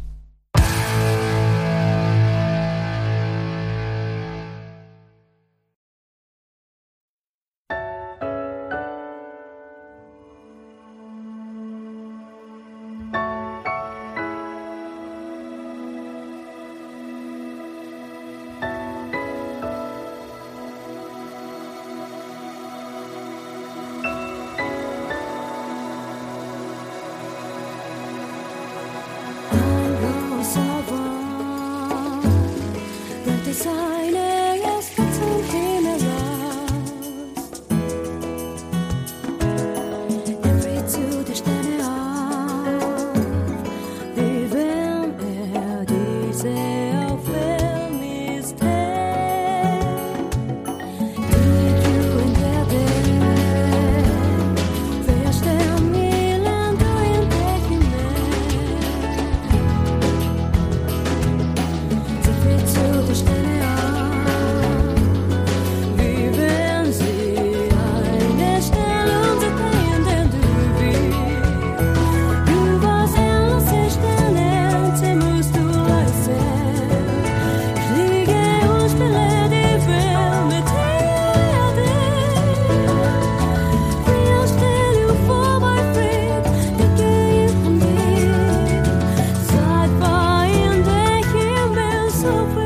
[92.25, 92.64] so free